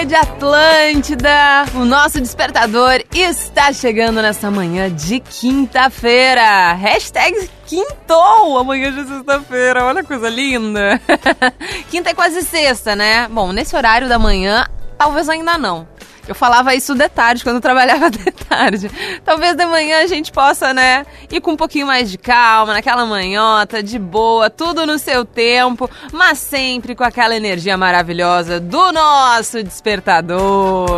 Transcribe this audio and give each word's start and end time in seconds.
Rede 0.00 0.14
Atlântida! 0.14 1.66
O 1.74 1.84
nosso 1.84 2.18
despertador 2.22 3.02
está 3.12 3.70
chegando 3.70 4.22
nessa 4.22 4.50
manhã 4.50 4.90
de 4.90 5.20
quinta-feira. 5.20 6.72
Hashtag 6.72 7.50
quintou, 7.66 8.56
amanhã 8.56 8.90
de 8.90 9.06
sexta-feira. 9.06 9.84
Olha 9.84 10.00
que 10.00 10.08
coisa 10.08 10.30
linda. 10.30 10.98
Quinta 11.90 12.08
é 12.08 12.14
quase 12.14 12.40
sexta, 12.40 12.96
né? 12.96 13.28
Bom, 13.28 13.52
nesse 13.52 13.76
horário 13.76 14.08
da 14.08 14.18
manhã, 14.18 14.66
talvez 14.96 15.28
ainda 15.28 15.58
não. 15.58 15.86
Eu 16.30 16.34
falava 16.36 16.72
isso 16.76 16.94
de 16.94 17.08
tarde, 17.08 17.42
quando 17.42 17.56
eu 17.56 17.60
trabalhava 17.60 18.08
de 18.08 18.30
tarde. 18.30 18.88
Talvez 19.24 19.56
de 19.56 19.66
manhã 19.66 20.04
a 20.04 20.06
gente 20.06 20.30
possa, 20.30 20.72
né, 20.72 21.04
ir 21.28 21.40
com 21.40 21.50
um 21.50 21.56
pouquinho 21.56 21.88
mais 21.88 22.08
de 22.08 22.16
calma, 22.16 22.72
naquela 22.72 23.04
manhota, 23.04 23.82
de 23.82 23.98
boa, 23.98 24.48
tudo 24.48 24.86
no 24.86 24.96
seu 24.96 25.24
tempo, 25.24 25.90
mas 26.12 26.38
sempre 26.38 26.94
com 26.94 27.02
aquela 27.02 27.34
energia 27.34 27.76
maravilhosa 27.76 28.60
do 28.60 28.92
nosso 28.92 29.60
despertador. 29.60 30.88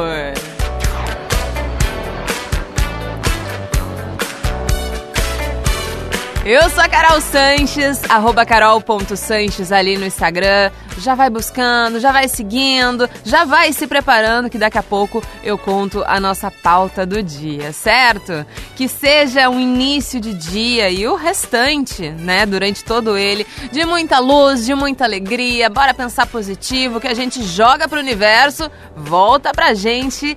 Eu 6.45 6.69
sou 6.71 6.83
a 6.83 6.89
Carol 6.89 7.21
Sanches, 7.21 8.03
arroba 8.11 8.45
carol.sanches 8.45 9.71
ali 9.71 9.97
no 9.97 10.05
Instagram. 10.05 10.73
Já 10.99 11.15
vai 11.15 11.31
buscando, 11.31 12.01
já 12.01 12.11
vai 12.11 12.27
seguindo, 12.27 13.09
já 13.25 13.45
vai 13.45 13.73
se 13.73 13.87
preparando 13.87 14.51
que 14.51 14.59
daqui 14.59 14.77
a 14.77 14.83
pouco 14.83 15.23
eu 15.45 15.57
conto 15.57 16.03
a 16.05 16.19
nossa 16.19 16.51
pauta 16.51 17.07
do 17.07 17.23
dia, 17.23 17.73
certo? 17.73 18.45
Que 18.75 18.89
seja 18.89 19.49
um 19.49 19.61
início 19.61 20.21
de 20.21 20.35
dia 20.35 20.91
e 20.91 21.07
o 21.07 21.15
restante, 21.15 22.11
né, 22.11 22.45
durante 22.45 22.83
todo 22.83 23.17
ele, 23.17 23.47
de 23.71 23.85
muita 23.85 24.19
luz, 24.19 24.67
de 24.67 24.75
muita 24.75 25.05
alegria. 25.05 25.71
Bora 25.71 25.95
pensar 25.95 26.27
positivo, 26.27 27.01
que 27.01 27.07
a 27.07 27.15
gente 27.15 27.41
joga 27.45 27.87
pro 27.87 28.01
universo, 28.01 28.69
volta 28.97 29.53
pra 29.53 29.75
gente 29.75 30.37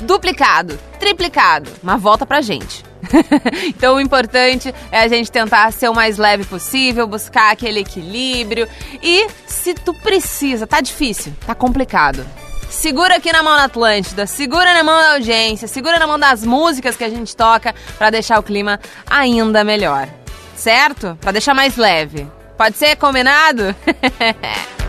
duplicado, 0.00 0.80
triplicado, 0.98 1.70
mas 1.82 2.00
volta 2.00 2.24
pra 2.24 2.40
gente. 2.40 2.89
então 3.66 3.96
o 3.96 4.00
importante 4.00 4.74
é 4.90 5.00
a 5.00 5.08
gente 5.08 5.30
tentar 5.30 5.72
ser 5.72 5.88
o 5.88 5.94
mais 5.94 6.18
leve 6.18 6.44
possível, 6.44 7.06
buscar 7.06 7.52
aquele 7.52 7.80
equilíbrio. 7.80 8.68
E 9.02 9.26
se 9.46 9.74
tu 9.74 9.94
precisa, 9.94 10.66
tá 10.66 10.80
difícil, 10.80 11.32
tá 11.46 11.54
complicado. 11.54 12.26
Segura 12.68 13.16
aqui 13.16 13.32
na 13.32 13.42
mão 13.42 13.56
da 13.56 13.64
Atlântida, 13.64 14.26
segura 14.26 14.72
na 14.72 14.84
mão 14.84 14.96
da 14.96 15.14
audiência, 15.14 15.66
segura 15.66 15.98
na 15.98 16.06
mão 16.06 16.18
das 16.18 16.44
músicas 16.44 16.96
que 16.96 17.02
a 17.02 17.08
gente 17.08 17.34
toca 17.34 17.74
para 17.98 18.10
deixar 18.10 18.38
o 18.38 18.42
clima 18.42 18.78
ainda 19.08 19.64
melhor. 19.64 20.08
Certo? 20.54 21.18
Para 21.20 21.32
deixar 21.32 21.52
mais 21.52 21.76
leve. 21.76 22.28
Pode 22.56 22.76
ser 22.76 22.96
combinado? 22.96 23.74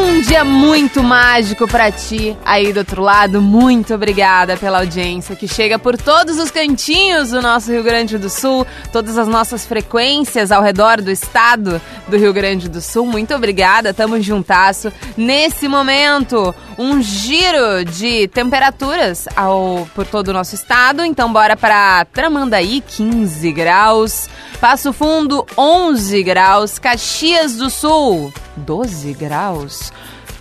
Um 0.00 0.20
dia 0.20 0.44
muito 0.44 1.02
mágico 1.02 1.66
para 1.66 1.90
ti 1.90 2.36
aí 2.44 2.72
do 2.72 2.78
outro 2.78 3.02
lado. 3.02 3.42
Muito 3.42 3.92
obrigada 3.92 4.56
pela 4.56 4.78
audiência 4.78 5.34
que 5.34 5.48
chega 5.48 5.76
por 5.76 5.96
todos 5.96 6.38
os 6.38 6.52
cantinhos 6.52 7.30
do 7.30 7.42
nosso 7.42 7.72
Rio 7.72 7.82
Grande 7.82 8.16
do 8.16 8.30
Sul, 8.30 8.64
todas 8.92 9.18
as 9.18 9.26
nossas 9.26 9.66
frequências 9.66 10.52
ao 10.52 10.62
redor 10.62 11.02
do 11.02 11.10
estado 11.10 11.80
do 12.06 12.16
Rio 12.16 12.32
Grande 12.32 12.68
do 12.68 12.80
Sul. 12.80 13.06
Muito 13.06 13.34
obrigada, 13.34 13.92
tamo 13.92 14.20
juntasso. 14.20 14.92
Nesse 15.16 15.66
momento, 15.66 16.54
um 16.78 17.02
giro 17.02 17.84
de 17.84 18.28
temperaturas 18.28 19.26
ao 19.34 19.88
por 19.94 20.06
todo 20.06 20.28
o 20.28 20.32
nosso 20.32 20.54
estado. 20.54 21.04
Então 21.04 21.32
bora 21.32 21.56
para 21.56 22.04
Tramandaí, 22.06 22.80
15 22.80 23.50
graus. 23.52 24.28
Passo 24.60 24.92
Fundo, 24.92 25.44
11 25.56 26.22
graus. 26.22 26.78
Caxias 26.78 27.56
do 27.56 27.68
Sul, 27.68 28.32
12 28.56 29.12
graus. 29.14 29.92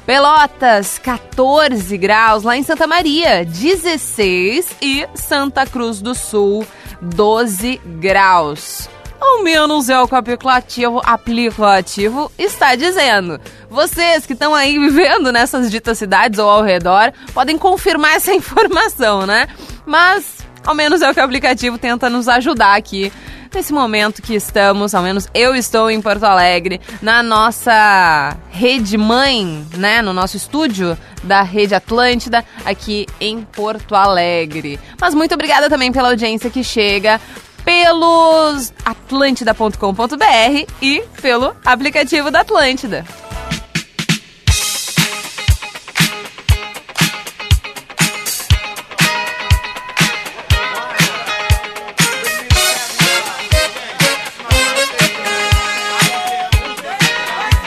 Pelotas, 0.06 0.98
14 1.00 1.98
graus. 1.98 2.44
Lá 2.44 2.56
em 2.56 2.64
Santa 2.64 2.88
Maria, 2.88 3.44
16. 3.44 4.68
E 4.81 5.06
Santa 5.16 5.66
Cruz 5.66 6.00
do 6.02 6.16
Sul, 6.16 6.66
12 7.02 7.81
graus. 8.00 8.88
Ao 9.20 9.44
menos 9.44 9.90
é 9.90 10.00
o 10.00 10.08
que 10.08 10.14
o 10.14 10.18
aplicativo, 10.18 11.02
aplicativo 11.04 12.32
está 12.38 12.76
dizendo. 12.76 13.40
Vocês 13.70 14.26
que 14.26 14.34
estão 14.34 14.54
aí 14.54 14.78
vivendo 14.78 15.32
nessas 15.32 15.72
ditas 15.72 15.98
cidades 15.98 16.40
ou 16.40 16.50
ao 16.50 16.64
redor 16.64 17.12
podem 17.34 17.58
confirmar 17.58 18.16
essa 18.16 18.34
informação, 18.36 19.26
né? 19.26 19.48
Mas 19.86 20.38
ao 20.66 20.76
menos 20.76 21.02
é 21.02 21.10
o 21.10 21.14
que 21.14 21.20
o 21.20 21.24
aplicativo 21.24 21.78
tenta 21.78 22.10
nos 22.10 22.28
ajudar 22.28 22.76
aqui 22.76 23.12
nesse 23.54 23.74
momento 23.74 24.22
que 24.22 24.36
estamos, 24.36 24.94
ao 24.94 25.02
menos 25.02 25.28
eu 25.34 25.56
estou 25.56 25.90
em 25.90 26.02
Porto 26.02 26.26
Alegre, 26.26 26.80
na 27.02 27.24
nossa 27.24 28.38
rede 28.50 28.98
mãe, 28.98 29.66
né, 29.76 30.02
no 30.02 30.14
nosso 30.14 30.38
estúdio 30.38 30.98
da 31.24 31.42
Rede 31.42 31.74
Atlântida 31.74 32.44
aqui 32.66 33.08
em 33.20 33.42
Porto 33.42 33.96
Alegre. 33.96 34.80
Mas 35.00 35.14
muito 35.14 35.34
obrigada 35.34 35.70
também 35.70 35.92
pela 35.92 36.10
audiência 36.10 36.50
que 36.50 36.64
chega 36.64 37.20
pelos 37.68 38.74
atlântida.com.br 38.86 40.72
e 40.82 41.04
pelo 41.22 41.54
aplicativo 41.66 42.32
da 42.32 42.40
Atlântida. 42.40 43.04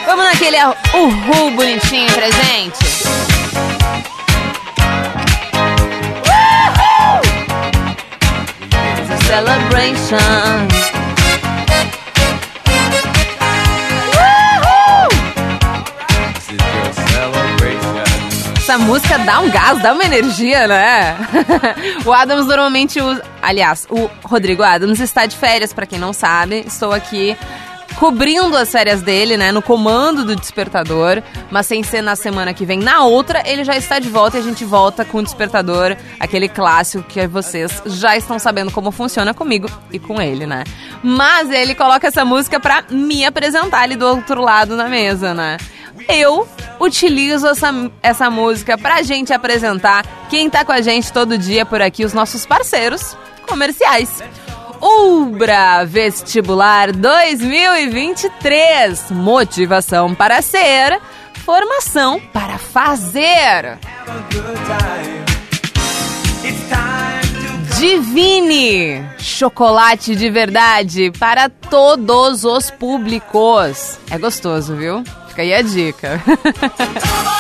Vamos 0.07 0.25
naquele 0.25 0.57
uhul 0.95 1.51
bonitinho 1.51 2.11
pra 2.15 2.31
gente? 2.31 2.90
Celebration. 9.31 10.17
Essa 18.57 18.79
música 18.79 19.19
dá 19.19 19.41
um 19.41 19.51
gás, 19.51 19.81
dá 19.83 19.93
uma 19.93 20.05
energia, 20.05 20.67
né? 20.67 21.17
o 22.05 22.13
Adams 22.13 22.47
normalmente 22.47 23.01
usa. 23.01 23.23
Aliás, 23.41 23.87
o 23.89 24.11
Rodrigo 24.25 24.65
Adams 24.65 24.99
está 24.99 25.27
de 25.27 25.37
férias, 25.37 25.73
para 25.73 25.87
quem 25.87 25.99
não 25.99 26.13
sabe. 26.13 26.65
Estou 26.67 26.93
aqui 26.93 27.37
cobrindo 28.01 28.57
as 28.57 28.73
férias 28.73 29.03
dele, 29.03 29.37
né, 29.37 29.53
no 29.53 29.61
comando 29.61 30.25
do 30.25 30.35
Despertador, 30.35 31.23
mas 31.51 31.67
sem 31.67 31.83
ser 31.83 32.01
na 32.01 32.17
semana 32.17 32.55
que 32.55 32.65
vem. 32.65 32.79
Na 32.79 33.05
outra, 33.05 33.43
ele 33.45 33.63
já 33.63 33.77
está 33.77 33.99
de 33.99 34.09
volta 34.09 34.39
e 34.39 34.41
a 34.41 34.43
gente 34.43 34.65
volta 34.65 35.05
com 35.05 35.19
o 35.19 35.23
Despertador, 35.23 35.95
aquele 36.19 36.49
clássico 36.49 37.05
que 37.05 37.27
vocês 37.27 37.83
já 37.85 38.17
estão 38.17 38.39
sabendo 38.39 38.71
como 38.71 38.91
funciona 38.91 39.35
comigo 39.35 39.69
e 39.93 39.99
com 39.99 40.19
ele, 40.19 40.47
né? 40.47 40.65
Mas 41.03 41.51
ele 41.51 41.75
coloca 41.75 42.09
essa 42.09 42.25
música 42.25 42.59
pra 42.59 42.85
me 42.91 43.23
apresentar 43.23 43.83
ali 43.83 43.97
do 43.97 44.07
outro 44.07 44.41
lado 44.41 44.77
na 44.77 44.89
mesa, 44.89 45.35
né? 45.35 45.59
Eu 46.09 46.49
utilizo 46.81 47.49
essa, 47.49 47.71
essa 48.03 48.31
música 48.31 48.79
pra 48.79 49.03
gente 49.03 49.31
apresentar 49.35 50.07
quem 50.31 50.49
tá 50.49 50.65
com 50.65 50.73
a 50.73 50.81
gente 50.81 51.13
todo 51.13 51.37
dia 51.37 51.67
por 51.67 51.83
aqui, 51.83 52.03
os 52.07 52.15
nossos 52.15 52.47
parceiros 52.47 53.15
comerciais. 53.47 54.23
Ubra 54.81 55.85
Vestibular 55.85 56.93
2023. 56.93 59.11
Motivação 59.11 60.15
para 60.15 60.41
ser, 60.41 60.99
formação 61.45 62.19
para 62.33 62.57
fazer. 62.57 63.77
Divine, 67.79 69.05
chocolate 69.19 70.17
de 70.17 70.31
verdade 70.31 71.13
para 71.19 71.49
todos 71.49 72.45
os 72.45 72.71
públicos. 72.71 73.99
É 74.11 74.19
gostoso, 74.19 74.77
viu? 74.77 75.03
Fica 75.29 75.41
aí 75.43 75.55
a 75.55 75.63
dica. 75.63 76.21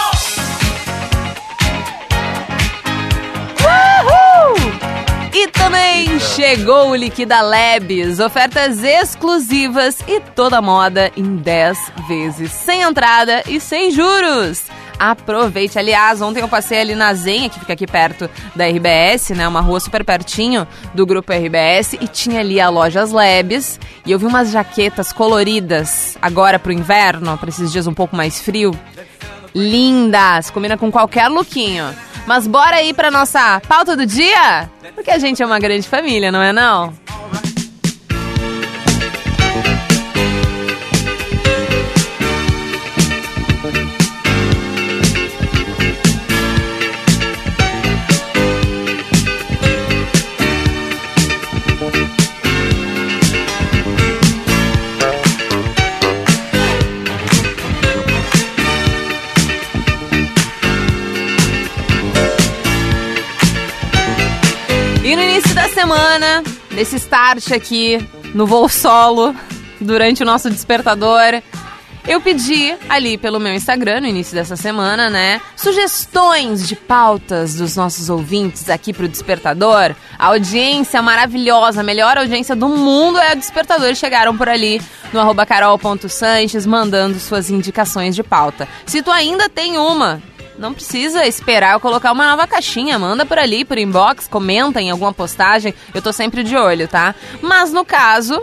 Chegou 6.41 6.89
o 6.89 6.97
Liquida 6.97 7.43
Labs, 7.43 8.19
ofertas 8.19 8.83
exclusivas 8.83 9.99
e 10.09 10.21
toda 10.21 10.63
moda 10.63 11.13
em 11.15 11.37
10 11.37 11.79
vezes, 12.09 12.51
sem 12.51 12.81
entrada 12.81 13.43
e 13.47 13.61
sem 13.61 13.91
juros. 13.91 14.63
Aproveite. 14.99 15.79
Aliás, 15.79 16.23
ontem 16.23 16.41
eu 16.41 16.49
passei 16.49 16.81
ali 16.81 16.95
na 16.95 17.13
Zenha, 17.13 17.51
que 17.51 17.61
fica 17.61 17.75
aqui 17.75 17.87
perto 17.87 18.29
da 18.57 18.67
RBS, 18.67 19.37
né? 19.37 19.47
Uma 19.47 19.61
rua 19.61 19.81
super 19.81 20.03
pertinho 20.03 20.67
do 20.95 21.05
grupo 21.05 21.31
RBS, 21.31 21.93
e 22.01 22.09
tinha 22.09 22.41
ali 22.41 22.59
a 22.59 22.71
Lojas 22.71 23.13
Labs. 23.13 23.79
E 24.07 24.11
eu 24.11 24.19
vi 24.19 24.25
umas 24.25 24.51
jaquetas 24.51 25.13
coloridas 25.13 26.17
agora 26.23 26.59
pro 26.59 26.73
inverno, 26.73 27.37
para 27.37 27.51
esses 27.51 27.71
dias 27.71 27.87
um 27.87 27.93
pouco 27.93 28.17
mais 28.17 28.41
frio. 28.41 28.71
Lindas! 29.55 30.49
Combina 30.49 30.79
com 30.79 30.91
qualquer 30.91 31.29
lookinho. 31.29 31.95
Mas 32.26 32.46
bora 32.46 32.76
aí 32.76 32.94
pra 32.94 33.11
nossa 33.11 33.61
pauta 33.67 33.96
do 33.96 34.06
dia? 34.06 34.70
Porque 34.94 35.11
a 35.11 35.19
gente 35.19 35.43
é 35.43 35.46
uma 35.46 35.58
grande 35.58 35.88
família, 35.88 36.31
não 36.31 36.43
é 36.43 36.52
não? 36.52 36.93
Semana, 65.81 66.44
desse 66.73 66.97
start 66.97 67.53
aqui 67.53 68.06
no 68.35 68.47
voo 68.47 68.69
solo, 68.69 69.35
durante 69.81 70.23
o 70.23 70.27
nosso 70.27 70.50
despertador, 70.50 71.41
eu 72.06 72.21
pedi 72.21 72.77
ali 72.87 73.17
pelo 73.17 73.41
meu 73.41 73.55
Instagram, 73.55 74.03
no 74.03 74.06
início 74.06 74.35
dessa 74.35 74.56
semana, 74.56 75.09
né, 75.09 75.41
sugestões 75.56 76.69
de 76.69 76.77
pautas 76.77 77.55
dos 77.55 77.77
nossos 77.77 78.11
ouvintes 78.11 78.69
aqui 78.69 78.93
pro 78.93 79.09
Despertador. 79.09 79.94
A 80.19 80.27
audiência 80.27 81.00
maravilhosa, 81.00 81.81
a 81.81 81.85
melhor 81.85 82.19
audiência 82.19 82.55
do 82.55 82.69
mundo 82.69 83.19
é 83.19 83.32
o 83.32 83.37
Despertador. 83.37 83.94
Chegaram 83.94 84.37
por 84.37 84.50
ali 84.50 84.82
no 85.15 85.21
arroba 85.21 85.47
carol.sanches 85.47 86.67
mandando 86.67 87.19
suas 87.19 87.49
indicações 87.49 88.15
de 88.15 88.23
pauta. 88.23 88.69
Se 88.85 89.03
tu 89.03 89.11
ainda 89.11 89.49
tem 89.49 89.79
uma, 89.79 90.23
não 90.58 90.75
precisa 90.75 91.26
esperar 91.26 91.73
eu 91.73 91.81
colocar 91.81 92.12
uma 92.12 92.29
nova 92.31 92.47
caixinha. 92.47 92.99
Manda 92.99 93.25
por 93.25 93.38
ali, 93.38 93.64
por 93.64 93.79
inbox, 93.79 94.29
comenta 94.29 94.81
em 94.81 94.91
alguma 94.91 95.12
postagem. 95.12 95.75
Eu 95.94 96.02
tô 96.02 96.12
sempre 96.12 96.43
de 96.43 96.56
olho, 96.56 96.87
tá? 96.87 97.14
Mas 97.41 97.73
no 97.73 97.85
caso, 97.85 98.43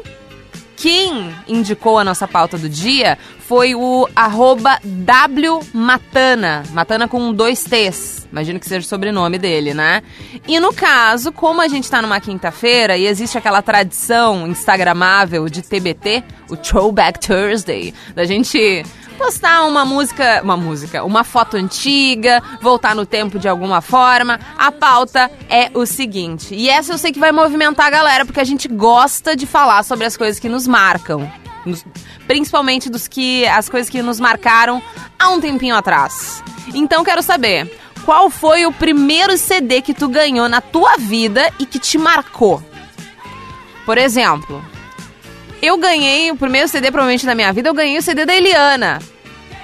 quem 0.75 1.33
indicou 1.47 1.97
a 1.97 2.03
nossa 2.03 2.27
pauta 2.27 2.57
do 2.57 2.69
dia 2.69 3.17
foi 3.47 3.73
o 3.73 4.09
arroba 4.13 4.77
WMatana. 4.83 6.63
Matana 6.73 7.07
com 7.07 7.31
dois 7.31 7.63
T's. 7.63 8.27
Imagino 8.29 8.59
que 8.59 8.67
seja 8.67 8.85
o 8.85 8.89
sobrenome 8.89 9.37
dele, 9.37 9.73
né? 9.73 10.03
E 10.45 10.59
no 10.59 10.73
caso, 10.73 11.31
como 11.31 11.61
a 11.61 11.67
gente 11.69 11.89
tá 11.89 12.01
numa 12.01 12.19
quinta-feira 12.19 12.97
e 12.97 13.07
existe 13.07 13.37
aquela 13.37 13.61
tradição 13.61 14.45
instagramável 14.47 15.47
de 15.47 15.61
TBT, 15.61 16.25
o 16.49 16.57
Throwback 16.57 17.25
Thursday, 17.25 17.93
da 18.13 18.25
gente 18.25 18.83
postar 19.17 19.65
uma 19.65 19.85
música, 19.85 20.41
uma 20.43 20.57
música, 20.57 21.05
uma 21.05 21.23
foto 21.23 21.55
antiga, 21.55 22.43
voltar 22.61 22.93
no 22.93 23.05
tempo 23.05 23.39
de 23.39 23.47
alguma 23.47 23.79
forma. 23.79 24.41
A 24.57 24.73
pauta 24.73 25.31
é 25.49 25.71
o 25.73 25.85
seguinte, 25.85 26.53
e 26.53 26.69
essa 26.69 26.91
eu 26.91 26.97
sei 26.97 27.13
que 27.13 27.19
vai 27.19 27.31
movimentar 27.31 27.87
a 27.87 27.91
galera, 27.91 28.25
porque 28.25 28.41
a 28.41 28.45
gente 28.45 28.67
gosta 28.67 29.37
de 29.37 29.45
falar 29.45 29.83
sobre 29.83 30.05
as 30.05 30.17
coisas 30.17 30.37
que 30.37 30.49
nos 30.49 30.67
marcam. 30.67 31.46
Principalmente 32.27 32.89
dos 32.89 33.07
que 33.07 33.45
as 33.47 33.69
coisas 33.69 33.89
que 33.89 34.01
nos 34.01 34.19
marcaram 34.19 34.81
há 35.17 35.29
um 35.29 35.39
tempinho 35.39 35.75
atrás. 35.75 36.43
Então 36.73 37.03
quero 37.03 37.21
saber, 37.21 37.71
qual 38.05 38.29
foi 38.29 38.65
o 38.65 38.71
primeiro 38.71 39.37
CD 39.37 39.81
que 39.81 39.93
tu 39.93 40.07
ganhou 40.07 40.47
na 40.47 40.61
tua 40.61 40.97
vida 40.97 41.51
e 41.59 41.65
que 41.65 41.79
te 41.79 41.97
marcou? 41.97 42.63
Por 43.85 43.97
exemplo, 43.97 44.63
eu 45.61 45.77
ganhei 45.77 46.31
o 46.31 46.35
primeiro 46.35 46.67
CD 46.67 46.91
provavelmente 46.91 47.25
da 47.25 47.35
minha 47.35 47.51
vida, 47.51 47.69
eu 47.69 47.73
ganhei 47.73 47.97
o 47.97 48.01
CD 48.01 48.25
da 48.25 48.35
Eliana, 48.35 48.99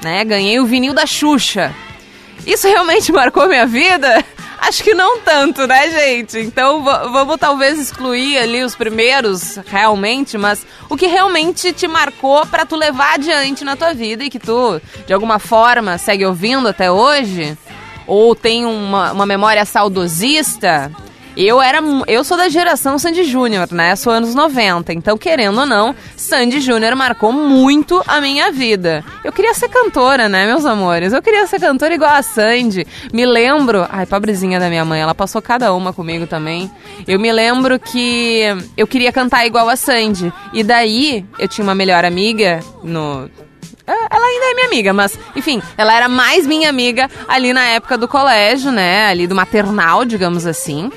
né? 0.02 0.24
Ganhei 0.24 0.60
o 0.60 0.66
vinil 0.66 0.94
da 0.94 1.06
Xuxa. 1.06 1.74
Isso 2.46 2.68
realmente 2.68 3.12
marcou 3.14 3.48
minha 3.48 3.66
vida? 3.66 4.24
Acho 4.66 4.84
que 4.84 4.94
não 4.94 5.20
tanto, 5.20 5.68
né, 5.68 5.90
gente? 5.90 6.40
Então 6.40 6.84
va- 6.84 7.08
vamos 7.08 7.38
talvez 7.38 7.78
excluir 7.80 8.38
ali 8.38 8.64
os 8.64 8.76
primeiros, 8.76 9.58
realmente, 9.68 10.38
mas 10.38 10.66
o 10.90 10.96
que 10.96 11.06
realmente 11.06 11.74
te 11.74 11.88
marcou 11.88 12.46
pra 12.46 12.66
tu 12.66 12.76
levar 12.76 13.16
adiante 13.16 13.64
na 13.66 13.76
tua 13.76 13.94
vida 13.94 14.24
e 14.24 14.30
que 14.30 14.40
tu, 14.40 14.80
de 15.06 15.14
alguma 15.14 15.38
forma, 15.38 15.98
segue 15.98 16.26
ouvindo 16.26 16.68
até 16.68 16.90
hoje? 16.90 17.58
Ou 18.08 18.34
tem 18.36 18.66
uma, 18.66 19.12
uma 19.12 19.26
memória 19.26 19.66
saudosista? 19.66 20.92
Eu 21.36 21.62
era. 21.62 21.80
Eu 22.08 22.24
sou 22.24 22.38
da 22.38 22.48
geração 22.48 22.98
Sandy 23.00 23.24
Júnior, 23.24 23.68
né? 23.72 23.96
Sou 23.96 24.14
anos 24.14 24.36
90. 24.36 24.94
Então, 24.94 25.18
querendo 25.18 25.60
ou 25.60 25.66
não, 25.66 25.96
Sandy 26.16 26.62
Júnior 26.62 26.96
marcou 26.96 27.32
muito 27.32 28.02
a 28.08 28.22
minha 28.22 28.52
vida. 28.52 29.04
Eu 29.24 29.32
queria 29.32 29.54
ser 29.54 29.70
cantora, 29.70 30.30
né, 30.30 30.46
meus 30.46 30.66
amores? 30.66 31.12
Eu 31.12 31.22
queria 31.22 31.48
ser 31.48 31.60
cantora 31.60 31.94
igual 31.94 32.14
a 32.14 32.22
Sandy. 32.22 32.86
Me 33.12 33.26
lembro. 33.26 33.88
Ai, 33.90 34.06
pobrezinha 34.06 34.60
da 34.60 34.70
minha 34.70 34.86
mãe, 34.86 35.02
ela 35.02 35.16
passou 35.16 35.42
cada 35.42 35.74
uma 35.74 35.92
comigo 35.92 36.28
também. 36.28 36.70
Eu 37.08 37.20
me 37.20 37.32
lembro 37.32 37.80
que 37.80 38.44
eu 38.78 38.86
queria 38.86 39.12
cantar 39.12 39.46
igual 39.46 39.68
a 39.70 39.76
Sandy. 39.76 40.32
E 40.54 40.64
daí, 40.64 41.26
eu 41.40 41.48
tinha 41.48 41.64
uma 41.64 41.76
melhor 41.76 42.06
amiga 42.06 42.60
no 42.84 43.30
é, 43.86 43.92
ela 43.92 44.26
ainda 44.26 44.46
é 44.46 44.54
minha 44.54 44.68
amiga, 44.68 44.94
mas, 44.94 45.20
enfim, 45.36 45.62
ela 45.78 45.94
era 45.94 46.08
mais 46.08 46.48
minha 46.48 46.70
amiga 46.70 47.10
ali 47.28 47.52
na 47.52 47.66
época 47.66 47.98
do 47.98 48.08
colégio, 48.08 48.72
né? 48.72 49.08
Ali 49.08 49.28
do 49.28 49.36
maternal, 49.36 50.06
digamos 50.06 50.46
assim. 50.46 50.90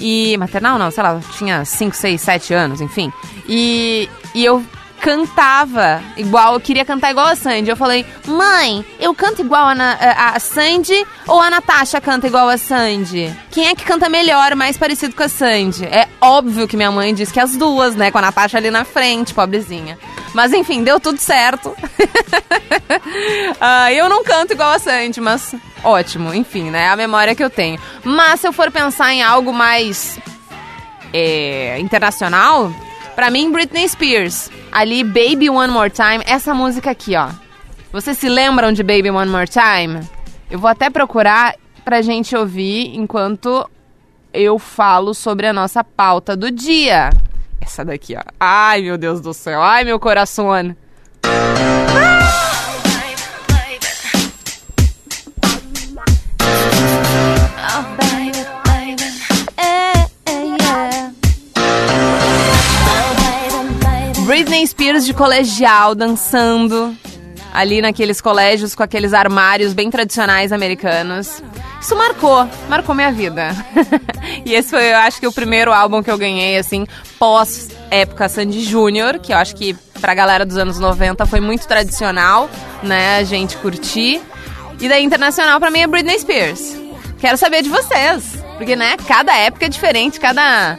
E. 0.00 0.36
Maternal 0.38 0.78
não, 0.78 0.90
sei 0.90 1.02
lá, 1.02 1.20
tinha 1.36 1.64
5, 1.64 1.94
6, 1.94 2.20
7 2.20 2.54
anos, 2.54 2.80
enfim. 2.80 3.12
E, 3.48 4.08
e 4.34 4.44
eu 4.44 4.64
cantava 5.00 6.02
igual, 6.16 6.54
eu 6.54 6.60
queria 6.60 6.84
cantar 6.84 7.10
igual 7.10 7.26
a 7.26 7.34
Sandy. 7.34 7.70
Eu 7.70 7.76
falei, 7.76 8.04
mãe, 8.26 8.84
eu 8.98 9.14
canto 9.14 9.40
igual 9.40 9.68
a, 9.68 9.74
Na- 9.74 9.98
a 10.34 10.38
Sandy 10.38 11.06
ou 11.26 11.40
a 11.40 11.48
Natasha 11.50 12.00
canta 12.00 12.26
igual 12.26 12.48
a 12.48 12.58
Sandy? 12.58 13.34
Quem 13.50 13.68
é 13.68 13.74
que 13.74 13.84
canta 13.84 14.08
melhor, 14.08 14.54
mais 14.54 14.76
parecido 14.76 15.14
com 15.14 15.22
a 15.22 15.28
Sandy? 15.28 15.84
É 15.86 16.06
óbvio 16.20 16.68
que 16.68 16.76
minha 16.76 16.92
mãe 16.92 17.14
disse 17.14 17.32
que 17.32 17.40
as 17.40 17.56
duas, 17.56 17.94
né? 17.96 18.10
Com 18.10 18.18
a 18.18 18.22
Natasha 18.22 18.58
ali 18.58 18.70
na 18.70 18.84
frente, 18.84 19.32
pobrezinha. 19.34 19.98
Mas 20.34 20.52
enfim, 20.52 20.82
deu 20.82 21.00
tudo 21.00 21.18
certo. 21.18 21.74
Ah, 23.60 23.92
eu 23.92 24.08
não 24.08 24.24
canto 24.24 24.52
igual 24.52 24.70
a 24.70 24.78
Sandy, 24.78 25.20
mas 25.20 25.54
ótimo, 25.84 26.32
enfim, 26.34 26.70
né? 26.70 26.84
É 26.84 26.88
a 26.88 26.96
memória 26.96 27.34
que 27.34 27.44
eu 27.44 27.50
tenho. 27.50 27.78
Mas 28.02 28.40
se 28.40 28.48
eu 28.48 28.52
for 28.52 28.70
pensar 28.70 29.12
em 29.12 29.22
algo 29.22 29.52
mais 29.52 30.18
é, 31.12 31.78
internacional, 31.78 32.72
pra 33.14 33.30
mim, 33.30 33.50
Britney 33.52 33.88
Spears. 33.88 34.50
Ali, 34.72 35.04
Baby 35.04 35.50
One 35.50 35.72
More 35.72 35.90
Time, 35.90 36.22
essa 36.26 36.54
música 36.54 36.90
aqui, 36.90 37.16
ó. 37.16 37.28
Vocês 37.92 38.16
se 38.18 38.28
lembram 38.28 38.72
de 38.72 38.82
Baby 38.82 39.10
One 39.10 39.30
More 39.30 39.48
Time? 39.48 40.00
Eu 40.50 40.58
vou 40.58 40.70
até 40.70 40.88
procurar 40.88 41.54
pra 41.84 42.02
gente 42.02 42.36
ouvir 42.36 42.96
enquanto 42.96 43.68
eu 44.32 44.58
falo 44.58 45.12
sobre 45.12 45.46
a 45.46 45.52
nossa 45.52 45.82
pauta 45.82 46.36
do 46.36 46.50
dia. 46.50 47.10
Essa 47.60 47.84
daqui, 47.84 48.16
ó. 48.16 48.22
Ai, 48.38 48.82
meu 48.82 48.96
Deus 48.96 49.20
do 49.20 49.34
céu. 49.34 49.62
Ai, 49.62 49.84
meu 49.84 50.00
coração. 50.00 50.48
Britney 64.26 64.66
Spears 64.66 65.04
de 65.04 65.12
colegial 65.12 65.94
dançando 65.94 66.96
ali 67.52 67.82
naqueles 67.82 68.20
colégios 68.20 68.74
com 68.74 68.82
aqueles 68.82 69.12
armários 69.12 69.72
bem 69.72 69.90
tradicionais 69.90 70.52
americanos. 70.52 71.42
Isso 71.80 71.96
marcou, 71.96 72.48
marcou 72.68 72.94
minha 72.94 73.10
vida. 73.10 73.54
e 74.44 74.54
esse 74.54 74.70
foi, 74.70 74.92
eu 74.92 74.96
acho 74.98 75.18
que 75.18 75.26
o 75.26 75.32
primeiro 75.32 75.72
álbum 75.72 76.02
que 76.02 76.10
eu 76.10 76.18
ganhei 76.18 76.58
assim 76.58 76.86
pós 77.18 77.68
época 77.90 78.28
Sandy 78.28 78.62
Júnior, 78.62 79.18
que 79.18 79.32
eu 79.32 79.36
acho 79.36 79.54
que 79.56 79.74
pra 80.00 80.14
galera 80.14 80.46
dos 80.46 80.56
anos 80.56 80.78
90 80.78 81.26
foi 81.26 81.40
muito 81.40 81.66
tradicional, 81.66 82.48
né, 82.82 83.18
a 83.18 83.24
gente 83.24 83.56
curtir. 83.56 84.20
E 84.80 84.88
daí 84.88 85.04
internacional 85.04 85.60
pra 85.60 85.70
mim 85.70 85.80
é 85.80 85.86
Britney 85.86 86.18
Spears. 86.18 86.76
Quero 87.18 87.36
saber 87.36 87.62
de 87.62 87.68
vocês, 87.68 88.42
porque 88.56 88.74
né, 88.74 88.96
cada 89.06 89.36
época 89.36 89.66
é 89.66 89.68
diferente, 89.68 90.18
cada 90.18 90.78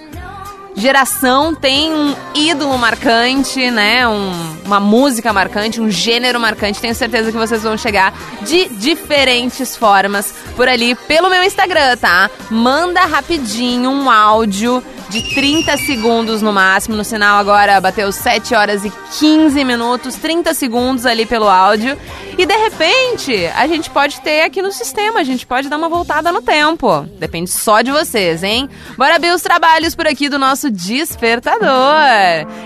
geração 0.81 1.53
tem 1.53 1.93
um 1.93 2.15
ídolo 2.33 2.77
marcante, 2.77 3.69
né? 3.71 4.07
Um- 4.07 4.57
uma 4.65 4.79
música 4.79 5.31
marcante, 5.31 5.79
um 5.79 5.89
gênero 5.91 6.39
marcante. 6.39 6.79
Tenho 6.81 6.95
certeza 6.95 7.31
que 7.31 7.38
vocês 7.38 7.61
vão 7.63 7.77
chegar 7.77 8.13
de 8.41 8.67
diferentes 8.69 9.75
formas 9.75 10.33
por 10.55 10.67
ali 10.67 10.95
pelo 10.95 11.29
meu 11.29 11.43
Instagram, 11.43 11.95
tá? 11.97 12.29
Manda 12.50 13.01
rapidinho 13.05 13.89
um 13.89 14.09
áudio 14.09 14.83
de 15.12 15.22
30 15.36 15.75
segundos 15.77 16.41
no 16.41 16.53
máximo. 16.53 16.96
No 16.96 17.03
sinal 17.03 17.38
agora 17.38 17.82
bateu 17.82 18.10
7 18.13 18.56
horas 18.56 18.86
e 18.86 18.91
15 19.20 19.62
minutos, 19.65 20.15
30 20.15 20.53
segundos 20.53 21.06
ali 21.06 21.25
pelo 21.25 21.50
áudio. 21.50 21.98
E 22.38 22.46
de 22.46 22.56
repente, 22.56 23.46
a 23.48 23.68
gente 23.68 23.89
pode 23.89 24.22
ter 24.22 24.44
aqui 24.44 24.62
no 24.62 24.72
sistema, 24.72 25.20
a 25.20 25.24
gente 25.24 25.46
pode 25.46 25.68
dar 25.68 25.77
uma 25.77 25.89
voltada 25.89 26.32
no 26.32 26.41
tempo. 26.41 27.06
Depende 27.20 27.50
só 27.50 27.82
de 27.82 27.91
vocês, 27.91 28.41
hein? 28.41 28.70
Bora 28.98 29.20
ver 29.20 29.36
os 29.36 29.41
trabalhos 29.41 29.94
por 29.94 30.08
aqui 30.08 30.30
do 30.30 30.39
nosso 30.39 30.72
despertador. 30.72 31.60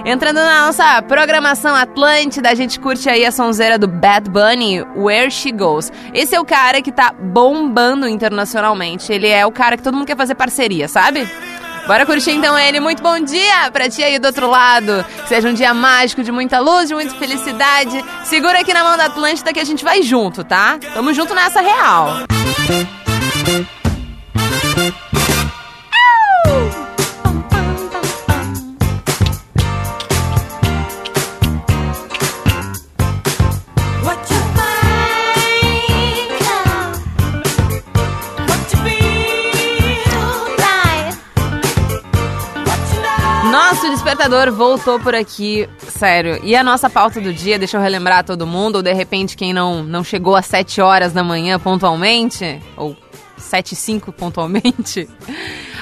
Entrando 0.05 0.35
na 0.35 0.67
nossa 0.67 1.01
programação 1.01 1.75
Atlântida, 1.75 2.51
a 2.51 2.55
gente 2.55 2.79
curte 2.79 3.09
aí 3.09 3.25
a 3.25 3.31
sonzeira 3.31 3.79
do 3.79 3.87
Bad 3.87 4.29
Bunny, 4.29 4.83
Where 4.95 5.31
She 5.31 5.51
Goes. 5.51 5.91
Esse 6.13 6.35
é 6.35 6.39
o 6.39 6.45
cara 6.45 6.79
que 6.83 6.91
tá 6.91 7.11
bombando 7.11 8.07
internacionalmente. 8.07 9.11
Ele 9.11 9.27
é 9.27 9.43
o 9.47 9.51
cara 9.51 9.75
que 9.75 9.83
todo 9.83 9.95
mundo 9.95 10.05
quer 10.05 10.15
fazer 10.15 10.35
parceria, 10.35 10.87
sabe? 10.87 11.27
Bora 11.87 12.05
curtir 12.05 12.31
então 12.31 12.57
ele. 12.57 12.79
Muito 12.79 13.01
bom 13.01 13.19
dia 13.19 13.69
pra 13.71 13.89
ti 13.89 14.03
aí 14.03 14.17
do 14.19 14.25
outro 14.25 14.49
lado. 14.49 15.05
Seja 15.27 15.47
um 15.47 15.53
dia 15.53 15.73
mágico, 15.73 16.23
de 16.23 16.31
muita 16.31 16.59
luz, 16.59 16.87
de 16.87 16.95
muita 16.95 17.15
felicidade. 17.15 18.03
Segura 18.23 18.61
aqui 18.61 18.73
na 18.73 18.83
mão 18.83 18.97
da 18.97 19.05
Atlântida 19.05 19.53
que 19.53 19.59
a 19.59 19.63
gente 19.63 19.83
vai 19.83 20.01
junto, 20.01 20.43
tá? 20.43 20.77
Tamo 20.93 21.13
junto 21.13 21.33
nessa 21.35 21.61
real. 21.61 22.25
Nosso 24.75 25.04
despertador 44.15 44.49
voltou 44.53 44.97
por 44.97 45.13
aqui, 45.13 45.67
sério. 45.89 46.39
E 46.41 46.55
a 46.55 46.63
nossa 46.63 46.89
pauta 46.89 47.19
do 47.19 47.33
dia, 47.33 47.59
deixa 47.59 47.75
eu 47.75 47.81
relembrar 47.81 48.23
todo 48.23 48.47
mundo, 48.47 48.77
ou 48.77 48.81
de 48.81 48.93
repente 48.93 49.35
quem 49.35 49.53
não, 49.53 49.83
não 49.83 50.05
chegou 50.05 50.37
às 50.37 50.45
7 50.45 50.79
horas 50.79 51.11
da 51.11 51.21
manhã 51.21 51.59
pontualmente, 51.59 52.61
ou 52.77 52.95
7 53.37 53.73
e 53.73 53.75
5 53.75 54.11
pontualmente. 54.13 55.09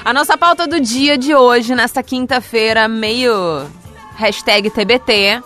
A 0.04 0.12
nossa 0.12 0.36
pauta 0.36 0.66
do 0.66 0.80
dia 0.80 1.16
de 1.16 1.32
hoje, 1.32 1.76
nesta 1.76 2.02
quinta-feira, 2.02 2.88
meio 2.88 3.30
hashtag 4.16 4.68
TBT, 4.68 5.40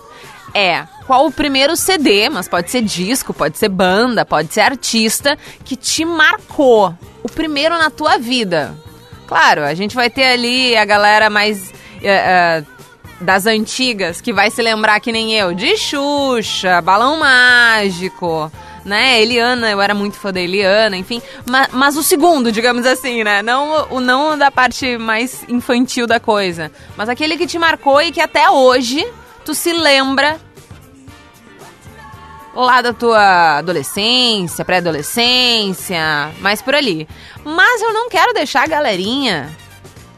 é 0.54 0.84
qual 1.06 1.26
o 1.26 1.32
primeiro 1.32 1.76
CD, 1.76 2.30
mas 2.30 2.48
pode 2.48 2.70
ser 2.70 2.80
disco, 2.80 3.34
pode 3.34 3.58
ser 3.58 3.68
banda, 3.68 4.24
pode 4.24 4.52
ser 4.52 4.62
artista, 4.62 5.38
que 5.62 5.76
te 5.76 6.06
marcou. 6.06 6.94
O 7.22 7.28
primeiro 7.28 7.76
na 7.76 7.90
tua 7.90 8.16
vida. 8.16 8.74
Claro, 9.26 9.62
a 9.62 9.74
gente 9.74 9.94
vai 9.94 10.08
ter 10.08 10.24
ali 10.24 10.74
a 10.74 10.86
galera 10.86 11.28
mais 11.28 11.70
é, 12.02 12.62
é, 12.62 12.64
das 13.20 13.46
antigas 13.46 14.20
que 14.20 14.32
vai 14.32 14.50
se 14.50 14.62
lembrar 14.62 15.00
que 15.00 15.12
nem 15.12 15.34
eu 15.34 15.52
de 15.52 15.76
Xuxa, 15.76 16.80
Balão 16.80 17.18
Mágico, 17.18 18.50
né? 18.84 19.20
Eliana, 19.20 19.70
eu 19.70 19.80
era 19.80 19.94
muito 19.94 20.16
fã 20.16 20.32
da 20.32 20.40
Eliana, 20.40 20.96
enfim. 20.96 21.20
Mas, 21.44 21.68
mas 21.72 21.96
o 21.96 22.02
segundo, 22.02 22.52
digamos 22.52 22.86
assim, 22.86 23.24
né? 23.24 23.42
Não 23.42 23.88
o 23.90 24.00
não 24.00 24.38
da 24.38 24.50
parte 24.50 24.96
mais 24.96 25.44
infantil 25.48 26.06
da 26.06 26.20
coisa, 26.20 26.70
mas 26.96 27.08
aquele 27.08 27.36
que 27.36 27.46
te 27.46 27.58
marcou 27.58 28.00
e 28.00 28.12
que 28.12 28.20
até 28.20 28.48
hoje 28.50 29.06
tu 29.44 29.54
se 29.54 29.72
lembra 29.72 30.40
lá 32.54 32.80
da 32.80 32.92
tua 32.92 33.58
adolescência, 33.58 34.64
pré-adolescência, 34.64 36.32
mais 36.40 36.60
por 36.62 36.74
ali. 36.74 37.08
Mas 37.44 37.82
eu 37.82 37.92
não 37.92 38.08
quero 38.08 38.32
deixar 38.32 38.64
a 38.64 38.66
galerinha 38.66 39.48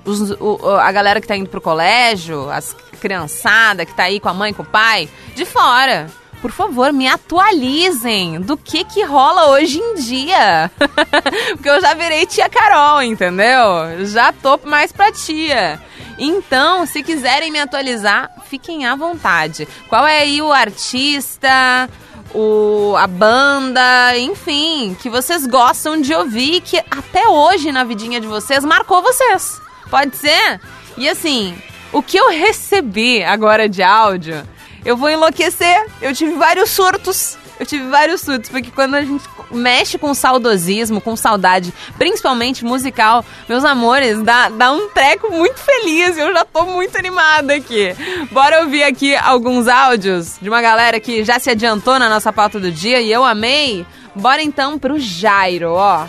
os, 0.05 0.31
o, 0.33 0.59
a 0.79 0.91
galera 0.93 1.21
que 1.21 1.27
tá 1.27 1.37
indo 1.37 1.49
pro 1.49 1.61
colégio, 1.61 2.51
as 2.51 2.75
criançada 3.01 3.87
que 3.87 3.95
tá 3.95 4.05
aí 4.05 4.21
com 4.21 4.29
a 4.29 4.35
mãe, 4.35 4.53
com 4.53 4.63
o 4.63 4.67
pai, 4.67 5.09
de 5.35 5.45
fora. 5.45 6.07
Por 6.41 6.53
favor, 6.53 6.93
me 6.93 7.07
atualizem 7.07 8.41
do 8.41 8.57
que 8.57 8.83
que 8.85 9.03
rola 9.03 9.51
hoje 9.51 9.79
em 9.79 9.95
dia. 9.97 10.71
Porque 11.53 11.69
eu 11.69 11.81
já 11.81 11.93
virei 11.93 12.25
tia 12.25 12.49
Carol, 12.49 13.03
entendeu? 13.03 14.07
Já 14.07 14.33
tô 14.33 14.59
mais 14.65 14.91
pra 14.91 15.13
tia. 15.13 15.81
Então, 16.19 16.87
se 16.87 17.03
quiserem 17.03 17.51
me 17.51 17.59
atualizar, 17.59 18.31
fiquem 18.49 18.87
à 18.87 18.95
vontade. 18.95 19.69
Qual 19.89 20.07
é 20.07 20.21
aí 20.21 20.41
o 20.41 20.51
artista, 20.51 21.91
o, 22.35 22.95
a 22.97 23.07
banda, 23.07 24.17
enfim, 24.17 24.97
que 24.99 25.11
vocês 25.11 25.47
gostam 25.47 26.01
de 26.01 26.15
ouvir, 26.15 26.63
que 26.63 26.79
até 26.91 27.29
hoje 27.29 27.71
na 27.71 27.85
vidinha 27.85 28.21
de 28.21 28.27
vocês 28.27 28.65
marcou 28.65 29.03
vocês. 29.03 29.61
Pode 29.91 30.17
ser? 30.17 30.61
E 30.97 31.09
assim, 31.09 31.57
o 31.93 32.03
que 32.03 32.17
eu 32.17 32.31
recebi 32.31 33.23
agora 33.23 33.69
de 33.69 33.83
áudio, 33.83 34.47
eu 34.85 34.97
vou 34.97 35.11
enlouquecer. 35.11 35.87
Eu 36.01 36.15
tive 36.15 36.35
vários 36.35 36.71
surtos. 36.71 37.37
Eu 37.59 37.67
tive 37.67 37.89
vários 37.89 38.23
surtos, 38.23 38.49
porque 38.49 38.71
quando 38.71 38.95
a 38.95 39.03
gente 39.03 39.23
mexe 39.51 39.99
com 39.99 40.15
saudosismo, 40.15 40.99
com 40.99 41.15
saudade, 41.15 41.75
principalmente 41.99 42.65
musical, 42.65 43.23
meus 43.47 43.65
amores, 43.67 44.23
dá, 44.23 44.49
dá 44.49 44.73
um 44.73 44.89
treco 44.89 45.31
muito 45.31 45.59
feliz. 45.59 46.17
Eu 46.17 46.33
já 46.33 46.43
tô 46.45 46.65
muito 46.65 46.97
animada 46.97 47.55
aqui. 47.55 47.95
Bora 48.31 48.61
ouvir 48.63 48.85
aqui 48.85 49.15
alguns 49.15 49.69
áudios 49.69 50.39
de 50.41 50.49
uma 50.49 50.63
galera 50.63 50.99
que 50.99 51.23
já 51.23 51.39
se 51.39 51.51
adiantou 51.51 51.99
na 51.99 52.09
nossa 52.09 52.33
pauta 52.33 52.59
do 52.59 52.71
dia 52.71 53.01
e 53.03 53.13
eu 53.13 53.23
amei. 53.25 53.85
Bora 54.15 54.43
então 54.43 54.79
pro 54.79 54.99
Jairo, 54.99 55.73
ó. 55.73 56.07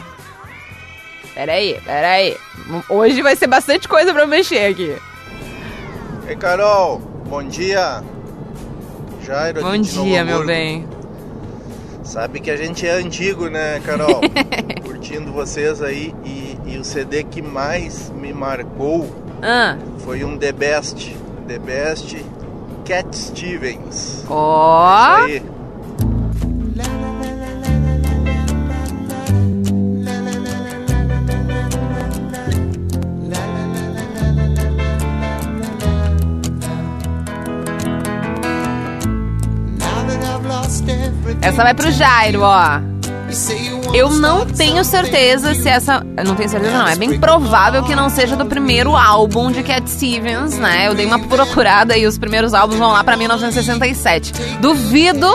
Peraí, 1.34 1.80
peraí. 1.86 2.38
Hoje 2.90 3.22
vai 3.22 3.36
ser 3.36 3.48
bastante 3.48 3.88
coisa 3.88 4.14
pra 4.14 4.28
mexer 4.28 4.72
aqui. 4.72 4.96
Ei, 6.28 6.36
Carol, 6.36 7.00
bom 7.28 7.44
dia. 7.44 8.04
Jairo, 9.24 9.62
Bom 9.62 9.78
dia, 9.78 10.26
meu 10.26 10.46
bem. 10.46 10.88
Sabe 12.04 12.40
que 12.40 12.50
a 12.50 12.58
gente 12.58 12.86
é 12.86 12.92
antigo, 12.92 13.48
né, 13.48 13.80
Carol? 13.86 14.22
Curtindo 14.84 15.32
vocês 15.32 15.82
aí. 15.82 16.14
E, 16.26 16.58
e, 16.66 16.78
o 16.78 16.84
CD 16.84 17.24
que 17.24 17.42
mais 17.42 18.10
me 18.10 18.34
marcou 18.34 19.10
ah. 19.42 19.78
foi 20.00 20.24
um 20.24 20.38
The 20.38 20.52
Best. 20.52 21.16
The 21.48 21.60
Best 21.60 22.18
Cat 22.86 23.16
Stevens. 23.16 24.26
Ó. 24.28 25.20
Oh. 25.22 25.28
Isso 25.28 25.51
Essa 41.62 41.64
vai 41.64 41.74
pro 41.76 41.92
Jairo, 41.92 42.42
ó. 42.42 42.80
Eu 43.94 44.10
não 44.10 44.48
tenho 44.48 44.84
certeza 44.84 45.54
se 45.54 45.70
essa. 45.70 46.04
Não 46.26 46.34
tenho 46.34 46.50
certeza, 46.50 46.76
não. 46.76 46.88
É 46.88 46.96
bem 46.96 47.20
provável 47.20 47.84
que 47.84 47.94
não 47.94 48.10
seja 48.10 48.36
do 48.36 48.48
primeiro 48.48 48.98
álbum 48.98 49.52
de 49.52 49.62
Cat 49.62 49.88
Stevens, 49.88 50.58
né? 50.58 50.88
Eu 50.88 50.96
dei 50.96 51.06
uma 51.06 51.20
procurada 51.20 51.96
e 51.96 52.08
os 52.08 52.18
primeiros 52.18 52.56
álbuns 52.56 52.80
vão 52.80 52.92
lá 52.92 53.04
pra 53.04 53.16
1967. 53.16 54.34
Duvido 54.60 55.28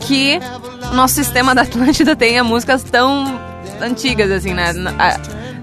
que 0.00 0.40
o 0.90 0.94
nosso 0.94 1.16
sistema 1.16 1.54
da 1.54 1.62
Atlântida 1.62 2.16
tenha 2.16 2.42
músicas 2.42 2.82
tão 2.82 3.38
antigas, 3.78 4.30
assim, 4.30 4.54
né? 4.54 4.72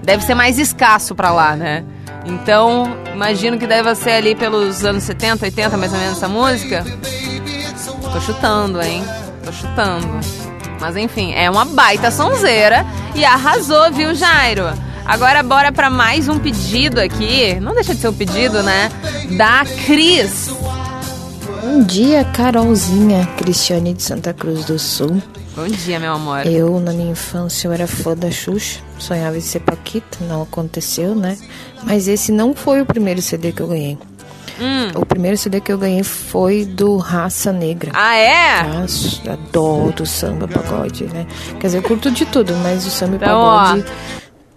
Deve 0.04 0.22
ser 0.22 0.36
mais 0.36 0.56
escasso 0.60 1.16
pra 1.16 1.32
lá, 1.32 1.56
né? 1.56 1.82
Então, 2.24 2.96
imagino 3.12 3.58
que 3.58 3.66
deve 3.66 3.92
ser 3.96 4.12
ali 4.12 4.36
pelos 4.36 4.84
anos 4.84 5.02
70, 5.02 5.46
80, 5.46 5.76
mais 5.76 5.92
ou 5.92 5.98
menos, 5.98 6.16
essa 6.16 6.28
música. 6.28 6.84
Tô 8.12 8.20
chutando, 8.20 8.80
hein? 8.80 9.02
Tô 9.46 9.52
chutando. 9.52 10.08
Mas 10.80 10.96
enfim, 10.96 11.32
é 11.32 11.48
uma 11.48 11.64
baita 11.64 12.10
sonzeira 12.10 12.84
e 13.14 13.24
arrasou, 13.24 13.92
viu, 13.92 14.12
Jairo? 14.12 14.64
Agora 15.04 15.40
bora 15.40 15.70
para 15.70 15.88
mais 15.88 16.28
um 16.28 16.36
pedido 16.36 17.00
aqui. 17.00 17.54
Não 17.60 17.72
deixa 17.72 17.94
de 17.94 18.00
ser 18.00 18.08
um 18.08 18.12
pedido, 18.12 18.60
né? 18.64 18.90
Da 19.36 19.64
Cris. 19.86 20.50
Bom 21.62 21.80
dia, 21.84 22.24
Carolzinha, 22.24 23.24
Cristiane 23.36 23.94
de 23.94 24.02
Santa 24.02 24.34
Cruz 24.34 24.64
do 24.64 24.80
Sul. 24.80 25.22
Bom 25.54 25.68
dia, 25.68 26.00
meu 26.00 26.14
amor. 26.14 26.44
Eu, 26.44 26.80
na 26.80 26.92
minha 26.92 27.12
infância, 27.12 27.68
eu 27.68 27.72
era 27.72 27.86
fã 27.86 28.16
da 28.16 28.32
Xuxa. 28.32 28.80
Sonhava 28.98 29.38
em 29.38 29.40
ser 29.40 29.60
Paquita, 29.60 30.18
não 30.22 30.42
aconteceu, 30.42 31.14
né? 31.14 31.38
Mas 31.84 32.08
esse 32.08 32.32
não 32.32 32.52
foi 32.52 32.82
o 32.82 32.86
primeiro 32.86 33.22
CD 33.22 33.52
que 33.52 33.62
eu 33.62 33.68
ganhei. 33.68 33.96
Hum. 34.60 34.90
O 34.94 35.04
primeiro 35.04 35.36
CD 35.36 35.60
que 35.60 35.72
eu 35.72 35.78
ganhei 35.78 36.02
foi 36.02 36.64
do 36.64 36.96
Raça 36.96 37.52
Negra. 37.52 37.90
Ah, 37.94 38.16
é? 38.16 38.60
Adoro 39.30 40.06
samba 40.06 40.48
pagode, 40.48 41.04
né? 41.04 41.26
Quer 41.60 41.66
dizer, 41.66 41.78
eu 41.78 41.82
curto 41.82 42.10
de 42.10 42.24
tudo, 42.26 42.54
mas 42.62 42.86
o 42.86 42.90
samba 42.90 43.16
então, 43.16 43.28
pagode 43.28 43.84
ó. 43.86 43.92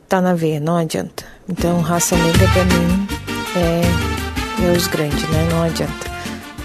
tá 0.08 0.22
na 0.22 0.34
veia, 0.34 0.60
não 0.60 0.78
adianta. 0.78 1.26
Então, 1.48 1.82
Raça 1.82 2.16
Negra 2.16 2.48
pra 2.48 2.64
mim 2.66 3.08
é, 3.56 4.68
é 4.68 4.78
os 4.78 4.88
grandes, 4.88 5.28
né? 5.30 5.48
Não 5.52 5.64
adianta. 5.64 6.10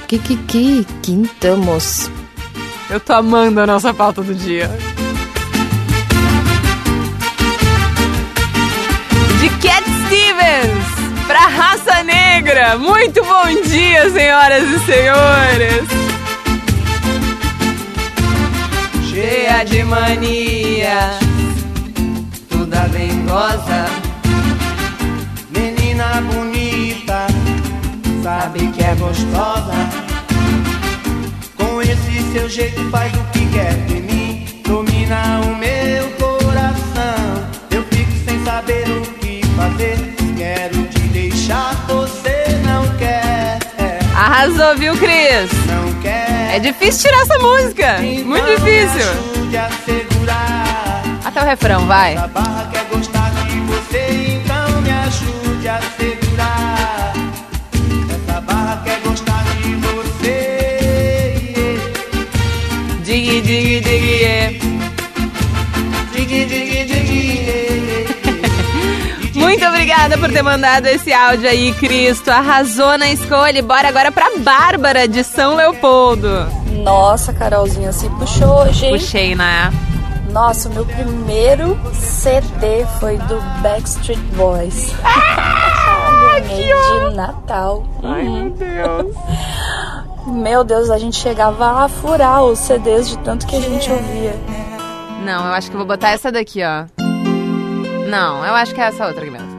Kikiki, 0.06 0.86
quintamos. 1.02 2.10
Eu 2.90 3.00
tô 3.00 3.14
amando 3.14 3.60
a 3.60 3.66
nossa 3.66 3.92
pauta 3.94 4.22
do 4.22 4.34
dia. 4.34 4.70
De 9.40 9.48
Cat 9.66 9.84
Stevens! 10.06 10.73
Pra 11.26 11.46
raça 11.46 12.02
negra. 12.02 12.76
Muito 12.78 13.22
bom 13.24 13.62
dia, 13.62 14.10
senhoras 14.10 14.64
e 14.68 14.78
senhores. 14.80 15.84
Cheia 19.08 19.64
de 19.64 19.82
mania, 19.84 21.18
toda 22.50 22.80
dengosa, 22.88 23.86
menina 25.50 26.20
bonita, 26.32 27.26
sabe 28.22 28.66
que 28.68 28.82
é 28.82 28.94
gostosa. 28.96 29.74
Com 31.56 31.80
esse 31.80 32.32
seu 32.32 32.48
jeito 32.48 32.90
faz 32.90 33.12
o 33.14 33.24
que 33.32 33.46
quer 33.52 33.74
de 33.86 33.94
mim, 33.94 34.62
domina 34.66 35.40
o 35.42 35.56
meu 35.56 36.10
coração. 36.18 37.48
Eu 37.70 37.84
fico 37.84 38.12
sem 38.28 38.44
saber 38.44 38.83
Arrasou, 44.44 44.76
viu, 44.76 44.94
Cris? 44.98 45.50
É 46.52 46.58
difícil 46.58 47.08
tirar 47.08 47.22
essa 47.22 47.38
música. 47.38 47.98
Muito 48.26 48.44
difícil. 48.44 49.00
a. 50.28 51.02
Até 51.24 51.40
o 51.40 51.44
refrão, 51.46 51.86
vai. 51.86 52.14
Essa 52.14 52.28
barra 52.28 52.68
quer 52.70 52.84
gostar 52.92 53.30
de 53.30 53.58
você, 53.60 54.42
então 54.42 54.82
me 54.82 54.90
ajude 54.90 55.66
a 55.66 55.80
segurar. 55.80 56.23
Obrigada 69.94 70.18
por 70.18 70.32
ter 70.32 70.42
mandado 70.42 70.86
esse 70.86 71.12
áudio 71.12 71.48
aí, 71.48 71.72
Cristo. 71.74 72.30
Arrasou 72.30 72.98
na 72.98 73.10
escolha. 73.10 73.58
E 73.58 73.62
bora 73.62 73.88
agora 73.88 74.10
pra 74.10 74.30
Bárbara 74.38 75.06
de 75.06 75.22
São 75.22 75.54
Leopoldo. 75.54 76.28
Nossa, 76.82 77.32
Carolzinha, 77.32 77.92
se 77.92 78.08
puxou 78.10 78.62
hoje? 78.62 78.88
Puxei, 78.90 79.34
né? 79.34 79.72
Nossa, 80.30 80.68
o 80.68 80.72
meu 80.74 80.84
primeiro 80.84 81.78
CD 81.92 82.84
foi 82.98 83.16
do 83.18 83.40
Backstreet 83.62 84.18
Boys. 84.34 84.92
Ganhei 86.48 86.74
de 86.74 87.14
Natal. 87.14 87.86
Ai, 88.02 88.24
meu 88.24 88.50
Deus. 88.50 89.14
Meu 90.26 90.64
Deus, 90.64 90.88
a 90.88 90.96
gente 90.96 91.18
chegava 91.18 91.84
a 91.84 91.86
furar 91.86 92.42
os 92.42 92.58
CDs 92.58 93.10
de 93.10 93.18
tanto 93.18 93.46
que 93.46 93.56
a 93.56 93.60
gente 93.60 93.90
ouvia. 93.90 94.34
Não, 95.22 95.46
eu 95.48 95.52
acho 95.52 95.68
que 95.68 95.76
eu 95.76 95.78
vou 95.80 95.86
botar 95.86 96.12
essa 96.12 96.32
daqui, 96.32 96.62
ó. 96.64 96.86
Não, 98.08 98.42
eu 98.42 98.54
acho 98.54 98.74
que 98.74 98.80
é 98.80 98.84
essa 98.84 99.06
outra 99.06 99.22
mesmo. 99.30 99.53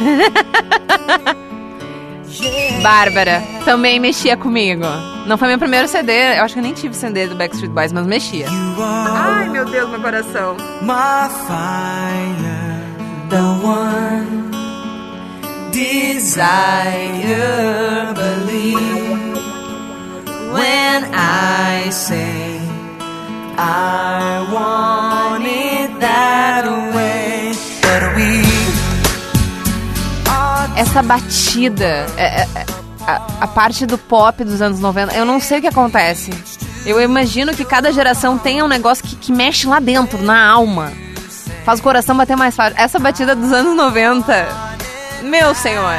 Bárbara, 2.82 3.42
também 3.64 4.00
mexia 4.00 4.36
comigo. 4.36 4.84
Não 5.26 5.36
foi 5.36 5.48
meu 5.48 5.58
primeiro 5.58 5.86
CD, 5.86 6.38
eu 6.38 6.44
acho 6.44 6.54
que 6.54 6.60
eu 6.60 6.64
nem 6.64 6.72
tive 6.72 6.94
CD 6.94 7.26
do 7.26 7.34
Backstreet 7.34 7.70
Boys, 7.72 7.92
mas 7.92 8.06
mexia. 8.06 8.46
Ai, 9.12 9.46
meu 9.48 9.64
Deus, 9.66 9.90
meu 9.90 10.00
coração. 10.00 10.56
My 10.80 11.28
fire, 11.46 12.80
the 13.28 13.42
one 13.62 14.50
desire, 15.70 17.36
believe 18.14 19.36
when 20.52 21.04
I 21.14 21.90
say 21.90 22.58
I 23.56 24.48
want 24.50 25.44
it 25.46 26.00
that 26.00 26.64
way. 26.66 26.89
Essa 30.80 31.02
batida, 31.02 32.06
é- 32.16 32.40
é- 32.40 32.48
é- 32.54 32.66
a, 33.06 33.20
a 33.42 33.46
parte 33.46 33.84
do 33.84 33.98
pop 33.98 34.42
dos 34.42 34.62
anos 34.62 34.80
90, 34.80 35.14
eu 35.14 35.26
não 35.26 35.38
sei 35.38 35.58
o 35.58 35.60
que 35.60 35.66
acontece. 35.66 36.30
Eu 36.86 36.98
imagino 37.02 37.54
que 37.54 37.66
cada 37.66 37.92
geração 37.92 38.38
tenha 38.38 38.64
um 38.64 38.68
negócio 38.68 39.04
que, 39.04 39.14
que 39.14 39.30
mexe 39.30 39.66
lá 39.66 39.78
dentro, 39.78 40.22
na 40.22 40.42
alma. 40.48 40.90
Faz 41.66 41.80
o 41.80 41.82
coração 41.82 42.16
bater 42.16 42.34
mais 42.34 42.56
forte. 42.56 42.80
Essa 42.80 42.98
batida 42.98 43.36
dos 43.36 43.52
anos 43.52 43.76
90, 43.76 44.48
meu 45.24 45.54
senhor. 45.54 45.96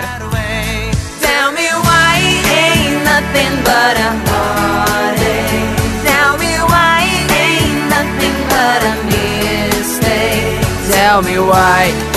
Tell 1.22 1.52
me 1.52 1.67
why 1.84 2.17
ain't 2.50 3.04
nothing 3.06 3.56
but 3.62 3.98
a 4.02 4.12
heartache. 4.26 5.62
Tell 6.04 6.39
me 6.39 6.58
why 6.63 7.04
ain't 7.38 7.88
nothing 7.88 8.34
but 8.50 8.84
a 8.84 8.96
mistake. 9.06 10.91
Tell 10.91 11.22
me 11.22 11.38
why. 11.38 12.11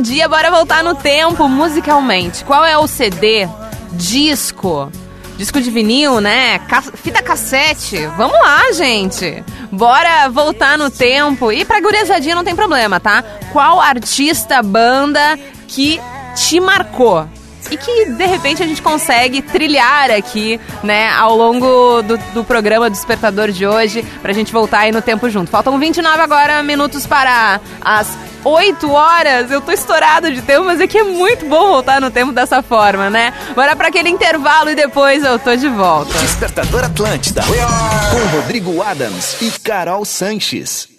Dia. 0.00 0.28
Bora 0.28 0.50
voltar 0.50 0.82
no 0.82 0.94
tempo 0.94 1.48
musicalmente. 1.48 2.44
Qual 2.44 2.64
é 2.64 2.76
o 2.76 2.86
CD? 2.86 3.48
Disco? 3.92 4.90
Disco 5.36 5.60
de 5.60 5.70
vinil, 5.70 6.20
né? 6.20 6.60
Fita 6.94 7.22
cassete. 7.22 8.06
Vamos 8.16 8.38
lá, 8.40 8.72
gente. 8.72 9.44
Bora 9.70 10.28
voltar 10.28 10.78
no 10.78 10.90
tempo. 10.90 11.52
E 11.52 11.64
pra 11.64 11.80
gurizadinha 11.80 12.34
não 12.34 12.44
tem 12.44 12.56
problema, 12.56 12.98
tá? 12.98 13.22
Qual 13.52 13.80
artista, 13.80 14.62
banda 14.62 15.38
que 15.68 16.00
te 16.34 16.58
marcou? 16.58 17.28
E 17.70 17.76
que 17.76 18.12
de 18.12 18.26
repente 18.26 18.62
a 18.62 18.66
gente 18.66 18.80
consegue 18.80 19.42
trilhar 19.42 20.10
aqui, 20.10 20.60
né, 20.84 21.10
ao 21.10 21.36
longo 21.36 22.00
do, 22.02 22.16
do 22.32 22.44
programa 22.44 22.88
do 22.88 22.92
Despertador 22.92 23.50
de 23.50 23.66
hoje, 23.66 24.04
pra 24.22 24.32
gente 24.32 24.52
voltar 24.52 24.80
aí 24.80 24.92
no 24.92 25.02
tempo 25.02 25.28
junto. 25.28 25.50
Faltam 25.50 25.76
29 25.78 26.20
agora 26.20 26.62
minutos 26.62 27.06
para 27.06 27.60
as 27.80 28.16
8 28.46 28.90
horas. 28.90 29.50
Eu 29.50 29.60
tô 29.60 29.72
estourado 29.72 30.32
de 30.32 30.40
tempo, 30.42 30.64
mas 30.64 30.80
é 30.80 30.86
que 30.86 30.98
é 30.98 31.02
muito 31.02 31.46
bom 31.46 31.68
voltar 31.68 32.00
no 32.00 32.10
tempo 32.10 32.32
dessa 32.32 32.62
forma, 32.62 33.10
né? 33.10 33.32
Bora 33.54 33.74
pra 33.74 33.88
aquele 33.88 34.08
intervalo 34.08 34.70
e 34.70 34.74
depois 34.74 35.24
eu 35.24 35.38
tô 35.38 35.56
de 35.56 35.68
volta. 35.68 36.16
Despertador 36.18 36.84
Atlântida. 36.84 37.42
Com 37.42 38.36
Rodrigo 38.36 38.82
Adams 38.82 39.40
e 39.42 39.50
Carol 39.60 40.04
Sanches. 40.04 40.95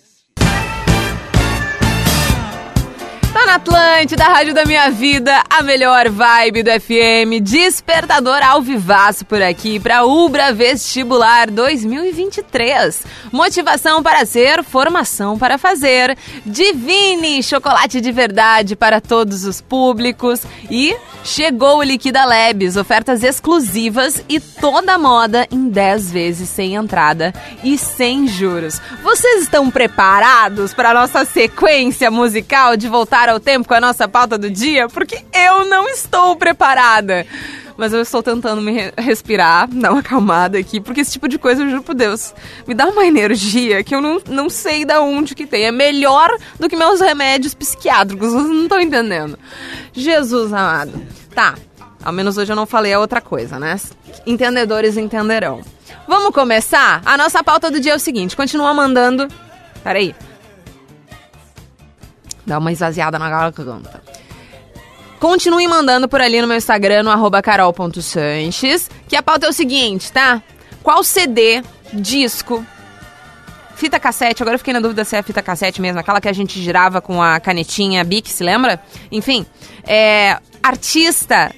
Tá 3.38 3.46
na 3.46 3.56
Atlântida, 3.56 4.26
a 4.26 4.30
rádio 4.30 4.52
da 4.52 4.66
minha 4.66 4.90
vida, 4.90 5.44
a 5.48 5.62
melhor 5.62 6.10
vibe 6.10 6.64
do 6.64 6.72
FM, 6.72 7.40
despertador 7.40 8.42
ao 8.44 8.64
vivaço 8.64 9.24
por 9.26 9.40
aqui 9.44 9.80
para 9.80 10.06
Ubra 10.06 10.52
Vestibular 10.52 11.52
2023. 11.52 13.06
Motivação 13.32 14.02
para 14.02 14.26
ser, 14.26 14.64
formação 14.64 15.38
para 15.38 15.60
fazer. 15.60 16.18
Divine, 16.48 17.44
chocolate 17.44 18.02
de 18.02 18.12
verdade 18.12 18.76
para 18.76 19.00
todos 19.00 19.46
os 19.46 19.62
públicos. 19.62 20.42
E 20.72 20.98
chegou 21.24 21.78
o 21.78 21.84
Liquida 21.84 22.26
Labs, 22.26 22.76
ofertas 22.76 23.22
exclusivas 23.22 24.20
e 24.28 24.40
toda 24.40 24.98
moda 24.98 25.48
em 25.52 25.70
10 25.70 26.12
vezes 26.12 26.50
sem 26.50 26.74
entrada 26.74 27.32
e 27.64 27.78
sem 27.78 28.28
juros. 28.28 28.82
Vocês 29.04 29.44
estão 29.44 29.70
preparados 29.70 30.74
para 30.74 30.92
nossa 30.92 31.24
sequência 31.24 32.10
musical 32.10 32.76
de 32.76 32.88
voltar 32.88 33.27
ao 33.30 33.40
tempo 33.40 33.68
com 33.68 33.74
a 33.74 33.82
nossa 33.82 34.08
pauta 34.08 34.38
do 34.38 34.50
dia? 34.50 34.88
Porque 34.88 35.24
eu 35.34 35.66
não 35.66 35.88
estou 35.90 36.36
preparada. 36.36 37.26
Mas 37.78 37.94
eu 37.94 38.02
estou 38.02 38.24
tentando 38.24 38.60
me 38.60 38.72
re- 38.72 38.94
respirar, 38.98 39.68
dar 39.72 39.92
uma 39.92 40.00
acalmada 40.00 40.58
aqui, 40.58 40.82
porque 40.82 41.02
esse 41.02 41.12
tipo 41.12 41.28
de 41.28 41.38
coisa, 41.38 41.62
eu 41.62 41.70
juro 41.70 41.84
por 41.84 41.94
Deus, 41.94 42.34
me 42.68 42.74
dá 42.74 42.88
uma 42.88 43.06
energia 43.06 43.84
que 43.84 43.94
eu 43.94 44.02
não, 44.02 44.20
não 44.28 44.50
sei 44.50 44.84
da 44.84 45.00
onde 45.00 45.36
que 45.36 45.46
tem. 45.46 45.66
É 45.66 45.72
melhor 45.72 46.28
do 46.60 46.68
que 46.68 46.76
meus 46.76 47.00
remédios 47.00 47.54
psiquiátricos, 47.54 48.32
vocês 48.34 48.50
não 48.50 48.64
estão 48.64 48.80
entendendo. 48.80 49.38
Jesus 49.94 50.52
amado. 50.52 51.00
Tá, 51.36 51.54
ao 52.04 52.12
menos 52.12 52.36
hoje 52.40 52.52
eu 52.52 52.56
não 52.56 52.66
falei 52.66 52.94
a 52.94 53.00
outra 53.00 53.22
coisa, 53.22 53.60
né? 53.60 53.80
Entendedores 54.26 54.98
entenderão. 54.98 55.62
Vamos 56.08 56.34
começar? 56.34 57.02
A 57.06 57.16
nossa 57.16 57.44
pauta 57.44 57.70
do 57.70 57.80
dia 57.80 57.92
é 57.94 57.96
o 57.96 58.00
seguinte: 58.00 58.36
continua 58.36 58.74
mandando. 58.74 59.28
Peraí. 59.84 60.16
Dá 62.48 62.58
uma 62.58 62.72
esvaziada 62.72 63.20
na 63.20 63.30
garganta. 63.30 64.02
Continue 65.20 65.68
mandando 65.68 66.08
por 66.08 66.22
ali 66.22 66.40
no 66.42 66.48
meu 66.48 66.56
Instagram, 66.56 67.04
no 67.04 67.42
carol.sanches, 67.42 68.90
que 69.08 69.16
a 69.18 69.22
pauta 69.22 69.48
é 69.48 69.50
o 69.50 69.54
seguinte, 69.54 70.12
tá? 70.12 70.42
Qual 70.82 71.04
CD, 71.04 71.62
disco, 71.92 72.66
fita 73.76 74.00
cassete, 74.00 74.42
agora 74.42 74.56
eu 74.56 74.60
fiquei 74.60 74.74
na 74.74 74.80
dúvida 74.80 75.04
se 75.04 75.16
é 75.16 75.22
fita 75.22 75.42
cassete 75.42 75.82
mesmo, 75.82 76.00
aquela 76.00 76.22
que 76.22 76.30
a 76.30 76.34
gente 76.34 76.62
girava 76.62 77.02
com 77.02 77.22
a 77.22 77.40
canetinha 77.40 78.04
Bic, 78.04 78.30
se 78.30 78.44
lembra? 78.44 78.82
Enfim, 79.12 79.46
é, 79.86 80.40
artista, 80.64 81.54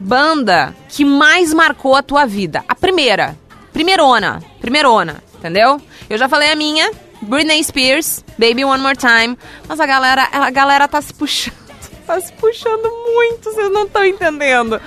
banda 0.00 0.74
que 0.88 1.04
mais 1.04 1.54
marcou 1.54 1.94
a 1.94 2.02
tua 2.02 2.26
vida. 2.26 2.64
A 2.66 2.74
primeira, 2.74 3.38
primeirona, 3.72 4.42
primeirona, 4.60 5.22
entendeu? 5.36 5.80
Eu 6.10 6.18
já 6.18 6.28
falei 6.28 6.50
a 6.50 6.56
minha, 6.56 6.90
Britney 7.22 7.62
Spears, 7.62 8.24
Baby 8.38 8.64
One 8.64 8.82
More 8.82 8.96
Time, 8.96 9.38
mas 9.68 9.78
a 9.80 9.86
galera, 9.86 10.28
a 10.32 10.50
galera 10.50 10.88
tá 10.88 11.00
se 11.00 11.14
puxando. 11.14 11.62
Tá 12.04 12.20
se 12.20 12.32
puxando 12.32 12.82
muito, 13.14 13.44
vocês 13.44 13.72
não 13.72 13.84
estão 13.84 14.04
entendendo. 14.04 14.80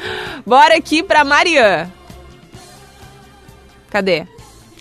Bora 0.45 0.75
aqui 0.75 1.01
pra 1.01 1.23
Marianne. 1.23 1.89
Cadê? 3.89 4.27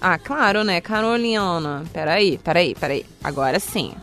Ah, 0.01 0.19
claro, 0.19 0.65
né, 0.65 0.81
Carolina? 0.81 1.85
Peraí, 1.93 2.37
peraí, 2.39 2.75
peraí. 2.75 3.07
Agora 3.23 3.61
sim. 3.61 3.95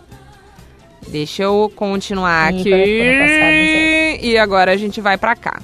Deixa 1.10 1.44
eu 1.44 1.72
continuar 1.76 2.48
aqui. 2.48 2.70
passado. 2.70 4.26
E 4.26 4.38
agora 4.38 4.72
a 4.72 4.78
gente 4.78 5.02
vai 5.02 5.18
pra 5.18 5.36
cá. 5.36 5.62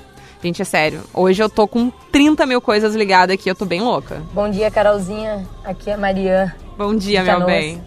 Gente, 0.48 0.62
é 0.62 0.66
sério. 0.66 1.02
Hoje 1.14 1.44
eu 1.44 1.50
tô 1.50 1.68
com 1.68 1.92
30 2.10 2.46
mil 2.46 2.62
coisas 2.62 2.96
ligadas 2.96 3.34
aqui. 3.34 3.50
Eu 3.50 3.56
tô 3.56 3.66
bem 3.66 3.82
louca. 3.82 4.22
Bom 4.34 4.50
dia, 4.50 4.72
Carolzinha. 4.72 5.46
Aqui 5.62 5.90
é 5.90 5.94
a 5.96 5.98
Marian. 5.98 6.50
Bom 6.78 6.96
dia, 6.96 7.22
meu 7.22 7.34
Canoas. 7.34 7.52
bem. 7.52 7.82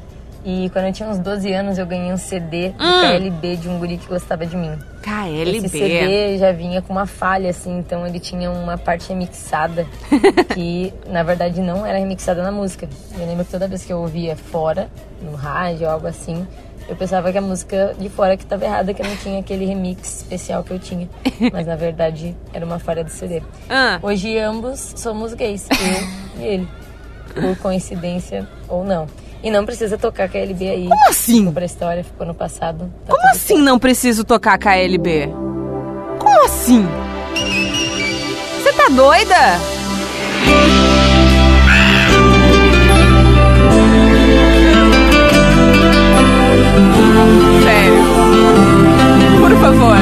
E 0.44 0.68
quando 0.68 0.84
eu 0.88 0.92
tinha 0.92 1.08
uns 1.08 1.18
12 1.18 1.50
anos, 1.54 1.78
eu 1.78 1.86
ganhei 1.86 2.12
um 2.12 2.18
CD 2.18 2.68
do 2.70 2.84
Hum. 2.84 3.00
KLB 3.00 3.56
de 3.56 3.66
um 3.70 3.78
guri 3.78 3.96
que 3.96 4.06
gostava 4.06 4.44
de 4.44 4.58
mim. 4.58 4.72
KLB. 5.02 5.56
Esse 5.56 5.68
CD 5.70 6.36
já 6.36 6.52
vinha 6.52 6.82
com 6.82 6.92
uma 6.92 7.06
falha, 7.06 7.48
assim, 7.48 7.78
então 7.78 8.06
ele 8.06 8.20
tinha 8.20 8.50
uma 8.50 8.76
parte 8.76 9.08
remixada 9.08 9.86
que, 10.52 10.92
na 11.08 11.22
verdade, 11.22 11.62
não 11.62 11.86
era 11.86 11.98
remixada 11.98 12.42
na 12.42 12.52
música. 12.52 12.86
Eu 13.18 13.26
lembro 13.26 13.42
que 13.46 13.50
toda 13.52 13.66
vez 13.66 13.86
que 13.86 13.92
eu 13.92 14.00
ouvia 14.00 14.36
fora, 14.36 14.90
no 15.22 15.34
rádio 15.34 15.86
ou 15.86 15.92
algo 15.94 16.06
assim, 16.06 16.46
eu 16.90 16.96
pensava 16.96 17.30
que 17.30 17.38
a 17.38 17.40
música 17.40 17.94
de 17.96 18.08
fora 18.08 18.36
que 18.36 18.42
estava 18.42 18.64
errada, 18.64 18.92
que 18.92 19.00
não 19.00 19.16
tinha 19.16 19.38
aquele 19.38 19.64
remix 19.64 20.16
especial 20.22 20.64
que 20.64 20.72
eu 20.72 20.78
tinha. 20.78 21.08
Mas, 21.52 21.64
na 21.64 21.76
verdade, 21.76 22.36
era 22.52 22.66
uma 22.66 22.80
falha 22.80 23.04
do 23.04 23.10
CD. 23.10 23.40
Ah, 23.68 24.00
Hoje 24.02 24.36
ambos 24.36 24.92
somos 24.96 25.32
gays, 25.32 25.68
eu 25.70 26.42
e 26.42 26.46
ele. 26.46 26.68
Por 27.32 27.56
coincidência 27.58 28.46
ou 28.68 28.84
não. 28.84 29.06
E 29.40 29.50
não 29.52 29.64
precisa 29.64 29.96
tocar 29.96 30.28
KLB 30.28 30.68
aí. 30.68 30.88
Como 30.88 31.08
assim? 31.08 31.38
Ficou 31.38 31.52
pra 31.52 31.64
história, 31.64 32.02
ficou 32.04 32.26
no 32.26 32.34
passado. 32.34 32.92
tá 33.06 33.14
como 33.14 33.28
assim 33.30 33.58
não 33.62 33.78
preciso 33.78 34.24
tocar 34.24 34.58
KLB? 34.58 35.28
Como 36.18 36.44
assim? 36.44 36.86
Você 38.62 38.72
tá 38.72 38.88
doida? 38.88 39.79
Favor. 49.70 49.96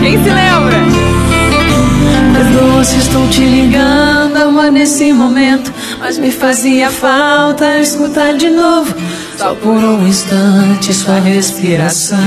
Quem 0.00 0.22
se 0.22 0.30
lembra? 0.30 0.80
Perdoa 2.32 2.84
se 2.84 2.98
estou 2.98 3.28
te 3.28 3.44
ligando, 3.44 4.36
amor, 4.36 4.72
nesse 4.72 5.12
momento. 5.12 5.72
Mas 5.98 6.18
me 6.18 6.30
fazia 6.30 6.90
falta 6.90 7.78
escutar 7.78 8.34
de 8.34 8.48
novo, 8.48 8.94
só 9.36 9.54
por 9.54 9.76
um 9.76 10.06
instante, 10.06 10.94
sua 10.94 11.20
respiração. 11.20 12.18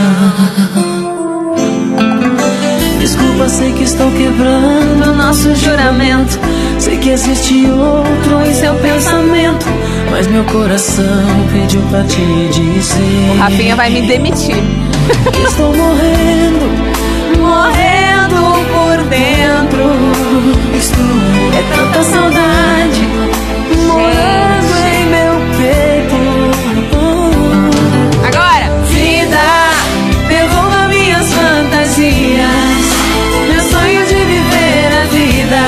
Desculpa, 2.99 3.49
sei 3.49 3.73
que 3.73 3.83
estou 3.83 4.09
quebrando 4.11 5.11
o 5.11 5.15
nosso 5.15 5.53
juramento. 5.55 6.39
Sei 6.79 6.97
que 6.97 7.09
existe 7.09 7.65
outro 7.65 8.45
em 8.47 8.53
seu 8.53 8.73
pensamento. 8.75 9.65
Mas 10.11 10.27
meu 10.27 10.43
coração 10.45 11.25
pediu 11.51 11.81
pra 11.89 12.03
te 12.03 12.21
dizer. 12.49 13.37
Rafinha 13.39 13.75
vai 13.75 13.89
me 13.89 14.03
demitir. 14.03 14.55
Estou 15.47 15.75
morrendo, 15.75 16.65
morrendo 17.39 18.41
por 18.73 18.97
dentro. 19.09 19.83
Estou, 20.77 21.05
é 21.57 21.63
tanta 21.75 22.03
saudade 22.03 23.01
morando 23.87 24.73
em 24.87 25.05
meu 25.07 25.33
peito. 25.57 26.17
Agora! 28.27 28.67
Vida, 28.87 29.45
devolva 30.27 30.87
minhas 30.87 31.27
fantasias, 31.33 32.85
meu 33.49 33.61
sonho 33.69 34.05
de 34.05 34.15
viver 34.15 34.87
a 34.93 35.05
vida. 35.05 35.61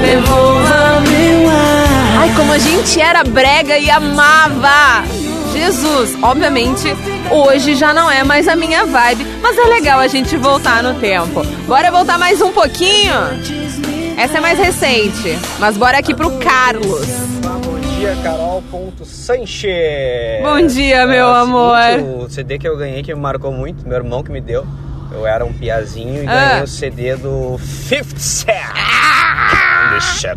Devolva 0.00 1.00
meu 1.08 1.50
ar. 1.50 2.18
Ai, 2.20 2.32
como 2.36 2.52
a 2.52 2.58
gente 2.58 3.00
era 3.00 3.24
brega 3.24 3.78
e 3.78 3.90
amava! 3.90 5.04
Jesus, 5.52 6.16
obviamente, 6.22 6.94
hoje 7.30 7.74
já 7.74 7.92
não 7.92 8.10
é 8.10 8.22
mais 8.24 8.48
a 8.48 8.56
minha 8.56 8.84
vibe, 8.86 9.24
mas 9.42 9.56
é 9.58 9.64
legal 9.64 9.98
a 10.00 10.08
gente 10.08 10.36
voltar 10.36 10.82
no 10.82 10.94
tempo. 10.94 11.44
Bora 11.66 11.90
voltar 11.90 12.18
mais 12.18 12.40
um 12.40 12.52
pouquinho? 12.52 13.12
Essa 14.16 14.38
é 14.38 14.40
mais 14.40 14.58
recente, 14.58 15.38
mas 15.58 15.76
bora 15.76 15.98
aqui 15.98 16.14
pro 16.14 16.30
Carlos. 16.38 17.06
Bom 17.42 17.78
dia, 17.98 18.16
Carol. 18.22 18.62
Ponto 18.70 19.04
Sanches. 19.04 20.42
Bom 20.42 20.66
dia, 20.66 21.06
meu 21.06 21.26
É 21.26 21.30
o 21.30 21.34
amor. 21.34 21.76
seguinte, 21.82 22.24
o 22.24 22.30
CD 22.30 22.58
que 22.58 22.68
eu 22.68 22.76
ganhei 22.76 23.02
que 23.02 23.14
me 23.14 23.20
marcou 23.20 23.52
muito, 23.52 23.86
meu 23.86 23.96
irmão 23.96 24.22
que 24.22 24.30
me 24.32 24.40
deu. 24.40 24.66
Eu 25.12 25.26
era 25.26 25.44
um 25.44 25.52
piazinho 25.52 26.22
e 26.24 26.26
Ah. 26.28 26.48
ganhei 26.48 26.62
o 26.64 26.66
CD 26.66 27.16
do 27.16 27.58
Fifth 27.58 28.18
Cent. 28.18 28.54
Deixa. 29.90 30.36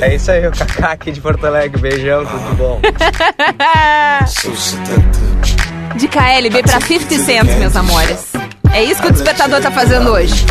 É 0.00 0.14
isso 0.14 0.30
aí, 0.30 0.46
o 0.46 0.52
Kaká 0.52 0.92
aqui 0.92 1.12
de 1.12 1.20
Porto 1.20 1.46
Alegre. 1.46 1.80
Beijão, 1.80 2.24
tudo 2.24 2.56
bom? 2.56 2.80
De 5.96 6.08
KLB 6.08 6.62
pra 6.62 6.80
50 6.80 7.18
Cent, 7.18 7.58
meus 7.58 7.76
amores. 7.76 8.32
É 8.72 8.82
isso 8.82 9.02
que 9.02 9.08
o 9.08 9.12
despertador 9.12 9.60
tá 9.60 9.70
fazendo 9.70 10.10
hoje. 10.10 10.44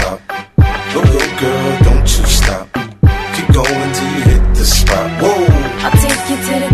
I'll 5.84 5.90
take 5.92 6.30
you 6.30 6.38
to 6.38 6.60
the 6.60 6.71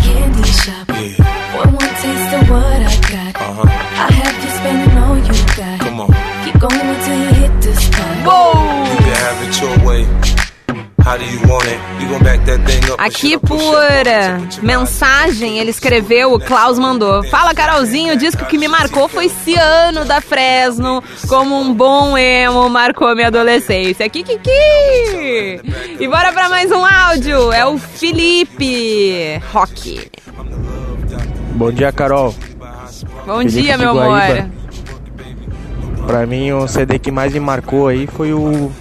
Aqui 12.97 13.37
por 13.37 14.07
eh, 14.07 14.37
mensagem, 14.61 15.59
ele 15.59 15.69
escreveu, 15.69 16.33
o 16.33 16.39
Klaus 16.39 16.77
mandou. 16.77 17.23
Fala, 17.25 17.53
Carolzinho, 17.53 18.13
o 18.13 18.17
disco 18.17 18.45
que 18.45 18.57
me 18.57 18.67
marcou 18.67 19.07
foi 19.07 19.29
Ciano 19.29 20.03
da 20.03 20.19
Fresno. 20.19 21.03
Como 21.27 21.59
um 21.59 21.73
bom 21.73 22.17
emo, 22.17 22.69
marcou 22.69 23.15
minha 23.15 23.27
adolescência. 23.27 24.09
Kikiki! 24.09 24.49
E 25.99 26.07
bora 26.07 26.31
pra 26.33 26.49
mais 26.49 26.71
um 26.71 26.85
áudio. 26.85 27.51
É 27.51 27.65
o 27.65 27.77
Felipe 27.77 29.41
Rock. 29.53 30.09
Bom 31.53 31.71
dia, 31.71 31.91
Carol. 31.91 32.35
Bom 33.25 33.39
Felipe 33.39 33.61
dia, 33.61 33.77
meu 33.77 33.91
amor. 33.91 34.07
Guaíba. 34.07 34.49
Pra 36.05 36.25
mim, 36.25 36.51
o 36.51 36.67
CD 36.67 36.99
que 36.99 37.11
mais 37.11 37.33
me 37.33 37.39
marcou 37.39 37.87
aí 37.87 38.07
foi 38.07 38.33
o. 38.33 38.71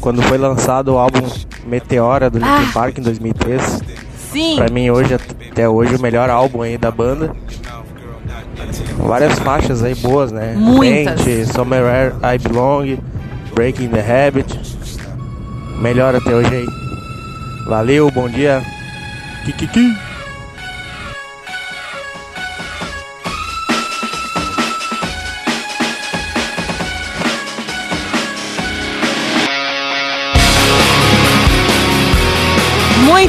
Quando 0.00 0.22
foi 0.22 0.38
lançado 0.38 0.94
o 0.94 0.98
álbum 0.98 1.20
Meteora 1.70 2.28
do 2.28 2.38
Linkin 2.38 2.50
Ah. 2.50 2.70
Park 2.74 2.98
em 2.98 3.02
2003. 3.02 3.80
Sim. 4.32 4.56
Pra 4.56 4.68
mim, 4.68 4.90
hoje, 4.90 5.14
até 5.14 5.68
hoje, 5.68 5.94
o 5.96 6.00
melhor 6.02 6.28
álbum 6.28 6.62
aí 6.62 6.76
da 6.76 6.90
banda. 6.90 7.30
Várias 8.98 9.38
faixas 9.38 9.82
aí 9.82 9.94
boas, 9.94 10.30
né? 10.30 10.54
Muitas. 10.56 11.22
Paint, 11.22 11.46
Somewhere 11.52 12.14
I 12.22 12.38
Belong, 12.38 12.98
Breaking 13.54 13.88
the 13.88 14.00
Habit. 14.00 14.58
Melhor 15.80 16.14
até 16.14 16.34
hoje 16.34 16.54
aí. 16.54 16.66
Valeu, 17.66 18.10
bom 18.10 18.28
dia. 18.28 18.62
Kikiki. 19.44 19.96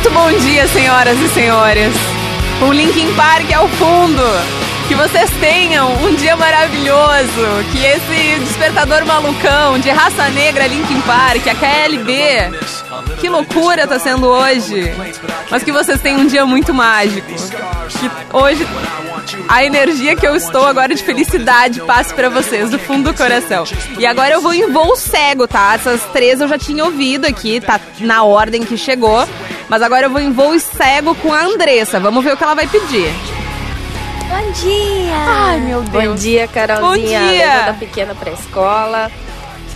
Muito 0.04 0.16
bom 0.16 0.32
dia, 0.40 0.68
senhoras 0.68 1.16
e 1.20 1.30
senhores. 1.30 1.94
Com 2.60 2.74
Linkin 2.74 3.14
Park 3.14 3.54
ao 3.54 3.68
fundo. 3.68 4.24
Que 4.88 4.96
vocês 4.96 5.30
tenham 5.40 5.94
um 6.04 6.16
dia 6.16 6.36
maravilhoso. 6.36 7.46
Que 7.72 7.86
esse 7.86 8.40
despertador 8.40 9.06
malucão 9.06 9.78
de 9.78 9.92
raça 9.92 10.28
negra 10.30 10.66
Linkin 10.66 11.00
Park, 11.02 11.46
a 11.46 11.54
KLB. 11.54 12.52
Que 13.20 13.30
loucura 13.30 13.86
tá 13.86 14.00
sendo 14.00 14.26
hoje. 14.26 14.92
Mas 15.52 15.62
que 15.62 15.72
vocês 15.72 16.02
tenham 16.02 16.22
um 16.22 16.26
dia 16.26 16.48
muito 16.48 16.74
mágico. 16.74 17.28
Que 17.28 18.36
hoje 18.36 18.68
a 19.48 19.64
energia 19.64 20.16
que 20.16 20.26
eu 20.26 20.36
estou 20.36 20.66
agora 20.66 20.96
de 20.96 21.04
felicidade 21.04 21.80
passe 21.82 22.12
pra 22.12 22.28
vocês 22.28 22.72
do 22.72 22.80
fundo 22.80 23.12
do 23.12 23.16
coração. 23.16 23.66
E 24.00 24.06
agora 24.08 24.34
eu 24.34 24.42
vou 24.42 24.52
em 24.52 24.72
voo 24.72 24.96
cego, 24.96 25.48
tá? 25.48 25.76
Essas 25.76 26.02
três 26.06 26.42
eu 26.42 26.48
já 26.48 26.58
tinha 26.58 26.84
ouvido 26.84 27.28
aqui, 27.28 27.62
tá 27.62 27.80
na 28.00 28.24
ordem 28.24 28.64
que 28.64 28.76
chegou. 28.76 29.28
Mas 29.72 29.82
agora 29.82 30.08
eu 30.08 30.10
vou 30.10 30.20
em 30.20 30.34
voo 30.34 30.60
cego 30.60 31.16
com 31.16 31.32
a 31.32 31.44
Andressa. 31.44 31.98
Vamos 31.98 32.22
ver 32.26 32.34
o 32.34 32.38
que 32.38 32.44
ela 32.44 32.54
vai 32.54 32.68
pedir. 32.68 33.10
Bom 34.28 34.52
dia! 34.52 35.16
Ai, 35.16 35.62
meu 35.62 35.82
Bom 35.84 36.02
Deus. 36.02 36.22
dia, 36.22 36.46
Carolzinha. 36.46 36.90
Bom 37.22 37.28
dia. 37.30 37.54
Levando 37.54 37.70
a 37.70 37.74
pequena 37.80 38.14
pra 38.14 38.32
escola. 38.34 39.10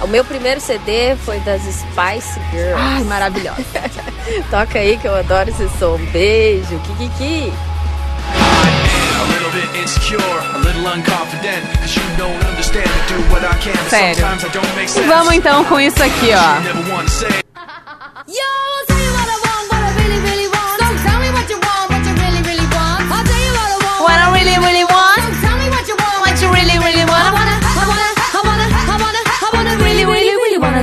O 0.02 0.08
meu 0.08 0.26
primeiro 0.26 0.60
CD 0.60 1.16
foi 1.24 1.40
das 1.40 1.62
Spice 1.62 2.38
Girls. 2.52 2.76
Ai, 2.78 3.04
maravilhosa. 3.06 3.64
Toca 4.52 4.80
aí 4.80 4.98
que 4.98 5.08
eu 5.08 5.16
adoro 5.16 5.50
esse 5.50 5.70
som. 5.80 5.98
Beijo, 6.12 6.78
Kikiki. 6.80 7.54
Sério. 13.90 14.16
Sometimes 14.16 14.44
I 14.44 14.50
don't 14.50 14.76
make 14.76 14.90
sense. 14.90 15.08
vamos 15.08 15.34
então 15.34 15.64
com 15.64 15.80
isso 15.80 16.04
aqui, 16.04 16.32
ó. 16.34 16.56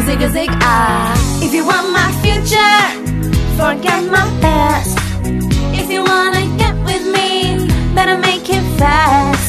zig 0.05 0.23
a 0.23 0.29
zig 0.29 0.51
ah. 0.62 1.15
If 1.43 1.53
you 1.55 1.65
want 1.65 1.91
my 1.93 2.11
future, 2.23 2.81
forget 3.57 4.03
my 4.11 4.27
past. 4.41 4.99
If 5.81 5.91
you 5.91 6.03
wanna 6.05 6.45
get 6.57 6.75
with 6.88 7.05
me, 7.17 7.69
better 7.95 8.19
make 8.19 8.49
it 8.49 8.65
fast. 8.79 9.41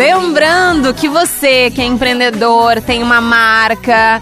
Lembrando 0.00 0.94
que 0.94 1.10
você 1.10 1.70
que 1.70 1.82
é 1.82 1.84
empreendedor, 1.84 2.80
tem 2.80 3.02
uma 3.02 3.20
marca, 3.20 4.18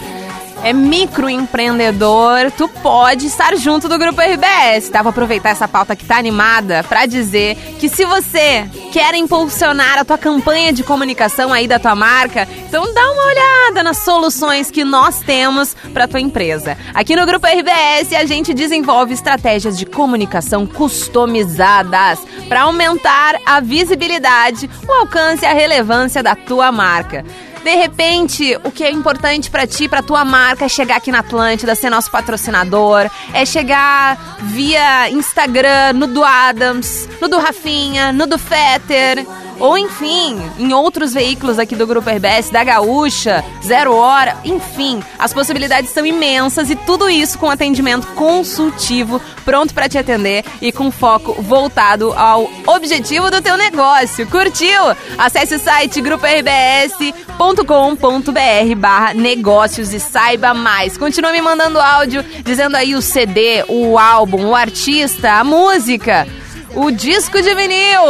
é 0.63 0.73
microempreendedor, 0.73 2.51
tu 2.57 2.69
pode 2.69 3.27
estar 3.27 3.57
junto 3.57 3.89
do 3.89 3.99
Grupo 3.99 4.21
RBS, 4.21 4.89
tá? 4.89 5.03
Vou 5.03 5.11
aproveitar 5.11 5.51
essa 5.51 5.69
pauta 5.69 5.95
que 5.95 6.05
tá 6.05 6.17
animada 6.17 6.85
pra 6.85 7.07
dizer 7.07 7.57
que 7.79 7.89
se 7.89 8.05
você 8.05 8.69
quer 8.93 9.15
impulsionar 9.15 9.99
a 9.99 10.05
tua 10.05 10.19
campanha 10.19 10.73
de 10.73 10.83
comunicação 10.83 11.53
aí 11.53 11.67
da 11.67 11.79
tua 11.79 11.95
marca, 11.95 12.49
então 12.67 12.93
dá 12.93 13.13
uma 13.13 13.27
olhada 13.27 13.83
nas 13.83 13.99
soluções 13.99 14.71
que 14.71 14.85
nós 14.85 15.21
temos 15.21 15.75
pra 15.93 16.09
tua 16.09 16.21
empresa. 16.21 16.77
Aqui 16.93 17.15
no 17.15 17.27
Grupo 17.27 17.47
RBS 17.47 18.13
a 18.15 18.25
gente 18.25 18.53
desenvolve 18.53 19.15
estratégias 19.15 19.79
de 19.79 19.87
comunicação 19.87 20.67
customizadas 20.67 22.21
para 22.49 22.63
aumentar 22.63 23.39
a 23.47 23.61
visibilidade, 23.61 24.69
o 24.87 24.93
alcance 24.93 25.45
e 25.45 25.47
a 25.47 25.53
relevância 25.53 26.23
da 26.23 26.35
tua 26.35 26.73
marca. 26.73 27.25
De 27.63 27.75
repente, 27.75 28.59
o 28.65 28.71
que 28.71 28.85
é 28.85 28.91
importante 28.91 29.51
pra 29.51 29.67
ti, 29.67 29.89
pra 29.89 30.03
tua 30.03 30.25
marca, 30.25 30.65
é 30.65 30.69
chegar 30.69 30.97
aqui 30.97 31.11
na 31.11 31.19
Atlântida, 31.19 31.75
ser 31.75 31.91
nosso 31.91 32.11
patrocinador, 32.11 33.11
é 33.33 33.45
chegar 33.45 34.39
via 34.43 35.11
Instagram, 35.11 35.93
no 35.95 36.07
do 36.07 36.25
Adams, 36.25 37.09
no 37.21 37.29
do 37.29 37.39
Rafinha, 37.39 38.13
no 38.13 38.27
do 38.27 38.39
Fetter, 38.39 39.27
ou 39.59 39.77
enfim, 39.77 40.39
em 40.59 40.73
outros 40.73 41.13
veículos 41.13 41.59
aqui 41.59 41.75
do 41.75 41.87
Grupo 41.87 42.09
RBS, 42.09 42.51
da 42.51 42.65
Gaúcha, 42.65 43.45
Zero 43.65 43.95
Hora, 43.95 44.37
enfim, 44.45 45.03
as 45.19 45.33
possibilidades 45.33 45.91
são 45.91 46.07
imensas 46.07 46.71
e 46.71 46.77
tudo 46.77 47.09
isso 47.09 47.39
com 47.39 47.51
atendimento 47.51 48.07
consultivo, 48.09 49.21
pronto 49.45 49.75
pra 49.75 49.89
te 49.89 49.99
atender 49.99 50.45
e 50.61 50.71
com 50.71 50.91
foco 50.91 51.41
voltado 51.43 52.13
ao 52.15 52.49
objetivo 52.67 53.31
do 53.31 53.43
teu 53.43 53.57
negócio. 53.57 54.27
Curtiu? 54.27 54.83
Acesse 55.17 55.57
o 55.57 55.59
site 55.59 56.01
gruporbs.com.br 56.01 58.75
barra 58.77 59.15
negócios 59.15 59.93
e 59.93 60.01
saiba 60.01 60.55
mais. 60.55 60.97
Continua 60.97 61.33
me 61.33 61.41
mandando 61.41 61.81
áudio 61.81 62.25
dizendo 62.45 62.77
aí 62.77 62.95
o 62.95 63.03
CD, 63.03 63.65
o 63.69 63.99
álbum, 63.99 64.47
o 64.47 64.55
artista, 64.55 65.33
a 65.33 65.45
música 65.45 66.27
o 66.75 66.91
disco 66.91 67.41
de 67.41 67.55
vinil 67.55 68.03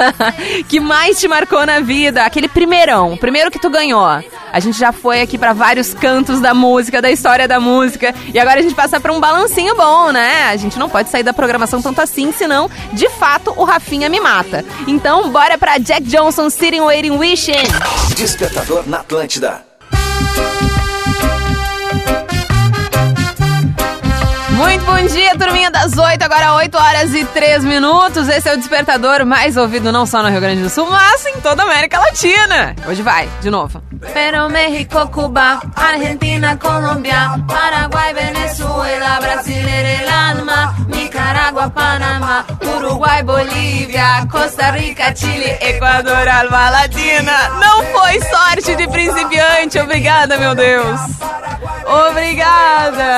que 0.68 0.80
mais 0.80 1.18
te 1.18 1.28
marcou 1.28 1.64
na 1.66 1.80
vida, 1.80 2.24
aquele 2.24 2.48
primeirão, 2.48 3.12
o 3.12 3.18
primeiro 3.18 3.50
que 3.50 3.58
tu 3.58 3.70
ganhou. 3.70 4.04
A 4.52 4.60
gente 4.60 4.78
já 4.78 4.92
foi 4.92 5.22
aqui 5.22 5.38
pra 5.38 5.52
vários 5.52 5.94
cantos 5.94 6.40
da 6.40 6.52
música, 6.52 7.00
da 7.00 7.10
história 7.10 7.48
da 7.48 7.58
música, 7.58 8.14
e 8.32 8.38
agora 8.38 8.60
a 8.60 8.62
gente 8.62 8.74
passa 8.74 9.00
pra 9.00 9.12
um 9.12 9.20
balancinho 9.20 9.74
bom, 9.74 10.12
né? 10.12 10.50
A 10.50 10.56
gente 10.56 10.78
não 10.78 10.90
pode 10.90 11.08
sair 11.08 11.22
da 11.22 11.32
programação 11.32 11.80
tanto 11.80 12.00
assim, 12.00 12.32
senão, 12.32 12.70
de 12.92 13.08
fato, 13.08 13.54
o 13.56 13.64
Rafinha 13.64 14.08
me 14.08 14.20
mata. 14.20 14.64
Então, 14.86 15.30
bora 15.30 15.56
pra 15.56 15.78
Jack 15.78 16.02
Johnson 16.02 16.50
Sitting 16.50 16.80
Waiting 16.80 17.16
Wishing. 17.16 17.64
Despertador 18.14 18.86
na 18.86 18.98
Atlântida. 18.98 19.64
Muito 24.56 24.84
bom 24.84 24.96
dia, 25.06 25.36
turminha 25.36 25.70
das 25.70 25.96
8, 25.96 26.22
agora 26.22 26.54
8 26.54 26.76
horas 26.76 27.14
e 27.14 27.24
3 27.24 27.64
minutos. 27.64 28.28
Esse 28.28 28.48
é 28.48 28.54
o 28.54 28.56
despertador 28.56 29.24
mais 29.24 29.56
ouvido 29.56 29.90
não 29.90 30.04
só 30.06 30.22
no 30.22 30.28
Rio 30.28 30.40
Grande 30.40 30.62
do 30.62 30.68
Sul, 30.68 30.88
mas 30.90 31.24
em 31.26 31.40
toda 31.40 31.62
a 31.62 31.66
América 31.66 31.98
Latina. 31.98 32.76
Hoje 32.86 33.02
vai, 33.02 33.28
de 33.40 33.50
novo. 33.50 33.82
Pero 34.12 34.48
México, 34.50 35.08
Cuba, 35.08 35.60
Argentina, 35.74 36.56
Colômbia, 36.56 37.38
Paraguai, 37.48 38.12
Venezuela, 38.14 39.20
Brasil, 39.20 39.68
el 39.68 40.08
alma, 40.08 40.74
Nicaragua, 40.88 41.70
Panamá, 41.70 42.44
Uruguai, 42.62 43.22
Bolívia, 43.22 44.26
Costa 44.30 44.70
Rica, 44.72 45.14
Chile, 45.14 45.56
Equador, 45.60 46.28
Alma 46.28 46.70
Latina. 46.70 47.48
Não 47.60 47.84
foi 47.86 48.20
sorte 48.20 48.76
de 48.76 48.86
principiante, 48.88 49.78
obrigada, 49.78 50.36
meu 50.36 50.54
Deus. 50.54 51.00
Obrigada! 51.86 53.12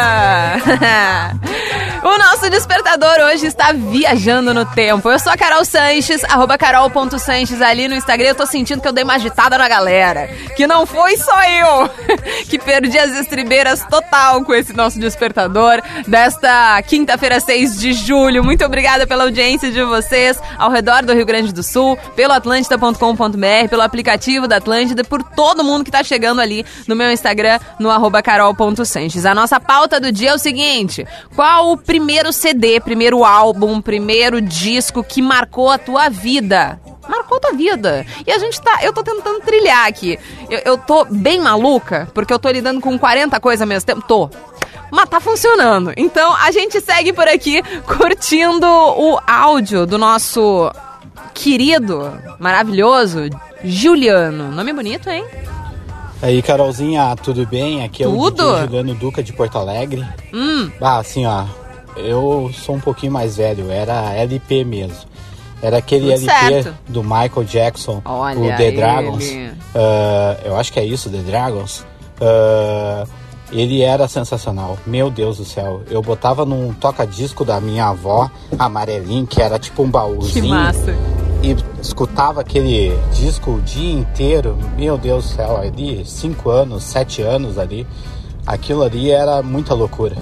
O 2.05 2.19
nosso 2.19 2.51
despertador 2.51 3.19
hoje 3.31 3.47
está 3.47 3.73
viajando 3.73 4.53
no 4.53 4.67
tempo. 4.67 5.11
Eu 5.11 5.19
sou 5.19 5.33
a 5.33 5.39
Carol 5.39 5.65
Sanches, 5.65 6.23
arroba 6.25 6.59
carol.sanches 6.59 7.63
ali 7.63 7.89
no 7.89 7.95
Instagram. 7.95 8.29
Eu 8.29 8.35
tô 8.35 8.45
sentindo 8.45 8.83
que 8.83 8.87
eu 8.87 8.93
dei 8.93 9.03
uma 9.03 9.15
agitada 9.15 9.57
na 9.57 9.67
galera. 9.67 10.29
Que 10.55 10.67
não 10.67 10.85
foi 10.85 11.17
só 11.17 11.43
eu 11.45 11.89
que 12.47 12.59
perdi 12.59 12.99
as 12.99 13.11
estribeiras 13.19 13.87
total 13.89 14.45
com 14.45 14.53
esse 14.53 14.75
nosso 14.75 15.01
despertador 15.01 15.81
desta 16.07 16.83
quinta-feira, 16.83 17.41
6 17.41 17.81
de 17.81 17.95
julho. 17.95 18.45
Muito 18.45 18.63
obrigada 18.67 19.07
pela 19.07 19.25
audiência 19.25 19.73
de 19.73 19.83
vocês 19.83 20.39
ao 20.59 20.71
redor 20.71 21.07
do 21.07 21.15
Rio 21.15 21.25
Grande 21.25 21.55
do 21.55 21.63
Sul, 21.63 21.97
pelo 22.15 22.35
atlântida.com.br, 22.35 23.69
pelo 23.71 23.83
aplicativo 23.83 24.47
da 24.47 24.57
Atlântida, 24.57 25.05
por 25.05 25.23
todo 25.23 25.65
mundo 25.65 25.83
que 25.83 25.91
tá 25.91 26.05
chegando 26.05 26.43
ali 26.43 26.67
no 26.87 26.95
meu 26.95 27.11
Instagram, 27.11 27.59
no 27.81 27.91
arroba 27.91 28.23
carol.sanches. 28.23 29.25
A 29.25 29.35
nossa 29.35 29.59
pauta 29.59 29.99
do 29.99 30.13
dia 30.13 30.33
é 30.33 30.35
o 30.35 30.39
seguinte: 30.39 31.07
qual 31.35 31.73
o 31.73 31.79
primeiro 31.95 32.33
CD, 32.33 32.81
primeiro 32.81 33.25
álbum, 33.25 33.81
primeiro 33.81 34.41
disco 34.41 35.05
que 35.05 35.23
marcou 35.23 35.71
a 35.71 35.79
tua 35.79 36.09
vida? 36.09 36.81
Marcou 37.09 37.39
tua 37.39 37.53
vida. 37.53 38.05
E 38.27 38.33
a 38.33 38.39
gente 38.39 38.61
tá. 38.61 38.81
Eu 38.83 38.93
tô 38.93 39.05
tentando 39.05 39.39
trilhar 39.43 39.87
aqui. 39.87 40.19
Eu, 40.51 40.59
eu 40.65 40.79
tô 40.79 41.05
bem 41.05 41.39
maluca, 41.39 42.09
porque 42.13 42.33
eu 42.33 42.39
tô 42.41 42.51
lidando 42.51 42.81
com 42.81 42.99
40 42.99 43.39
coisas 43.39 43.61
ao 43.61 43.69
mesmo 43.69 43.87
tempo. 43.87 44.03
Tô. 44.03 44.29
Mas 44.91 45.09
tá 45.09 45.21
funcionando. 45.21 45.93
Então 45.97 46.35
a 46.35 46.51
gente 46.51 46.81
segue 46.81 47.13
por 47.13 47.29
aqui 47.29 47.63
curtindo 47.87 48.67
o 48.67 49.21
áudio 49.25 49.87
do 49.87 49.97
nosso 49.97 50.73
querido, 51.33 52.13
maravilhoso 52.41 53.31
Juliano. 53.63 54.51
Nome 54.51 54.73
bonito, 54.73 55.09
hein? 55.09 55.25
Aí, 56.21 56.43
Carolzinha, 56.43 57.15
tudo 57.23 57.47
bem? 57.47 57.85
Aqui 57.85 58.03
é 58.03 58.07
Tudo? 58.07 58.45
o 58.45 58.61
Juliano 58.63 58.95
Duca 58.95 59.23
de 59.23 59.33
Porto 59.33 59.59
Alegre. 59.59 60.05
Hum. 60.33 60.71
Ah, 60.81 60.99
assim, 60.99 61.27
ó, 61.27 61.45
eu 61.97 62.51
sou 62.55 62.75
um 62.77 62.81
pouquinho 62.81 63.13
mais 63.13 63.37
velho, 63.37 63.71
era 63.71 64.13
LP 64.15 64.65
mesmo. 64.65 64.97
Era 65.63 65.79
aquele 65.79 66.13
Tudo 66.13 66.31
LP 66.31 66.63
certo. 66.63 66.75
do 66.89 67.03
Michael 67.03 67.45
Jackson, 67.45 68.03
Olha 68.05 68.39
o 68.39 68.57
The 68.57 68.67
ele. 68.67 68.77
Dragons. 68.77 69.25
Ah, 69.75 70.37
eu 70.45 70.57
acho 70.57 70.73
que 70.73 70.79
é 70.81 70.85
isso, 70.85 71.09
The 71.09 71.19
Dragons. 71.19 71.85
Ah, 72.21 73.05
ele 73.53 73.83
era 73.83 74.09
sensacional, 74.09 74.77
meu 74.87 75.11
Deus 75.11 75.37
do 75.39 75.45
céu. 75.45 75.83
Eu 75.89 76.03
botava 76.03 76.45
num 76.45 76.73
toca-disco 76.75 77.45
da 77.45 77.61
minha 77.61 77.87
avó, 77.87 78.31
amarelinho, 78.59 79.27
que 79.27 79.41
era 79.41 79.59
tipo 79.59 79.83
um 79.83 79.87
Que 79.87 79.93
baúzinho 79.93 80.49
massa. 80.49 80.95
e 81.43 81.55
escutava 81.81 82.41
aquele 82.41 82.93
disco 83.13 83.53
o 83.53 83.61
dia 83.63 83.93
inteiro, 83.93 84.59
meu 84.77 84.99
Deus 84.99 85.25
do 85.29 85.35
céu, 85.37 85.57
ali, 85.59 86.05
cinco 86.05 86.51
anos, 86.51 86.83
sete 86.85 87.23
anos 87.23 87.57
ali, 87.59 87.87
aquilo 88.47 88.83
ali 88.83 89.11
era 89.11 89.41
muita 89.43 89.73
loucura. 89.73 90.17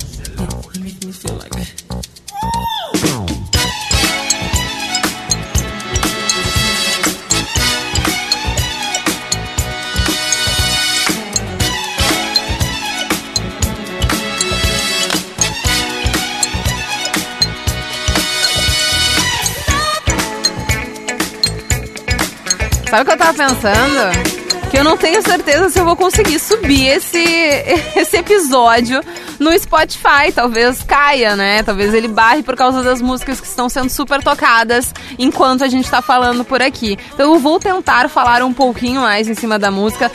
Sabe 22.92 23.04
o 23.04 23.06
que 23.06 23.12
eu 23.12 23.16
tava 23.16 23.32
pensando? 23.32 24.70
Que 24.70 24.76
eu 24.76 24.84
não 24.84 24.98
tenho 24.98 25.22
certeza 25.22 25.70
se 25.70 25.78
eu 25.78 25.84
vou 25.86 25.96
conseguir 25.96 26.38
subir 26.38 26.88
esse, 26.88 27.24
esse 27.96 28.18
episódio 28.18 29.00
no 29.38 29.58
Spotify. 29.58 30.30
Talvez 30.34 30.82
caia, 30.82 31.34
né? 31.34 31.62
Talvez 31.62 31.94
ele 31.94 32.06
barre 32.06 32.42
por 32.42 32.54
causa 32.54 32.82
das 32.82 33.00
músicas 33.00 33.40
que 33.40 33.46
estão 33.46 33.66
sendo 33.70 33.88
super 33.88 34.22
tocadas 34.22 34.92
enquanto 35.18 35.64
a 35.64 35.68
gente 35.68 35.90
tá 35.90 36.02
falando 36.02 36.44
por 36.44 36.60
aqui. 36.60 36.98
Então 37.14 37.32
eu 37.32 37.40
vou 37.40 37.58
tentar 37.58 38.10
falar 38.10 38.42
um 38.42 38.52
pouquinho 38.52 39.00
mais 39.00 39.26
em 39.26 39.34
cima 39.34 39.58
da 39.58 39.70
música. 39.70 40.12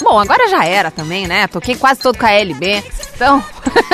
Bom, 0.00 0.18
agora 0.18 0.48
já 0.48 0.64
era 0.64 0.90
também, 0.90 1.26
né? 1.26 1.46
Toquei 1.46 1.74
quase 1.74 2.00
todo 2.00 2.18
com 2.18 2.26
a 2.26 2.32
LB. 2.32 2.84
Então, 3.14 3.42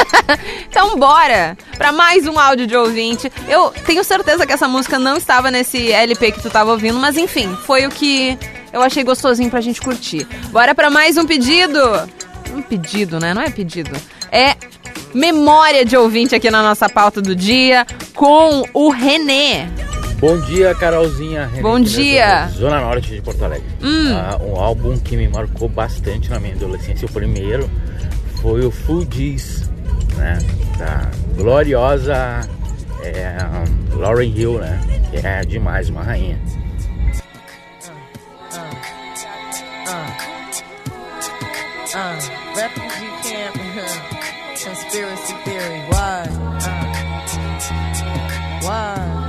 então 0.68 0.96
bora 0.98 1.56
para 1.78 1.92
mais 1.92 2.26
um 2.26 2.38
áudio 2.38 2.66
de 2.66 2.76
ouvinte. 2.76 3.30
Eu 3.48 3.70
tenho 3.70 4.02
certeza 4.02 4.46
que 4.46 4.52
essa 4.52 4.66
música 4.68 4.98
não 4.98 5.16
estava 5.16 5.50
nesse 5.50 5.92
LP 5.92 6.32
que 6.32 6.42
tu 6.42 6.50
tava 6.50 6.72
ouvindo, 6.72 6.98
mas 6.98 7.16
enfim, 7.16 7.56
foi 7.66 7.86
o 7.86 7.90
que 7.90 8.38
eu 8.72 8.82
achei 8.82 9.04
gostosinho 9.04 9.50
pra 9.50 9.60
gente 9.60 9.80
curtir. 9.80 10.26
Bora 10.50 10.74
para 10.74 10.90
mais 10.90 11.16
um 11.16 11.26
pedido. 11.26 11.78
Um 12.52 12.62
pedido, 12.62 13.20
né? 13.20 13.32
Não 13.32 13.42
é 13.42 13.50
pedido. 13.50 13.90
É 14.30 14.56
memória 15.14 15.84
de 15.84 15.96
ouvinte 15.96 16.34
aqui 16.34 16.50
na 16.50 16.62
nossa 16.62 16.88
pauta 16.88 17.20
do 17.20 17.36
dia 17.36 17.86
com 18.14 18.64
o 18.72 18.90
Renê. 18.90 19.66
Bom 20.22 20.38
dia, 20.38 20.72
Carolzinha. 20.72 21.46
René 21.46 21.62
Bom 21.62 21.80
dia. 21.80 22.46
Zona 22.50 22.80
Norte 22.80 23.12
de 23.12 23.20
Porto 23.20 23.44
Alegre. 23.44 23.66
Hum. 23.82 24.14
Ah, 24.14 24.38
um 24.40 24.54
álbum 24.54 24.96
que 24.96 25.16
me 25.16 25.26
marcou 25.26 25.68
bastante 25.68 26.30
na 26.30 26.38
minha 26.38 26.54
adolescência. 26.54 27.06
O 27.06 27.10
primeiro 27.10 27.68
foi 28.40 28.64
o 28.64 28.70
Full 28.70 29.04
Diz, 29.04 29.68
né? 30.16 30.38
Da 30.78 31.10
gloriosa 31.34 32.48
é, 33.02 33.36
um, 33.42 33.98
Lauren 33.98 34.28
Hill, 34.28 34.60
né? 34.60 34.80
Que 35.10 35.26
é 35.26 35.40
demais, 35.40 35.88
uma 35.88 36.04
rainha. 36.04 36.38
Uh, 41.94 42.16
refugee 42.54 43.10
camp, 43.24 43.56
conspiracy 44.52 45.34
theory. 45.44 45.82
Why? 45.90 46.28
Why? 48.62 49.21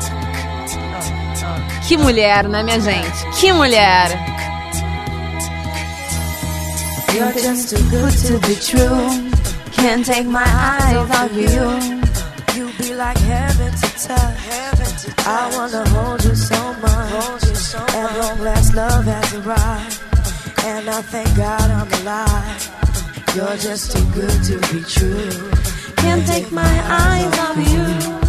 Que 1.88 1.98
mulher, 1.98 2.48
né, 2.48 2.64
minha 2.64 2.80
gente? 2.80 3.26
Que 3.40 3.52
mulher! 3.52 4.10
You're 7.14 7.32
just 7.34 7.70
too 7.70 7.84
good 7.90 8.12
to 8.26 8.40
be 8.48 8.56
true. 8.56 9.32
Can't 9.72 10.04
take 10.06 10.26
my 10.26 10.44
eyes 10.44 11.10
off 11.12 11.32
you. 11.34 12.04
You 12.56 12.72
be 12.78 12.96
like 12.96 13.18
heaven 13.18 13.72
to 13.72 14.08
touch. 14.08 14.54
I 15.26 15.50
wanna 15.56 15.88
hold 15.90 16.24
you 16.24 16.36
so 16.36 16.74
much. 16.82 17.54
At 17.94 18.18
long 18.18 18.40
last, 18.40 18.74
love 18.74 19.06
has 19.06 19.34
arrived. 19.36 20.02
And 20.66 20.90
I 20.90 21.02
thank 21.02 21.36
God 21.38 21.70
I'm 21.70 21.92
alive. 22.02 22.72
You're 23.36 23.58
just 23.58 23.92
too 23.92 24.06
good 24.14 24.44
to 24.46 24.60
be 24.74 24.82
true. 24.84 25.52
Can't 25.98 26.26
take 26.26 26.52
my 26.52 26.74
eyes 26.88 27.40
off 27.40 27.58
you. 27.58 28.23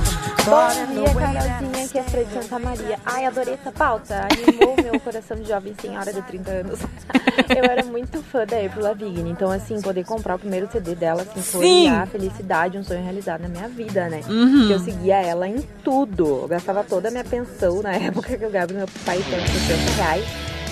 Bom 0.44 0.68
dia, 0.68 1.14
Carolzinha, 1.14 1.84
aqui 1.86 1.98
é 1.98 2.02
Fred 2.02 2.30
Santa 2.30 2.58
Maria. 2.58 2.98
Ai, 3.06 3.24
adorei 3.24 3.54
essa 3.54 3.72
pauta. 3.72 4.28
Animou 4.30 4.76
meu 4.76 5.00
coração 5.00 5.38
de 5.38 5.48
jovem 5.48 5.74
senhora 5.80 6.12
de 6.12 6.20
30 6.20 6.50
anos. 6.50 6.80
Eu 7.48 7.64
era 7.64 7.82
muito 7.84 8.22
fã 8.22 8.44
da 8.44 8.58
April 8.58 8.82
Lavigne, 8.82 9.30
então, 9.30 9.50
assim, 9.50 9.80
poder 9.80 10.04
comprar 10.04 10.36
o 10.36 10.38
primeiro 10.38 10.68
CD 10.70 10.94
dela, 10.94 11.22
assim, 11.22 11.40
foi 11.40 11.64
Sim. 11.64 11.88
a 11.88 12.04
felicidade, 12.04 12.76
um 12.76 12.84
sonho 12.84 13.02
realizado 13.02 13.40
na 13.40 13.48
minha 13.48 13.68
vida, 13.68 14.08
né? 14.10 14.20
Uhum. 14.28 14.70
Eu 14.70 14.78
seguia 14.80 15.16
ela 15.16 15.48
em 15.48 15.62
tudo. 15.82 16.42
Eu 16.42 16.48
gastava 16.48 16.84
toda 16.84 17.08
a 17.08 17.10
minha 17.10 17.24
pensão 17.24 17.80
na 17.82 17.94
época 17.96 18.36
que 18.36 18.44
eu 18.44 18.50
ganhava 18.50 18.74
meu 18.74 18.88
pai, 19.06 19.24
então, 19.26 19.40
60 19.40 20.02
reais. 20.02 20.24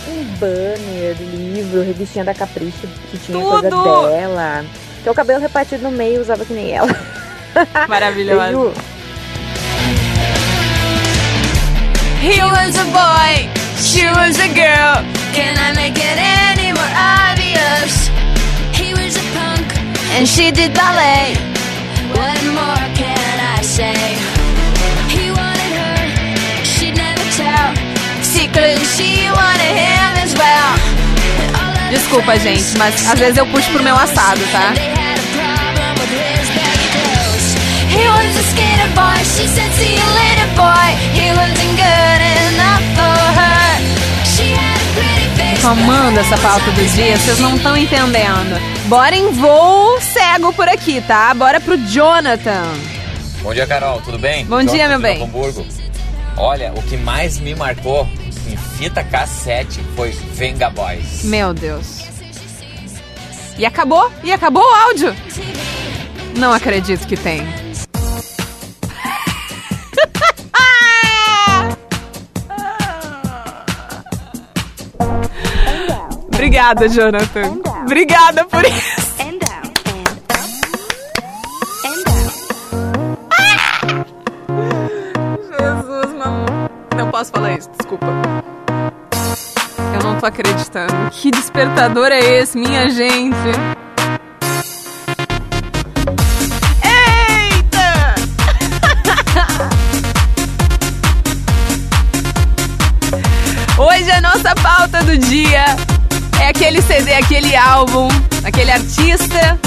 Um 0.07 0.25
banner, 0.39 1.17
livro, 1.19 1.81
revistinha 1.83 2.25
da 2.25 2.35
Capricho, 2.35 2.87
que 3.11 3.19
tinha 3.19 3.43
coisa 3.43 3.71
Tudo! 3.71 4.09
dela. 4.09 4.65
Então, 5.01 5.13
o 5.13 5.17
cabelo 5.17 5.41
repartido 5.41 5.83
no 5.83 5.91
meio, 5.93 6.21
usava 6.21 6.45
que 6.45 6.53
nem 6.53 6.73
ela. 6.73 6.89
Maravilhosa. 7.89 8.73
He 12.23 12.39
was 12.41 12.79
a 12.79 12.87
boy, 12.95 13.51
she 13.83 14.07
was 14.07 14.39
a 14.39 14.47
girl. 14.55 15.03
Can 15.35 15.59
I 15.59 15.75
make 15.75 15.99
it 15.99 16.19
any 16.47 16.71
more 16.71 16.93
obvious? 16.95 18.07
He 18.71 18.95
was 18.95 19.17
a 19.19 19.27
punk, 19.35 19.67
and 20.15 20.29
she 20.29 20.53
did 20.53 20.73
ballet. 20.73 21.35
What 22.15 22.39
more 22.55 22.85
can 22.95 23.35
I 23.59 23.61
say? 23.63 23.99
He 25.11 25.33
wanted 25.35 25.73
her, 25.83 26.65
she'd 26.65 26.95
never 26.95 27.27
tell. 27.35 27.75
Secretly, 28.23 28.85
she 28.95 29.27
wanted 29.27 29.75
him 29.83 30.11
as 30.23 30.33
well. 30.39 30.79
Desculpa, 31.91 32.39
gente, 32.39 32.79
mas 32.79 33.05
às 33.11 33.19
vezes 33.19 33.37
eu 33.37 33.47
puxo 33.47 33.69
pro 33.73 33.83
meu 33.83 33.97
assado, 33.97 34.41
tá? 34.53 35.02
He 37.93 38.09
was 38.09 38.37
a 38.37 38.43
skater 38.43 38.91
boy, 38.95 39.19
she 39.23 39.47
said, 39.47 39.71
see 39.73 39.95
you 39.95 40.09
later, 40.21 40.49
boy. 40.57 40.89
He 41.13 41.29
wasn't 41.37 41.77
good 41.77 42.21
enough 42.49 42.85
for 42.97 43.21
her. 43.39 43.79
She 44.25 44.53
had 44.53 44.81
a 44.81 44.89
pretty 44.95 45.29
face. 45.37 45.61
Tô 45.61 45.69
amando 45.69 46.19
essa 46.19 46.39
pauta 46.39 46.71
do 46.71 46.85
dia, 46.95 47.19
vocês 47.19 47.39
não 47.39 47.57
estão 47.57 47.77
entendendo. 47.77 48.59
Bora 48.87 49.15
em 49.15 49.31
voo 49.33 50.01
cego 50.01 50.53
por 50.55 50.69
aqui, 50.69 51.01
tá? 51.03 51.33
Bora 51.35 51.61
pro 51.61 51.77
Jonathan. 51.87 52.65
Bom 53.43 53.53
dia, 53.53 53.67
Carol, 53.67 54.01
tudo 54.01 54.19
bem? 54.19 54.47
Bom 54.47 54.65
dia, 54.65 54.89
meu 54.89 55.01
bem. 55.01 55.23
Hamburgo. 55.23 55.67
Olha, 56.37 56.73
o 56.75 56.83
que 56.83 56.97
mais 56.97 57.39
me 57.39 57.55
marcou 57.55 58.09
em 58.49 58.57
fita 58.57 59.05
cassete 59.05 59.81
foi 59.95 60.11
Venga 60.33 60.71
Boys. 60.71 61.25
Meu 61.25 61.53
Deus. 61.53 62.05
E 63.59 63.67
acabou? 63.67 64.11
E 64.25 64.33
acabou 64.33 64.63
o 64.63 64.75
áudio? 64.75 65.15
Não 66.37 66.53
acredito 66.53 67.07
que 67.07 67.17
tem. 67.17 67.47
Obrigada, 76.63 76.89
Jonathan. 76.89 77.59
Obrigada 77.83 78.45
por 78.45 78.65
isso. 78.65 79.03
Jesus, 85.59 86.15
mamãe. 86.17 86.71
Não 86.97 87.11
posso 87.11 87.33
falar 87.33 87.55
isso, 87.59 87.69
desculpa. 87.77 88.07
Eu 89.93 90.03
não 90.05 90.21
tô 90.21 90.27
acreditando. 90.27 91.11
Que 91.11 91.33
despertador 91.33 92.13
é 92.13 92.21
esse, 92.21 92.57
minha 92.57 92.89
gente? 92.89 93.35
Eita! 96.85 98.15
Hoje 103.83 104.11
a 104.13 104.21
nossa 104.21 104.55
pauta 104.55 105.03
do 105.03 105.19
dia 105.19 105.59
é 105.59 105.92
aquele 106.53 106.83
CD, 106.83 107.15
aquele 107.15 107.57
álbum, 107.57 108.09
aquele 108.45 108.71
artista, 108.71 109.59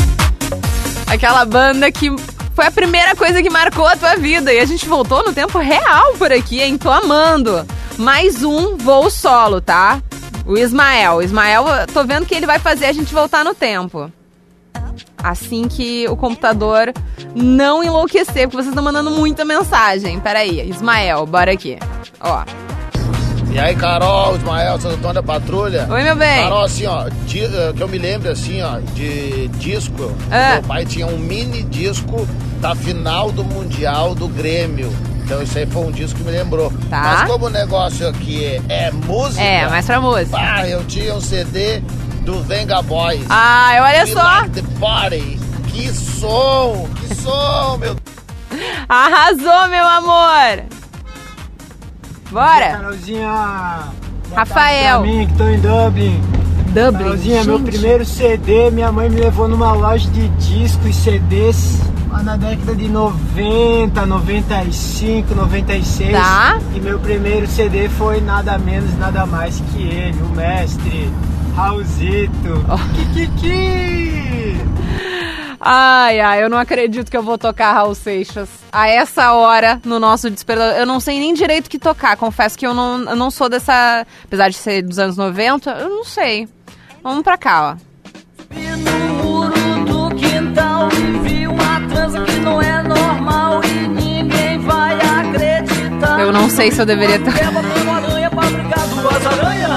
aquela 1.08 1.44
banda 1.44 1.92
que 1.92 2.16
foi 2.54 2.68
a 2.68 2.72
primeira 2.72 3.16
coisa 3.16 3.42
que 3.42 3.50
marcou 3.50 3.88
a 3.88 3.98
tua 3.98 4.16
vida. 4.16 4.54
E 4.54 4.60
a 4.60 4.66
gente 4.66 4.88
voltou 4.88 5.24
no 5.24 5.34
tempo 5.34 5.58
real 5.58 6.14
por 6.14 6.32
aqui, 6.32 6.62
hein? 6.62 6.78
Tô 6.78 6.92
amando. 6.92 7.66
Mais 7.98 8.44
um 8.44 8.78
voo 8.78 9.10
solo, 9.10 9.60
tá? 9.60 10.00
O 10.46 10.56
Ismael. 10.56 11.16
O 11.16 11.22
Ismael, 11.24 11.66
tô 11.92 12.04
vendo 12.04 12.28
que 12.28 12.36
ele 12.36 12.46
vai 12.46 12.60
fazer 12.60 12.86
a 12.86 12.94
gente 12.94 13.12
voltar 13.12 13.44
no 13.44 13.56
tempo. 13.56 14.12
Assim 15.18 15.68
que 15.68 16.08
o 16.08 16.16
computador 16.16 16.94
não 17.34 17.84
enlouquecer, 17.84 18.44
porque 18.44 18.58
vocês 18.58 18.68
estão 18.68 18.84
mandando 18.84 19.10
muita 19.10 19.44
mensagem. 19.44 20.20
Peraí, 20.20 20.70
Ismael, 20.70 21.26
bora 21.26 21.52
aqui. 21.52 21.80
Ó. 22.20 22.65
E 23.56 23.60
aí, 23.60 23.74
Carol, 23.74 24.36
Ismael, 24.36 24.74
Santo 24.82 24.96
Antônio 24.96 25.14
da 25.14 25.24
Patrulha. 25.24 25.88
Oi, 25.90 26.04
meu 26.04 26.14
bem. 26.18 26.44
Carol, 26.44 26.64
assim, 26.66 26.86
ó, 26.88 27.08
di- 27.26 27.46
eh, 27.46 27.72
que 27.74 27.82
eu 27.82 27.88
me 27.88 27.98
lembro, 27.98 28.30
assim, 28.30 28.62
ó, 28.62 28.80
de 28.94 29.48
disco. 29.48 30.14
Ah. 30.30 30.56
Meu 30.56 30.64
pai 30.64 30.86
tinha 30.86 31.08
um 31.08 31.18
mini 31.18 31.64
disco 31.64 32.28
da 32.60 32.76
final 32.76 33.32
do 33.32 33.46
Mundial 33.46 34.14
do 34.14 34.28
Grêmio. 34.28 34.94
Então 35.24 35.42
isso 35.42 35.58
aí 35.58 35.66
foi 35.68 35.84
um 35.84 35.92
disco 35.92 36.20
que 36.20 36.26
me 36.26 36.32
lembrou. 36.32 36.70
Tá. 36.90 37.02
Mas 37.02 37.30
como 37.32 37.46
o 37.46 37.50
negócio 37.50 38.06
aqui 38.10 38.44
é, 38.68 38.88
é 38.88 38.92
música... 38.92 39.42
É, 39.42 39.70
mais 39.70 39.86
pra 39.86 40.02
música. 40.02 40.38
Ah, 40.38 40.68
eu 40.68 40.84
tinha 40.84 41.16
um 41.16 41.22
CD 41.22 41.80
do 42.26 42.44
Venga 42.44 42.82
Boys. 42.82 43.24
Ah, 43.30 43.70
olha 43.80 44.02
We 44.04 44.08
só. 44.08 44.22
Like 44.22 44.50
the 44.50 44.64
Party. 44.82 45.40
Que 45.70 45.94
som, 45.94 46.90
que 47.00 47.16
som, 47.16 47.78
meu... 47.78 47.96
Arrasou, 48.90 49.70
meu 49.70 49.86
amor! 49.88 50.66
Bora! 52.32 52.70
Carolzinha. 52.78 53.28
boa 54.30 54.40
Rafael. 54.40 55.02
Pra 55.02 55.12
mim, 55.12 55.28
que 55.28 55.34
tô 55.36 55.48
em 55.48 55.60
Dublin. 55.60 56.22
Dublin, 56.74 57.04
Carolzinha, 57.04 57.44
meu 57.44 57.58
gente. 57.60 57.72
primeiro 57.72 58.06
CD, 58.06 58.72
minha 58.72 58.92
mãe 58.92 59.10
me 59.10 59.20
levou 59.20 59.48
numa 59.48 59.72
loja 59.74 60.10
de 60.10 60.28
discos 60.30 60.88
e 60.88 60.94
CDs 60.94 61.80
lá 62.10 62.24
na 62.24 62.38
década 62.38 62.76
de 62.76 62.88
90, 62.88 64.06
95, 64.06 65.36
96. 65.36 66.12
Tá. 66.12 66.60
E 66.74 66.80
meu 66.80 67.00
primeiro 67.00 67.48
CD 67.48 67.90
foi 67.90 68.22
nada 68.22 68.58
menos, 68.58 68.98
nada 68.98 69.26
mais 69.26 69.62
que 69.72 69.84
ele, 69.84 70.22
o 70.22 70.30
mestre 70.30 71.10
Raulzito. 71.56 72.66
Kikiki! 73.14 74.58
Ai, 75.60 76.20
ai, 76.20 76.44
eu 76.44 76.50
não 76.50 76.58
acredito 76.58 77.10
que 77.10 77.18
eu 77.18 77.24
vou 77.24 77.38
tocar 77.38 77.74
Raul 77.74 77.96
Seixas 77.96 78.50
a 78.72 78.88
essa 78.88 79.34
hora 79.34 79.80
no 79.86 80.00
nosso 80.00 80.30
despertador. 80.30 80.78
Eu 80.78 80.86
não 80.86 81.00
sei 81.00 81.20
nem 81.20 81.34
direito 81.34 81.68
o 81.68 81.70
que 81.70 81.80
tocar. 81.80 82.18
Confesso 82.18 82.58
que 82.58 82.66
eu 82.66 82.74
não, 82.74 83.10
eu 83.10 83.16
não 83.16 83.32
sou 83.32 83.50
dessa. 83.50 84.06
Apesar 84.24 84.50
de 84.50 84.56
ser 84.56 84.82
dos 84.82 85.00
anos 85.00 85.18
90, 85.18 85.72
eu 85.72 85.90
não 85.90 86.04
sei. 86.04 86.48
Vamos 87.02 87.24
pra 87.24 87.38
cá, 87.38 87.72
ó. 87.72 88.56
muro 89.24 89.86
do 89.86 90.16
quintal 90.16 90.90
vi 91.24 91.48
uma 91.48 91.88
transa 91.88 92.24
que 92.24 92.40
não 92.40 92.62
é 92.62 92.84
normal 92.84 93.62
e 93.64 93.88
ninguém 93.88 94.60
vai 94.60 94.96
acreditar. 94.96 96.20
Eu 96.20 96.32
não 96.32 96.50
sei 96.50 96.72
se 96.72 96.82
eu 96.82 96.86
deveria 96.86 97.18
estar. 97.18 97.34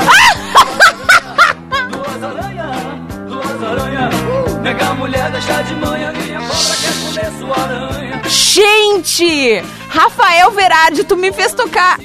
Pega 4.78 4.90
a 4.90 4.94
mulher, 4.94 5.30
deixa 5.32 5.62
de 5.62 5.74
manhã, 5.74 6.12
minha 6.12 6.38
cobra 6.38 6.76
quer 6.76 6.92
comer 7.02 8.30
Gente! 8.30 9.60
Rafael 9.88 10.52
Verardi, 10.52 11.02
tu 11.02 11.16
me 11.16 11.32
fez 11.32 11.52
tocar. 11.52 11.98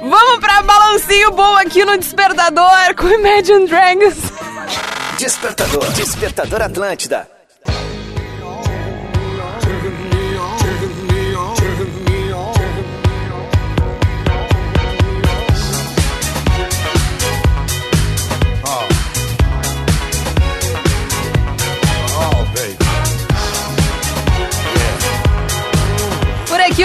Vamos 0.00 0.40
pra 0.40 0.62
balancinho 0.62 1.30
bom 1.30 1.56
aqui 1.58 1.84
no 1.84 1.96
Despertador 1.96 2.96
com 2.96 3.06
Imagine 3.06 3.68
Dragons. 3.68 4.16
Despertador. 5.16 5.92
Despertador 5.92 6.62
Atlântida. 6.62 7.31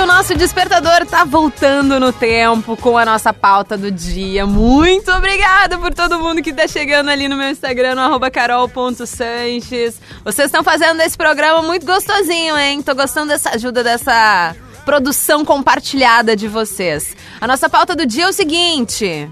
Nosso 0.07 0.33
despertador 0.35 1.05
tá 1.05 1.25
voltando 1.25 1.99
no 1.99 2.13
tempo 2.13 2.77
com 2.77 2.97
a 2.97 3.05
nossa 3.05 3.33
pauta 3.33 3.77
do 3.77 3.91
dia. 3.91 4.45
Muito 4.45 5.11
obrigada 5.11 5.77
por 5.77 5.93
todo 5.93 6.17
mundo 6.17 6.41
que 6.41 6.53
tá 6.53 6.65
chegando 6.65 7.09
ali 7.09 7.27
no 7.27 7.35
meu 7.35 7.49
Instagram, 7.49 7.95
no 7.95 8.31
carol.sanches. 8.31 9.99
Vocês 10.23 10.45
estão 10.47 10.63
fazendo 10.63 11.01
esse 11.01 11.17
programa 11.17 11.61
muito 11.61 11.85
gostosinho, 11.85 12.57
hein? 12.57 12.81
Tô 12.81 12.95
gostando 12.95 13.27
dessa 13.27 13.49
ajuda, 13.49 13.83
dessa 13.83 14.55
produção 14.85 15.43
compartilhada 15.43 16.37
de 16.37 16.47
vocês. 16.47 17.13
A 17.41 17.45
nossa 17.45 17.69
pauta 17.69 17.93
do 17.93 18.05
dia 18.05 18.23
é 18.23 18.29
o 18.29 18.33
seguinte... 18.33 19.29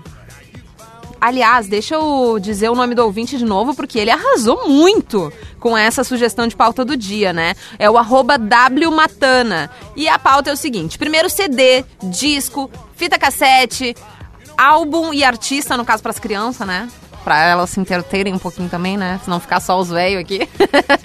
Aliás, 1.19 1.67
deixa 1.67 1.95
eu 1.95 2.37
dizer 2.39 2.69
o 2.69 2.75
nome 2.75 2.93
do 2.93 3.03
ouvinte 3.03 3.37
de 3.37 3.45
novo, 3.45 3.73
porque 3.73 3.97
ele 3.97 4.11
arrasou 4.11 4.67
muito 4.67 5.31
com 5.59 5.77
essa 5.77 6.03
sugestão 6.03 6.47
de 6.47 6.55
pauta 6.55 6.85
do 6.85 6.95
dia, 6.95 7.33
né? 7.33 7.55
É 7.79 7.89
o 7.89 7.97
arroba 7.97 8.35
Wmatana. 8.37 9.71
E 9.95 10.07
a 10.07 10.19
pauta 10.19 10.49
é 10.49 10.53
o 10.53 10.57
seguinte: 10.57 10.97
primeiro 10.97 11.29
CD, 11.29 11.83
disco, 12.03 12.69
fita 12.95 13.17
cassete, 13.17 13.95
álbum 14.57 15.13
e 15.13 15.23
artista, 15.23 15.77
no 15.77 15.85
caso 15.85 16.03
para 16.03 16.11
as 16.11 16.19
crianças, 16.19 16.67
né? 16.67 16.87
Pra 17.23 17.43
elas 17.43 17.71
se 17.71 17.79
entreterem 17.79 18.33
um 18.33 18.39
pouquinho 18.39 18.69
também, 18.69 18.97
né? 18.97 19.19
Se 19.23 19.29
não 19.29 19.39
ficar 19.39 19.59
só 19.59 19.79
os 19.79 19.89
velhos 19.89 20.21
aqui. 20.21 20.47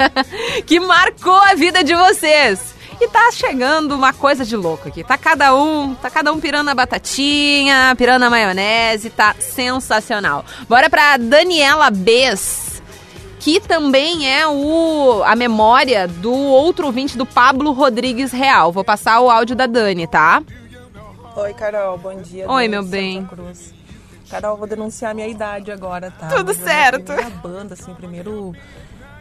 que 0.67 0.79
marcou 0.79 1.35
a 1.35 1.55
vida 1.55 1.83
de 1.83 1.95
vocês. 1.95 2.75
E 3.01 3.09
tá 3.09 3.31
chegando 3.33 3.95
uma 3.95 4.13
coisa 4.13 4.45
de 4.45 4.55
louco 4.55 4.89
aqui. 4.89 5.03
Tá 5.03 5.17
cada 5.17 5.55
um, 5.55 5.95
tá 5.95 6.11
cada 6.11 6.31
um 6.33 6.39
pirando 6.39 6.69
a 6.69 6.75
batatinha, 6.75 7.95
pirando 7.97 8.25
a 8.25 8.31
maionese, 8.31 9.09
tá 9.09 9.35
sensacional. 9.39 10.45
Bora 10.69 10.91
pra 10.91 11.17
Daniela 11.17 11.91
Bess, 11.91 12.83
que 13.39 13.59
também 13.59 14.31
é 14.31 14.47
o 14.47 15.23
a 15.25 15.35
memória 15.35 16.07
do 16.07 16.31
outro 16.31 16.87
ouvinte 16.87 17.17
do 17.17 17.25
Pablo 17.25 17.73
Rodrigues 17.73 18.33
Real. 18.33 18.71
Vou 18.71 18.85
passar 18.85 19.21
o 19.21 19.31
áudio 19.31 19.57
da 19.57 19.67
Dani, 19.67 20.07
tá? 20.07 20.43
Oi, 21.37 21.55
Carol, 21.55 21.97
bom 21.97 22.21
dia. 22.21 22.51
Oi, 22.51 22.69
meu 22.69 22.83
de 22.83 22.89
bem. 22.91 23.23
Santa 23.23 23.35
Cruz. 23.35 23.75
Carol, 24.29 24.59
vou 24.59 24.67
denunciar 24.67 25.15
minha 25.15 25.27
idade 25.27 25.73
agora, 25.73 26.11
tá? 26.11 26.29
Tudo 26.29 26.51
a 26.51 26.55
certo. 26.55 27.13
Minha 27.15 27.31
banda, 27.31 27.73
assim, 27.73 27.95
primeiro 27.95 28.55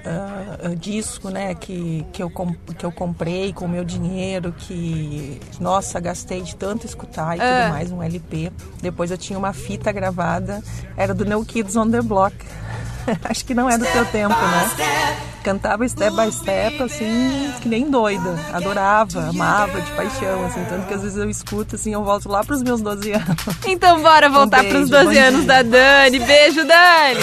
ah, 0.10 0.76
disco, 0.76 1.30
né, 1.30 1.54
que, 1.56 2.06
que, 2.12 2.22
eu 2.24 2.30
com- 2.30 2.54
que 2.78 2.86
eu 2.86 2.92
comprei 2.92 3.54
com 3.54 3.66
o 3.66 3.70
meu 3.70 3.84
dinheiro, 3.84 4.54
que, 4.58 5.40
nossa, 5.60 6.00
gastei 6.00 6.42
de 6.42 6.56
tanto 6.56 6.86
escutar 6.86 7.38
e 7.38 7.40
tudo 7.40 7.70
mais, 7.70 7.92
um 7.92 8.02
LP. 8.02 8.52
Depois 8.82 9.12
eu 9.12 9.18
tinha 9.18 9.38
uma 9.38 9.54
fita 9.54 9.92
gravada, 9.92 10.62
era 10.98 11.14
do 11.14 11.26
New 11.26 11.44
Kids 11.46 11.76
on 11.76 11.90
the 11.90 12.02
Block. 12.02 12.36
Acho 13.24 13.44
que 13.46 13.54
não 13.56 13.70
é 13.70 13.78
do 13.78 13.86
teu 13.86 14.06
tempo, 14.06 14.36
né? 14.36 15.18
Cantava 15.44 15.88
step 15.88 16.16
by 16.16 16.32
step, 16.32 16.84
assim, 16.84 17.52
que 17.62 17.68
nem 17.70 17.90
doida. 17.90 18.36
Adorava, 18.54 19.30
amava 19.30 19.82
de 19.82 19.90
paixão, 19.94 20.46
assim. 20.46 20.64
Tanto 20.70 20.86
que 20.86 20.94
às 20.94 21.02
vezes 21.02 21.18
eu 21.18 21.30
escuto, 21.30 21.76
assim, 21.76 21.94
eu 21.94 22.04
volto 22.04 22.28
lá 22.30 22.44
pros 22.44 22.62
meus 22.62 22.82
12 22.82 23.14
anos. 23.14 23.28
Então 23.66 24.02
bora 24.02 24.30
voltar 24.30 24.64
Um 24.66 24.70
pros 24.70 24.90
beijo, 24.90 25.06
12 25.06 25.16
bom 25.16 25.26
anos 25.28 25.40
dia. 25.46 25.48
da 25.48 25.62
Dani. 25.64 26.20
Beijo, 26.20 26.66
Dani! 26.68 27.20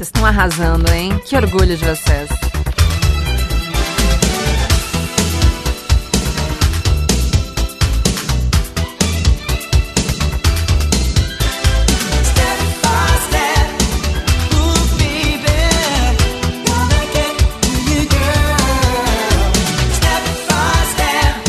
Vocês 0.00 0.08
estão 0.08 0.24
arrasando, 0.24 0.90
hein? 0.94 1.20
Que 1.26 1.36
orgulho 1.36 1.76
de 1.76 1.84
vocês. 1.84 2.30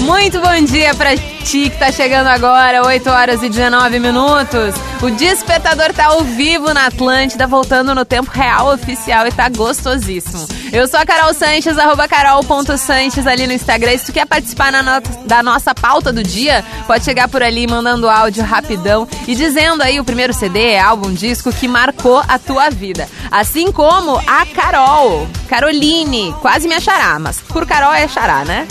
Muito 0.01 0.41
bom 0.41 0.61
dia 0.65 0.93
pra 0.95 1.15
ti 1.41 1.69
que 1.69 1.77
tá 1.77 1.91
chegando 1.91 2.27
agora, 2.27 2.85
8 2.85 3.09
horas 3.09 3.43
e 3.43 3.49
19 3.49 3.99
minutos. 3.99 4.75
O 5.01 5.09
Despertador 5.11 5.91
tá 5.93 6.05
ao 6.05 6.21
vivo 6.23 6.73
na 6.73 6.85
Atlântida, 6.87 7.47
voltando 7.47 7.93
no 7.95 8.05
tempo 8.05 8.29
real 8.31 8.71
oficial 8.73 9.27
e 9.27 9.31
tá 9.31 9.49
gostosíssimo. 9.49 10.47
Eu 10.71 10.87
sou 10.87 10.99
a 10.99 11.05
Carol 11.05 11.33
Sanches, 11.33 11.77
arroba 11.77 12.07
carol.sanches 12.07 13.27
ali 13.27 13.45
no 13.47 13.53
Instagram. 13.53 13.97
Se 13.97 14.05
tu 14.05 14.13
quer 14.13 14.25
participar 14.25 14.71
no- 14.71 15.25
da 15.25 15.43
nossa 15.43 15.73
pauta 15.75 16.13
do 16.13 16.23
dia, 16.23 16.63
pode 16.87 17.03
chegar 17.03 17.27
por 17.27 17.41
ali 17.43 17.67
mandando 17.67 18.09
áudio 18.09 18.43
rapidão 18.43 19.07
e 19.27 19.35
dizendo 19.35 19.81
aí 19.83 19.99
o 19.99 20.05
primeiro 20.05 20.33
CD, 20.33 20.77
álbum, 20.77 21.13
disco 21.13 21.51
que 21.51 21.67
marcou 21.67 22.23
a 22.27 22.37
tua 22.39 22.69
vida. 22.69 23.09
Assim 23.29 23.71
como 23.71 24.17
a 24.27 24.45
Carol, 24.45 25.27
Caroline, 25.49 26.33
quase 26.41 26.67
me 26.67 26.75
achará, 26.75 27.17
mas 27.19 27.39
por 27.41 27.65
Carol 27.65 27.93
é 27.93 28.07
xará, 28.07 28.45
né? 28.45 28.67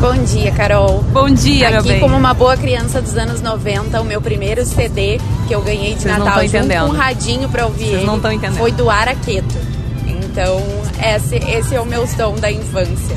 Bom 0.00 0.14
dia, 0.24 0.52
Carol. 0.52 1.02
Bom 1.12 1.28
dia, 1.28 1.70
meu 1.70 1.80
Aqui, 1.80 1.88
bem. 1.88 2.00
como 2.00 2.16
uma 2.16 2.32
boa 2.32 2.56
criança 2.56 3.02
dos 3.02 3.16
anos 3.16 3.40
90, 3.40 4.00
o 4.00 4.04
meu 4.04 4.20
primeiro 4.20 4.64
CD 4.64 5.18
que 5.48 5.54
eu 5.54 5.60
ganhei 5.60 5.94
de 5.94 6.02
Vocês 6.02 6.16
não 6.18 6.24
Natal 6.24 6.42
junto 6.44 6.56
entendendo. 6.56 6.86
com 6.86 6.92
um 6.92 6.96
radinho 6.96 7.48
pra 7.48 7.66
ouvir 7.66 7.84
Vocês 7.84 7.96
ele, 7.98 8.06
não 8.06 8.20
tão 8.20 8.30
entendendo. 8.30 8.58
foi 8.58 8.70
do 8.72 8.88
Araqueto. 8.88 9.56
Então, 10.06 10.60
esse, 11.04 11.36
esse 11.36 11.74
é 11.74 11.80
o 11.80 11.84
meu 11.86 12.06
som 12.06 12.34
da 12.36 12.50
infância. 12.50 13.16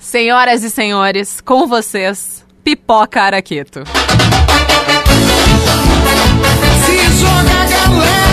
Senhoras 0.00 0.64
e 0.64 0.70
senhores, 0.70 1.40
com 1.40 1.68
vocês, 1.68 2.44
Pipoca 2.64 3.22
Araqueto. 3.22 3.84
Se 6.86 7.20
joga, 7.20 7.68
galera! 7.70 8.27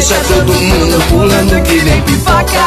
Deixa 0.00 0.14
todo 0.28 0.54
mundo 0.54 0.98
pulando 1.10 1.62
que 1.62 1.82
nem 1.82 2.00
pipoca. 2.00 2.64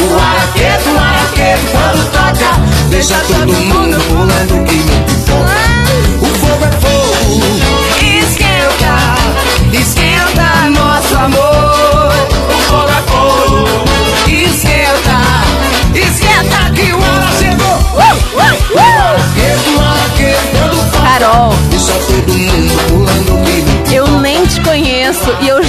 O 0.00 0.18
araqueto, 0.18 0.90
o 0.90 0.98
araqueto, 0.98 1.66
quando 1.70 2.10
toca, 2.10 2.60
deixa 2.90 3.14
todo 3.28 3.52
mundo 3.52 3.96
pulando 4.08 4.64
que 4.64 4.74
nem 4.74 5.02
pipoca. 5.04 5.54
O 6.20 6.26
fogo 6.26 6.64
é 6.64 6.70
fogo, 6.80 7.93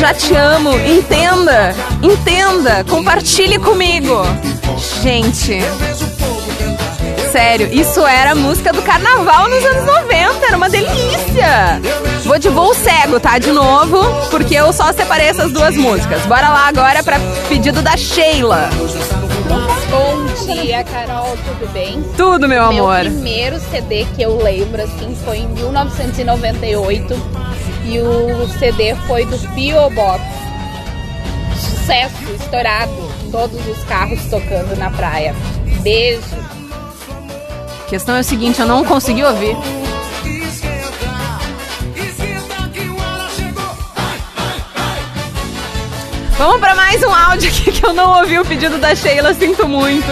já 0.05 0.13
te 0.13 0.35
amo. 0.35 0.69
Entenda, 0.85 1.73
entenda, 2.03 2.83
compartilhe 2.83 3.57
comigo. 3.57 4.21
Gente, 5.01 5.59
sério, 7.31 7.67
isso 7.73 8.05
era 8.05 8.33
a 8.33 8.35
música 8.35 8.71
do 8.71 8.83
carnaval 8.83 9.49
nos 9.49 9.65
anos 9.65 9.83
90, 9.85 10.45
era 10.45 10.57
uma 10.57 10.69
delícia. 10.69 11.81
Vou 12.23 12.37
de 12.37 12.49
voo 12.49 12.75
cego, 12.75 13.19
tá? 13.19 13.39
De 13.39 13.51
novo, 13.51 13.97
porque 14.29 14.53
eu 14.53 14.71
só 14.71 14.93
separei 14.93 15.25
essas 15.27 15.51
duas 15.51 15.75
músicas. 15.75 16.21
Bora 16.27 16.49
lá 16.49 16.67
agora 16.67 17.01
pra 17.01 17.17
pedido 17.49 17.81
da 17.81 17.97
Sheila. 17.97 18.69
Bom 19.89 20.25
dia, 20.45 20.83
Carol, 20.83 21.35
tudo 21.45 21.67
bem? 21.71 22.03
Tudo, 22.15 22.47
meu 22.47 22.63
amor. 22.63 23.05
Meu 23.05 23.11
primeiro 23.11 23.59
CD 23.71 24.05
que 24.15 24.21
eu 24.21 24.37
lembro, 24.37 24.83
assim, 24.83 25.17
foi 25.25 25.39
em 25.39 25.47
1998 25.47 27.54
e 27.85 27.99
o 27.99 28.47
CD 28.59 28.95
foi 29.07 29.25
do 29.25 29.37
P.O. 29.53 29.89
Box. 29.91 30.23
Sucesso, 31.55 32.15
estourado, 32.39 32.91
todos 33.31 33.65
os 33.67 33.83
carros 33.83 34.19
tocando 34.25 34.75
na 34.75 34.89
praia. 34.89 35.35
Beijo. 35.81 36.21
A 37.85 37.87
questão 37.87 38.15
é 38.15 38.21
o 38.21 38.23
seguinte, 38.23 38.59
eu 38.59 38.65
não 38.65 38.83
consegui 38.83 39.23
ouvir. 39.23 39.55
Vamos 46.37 46.59
para 46.59 46.75
mais 46.75 47.01
um 47.01 47.13
áudio 47.13 47.49
aqui 47.49 47.71
que 47.71 47.85
eu 47.85 47.93
não 47.93 48.19
ouvi 48.19 48.37
o 48.39 48.45
pedido 48.45 48.77
da 48.77 48.93
Sheila, 48.93 49.33
sinto 49.33 49.67
muito. 49.67 50.11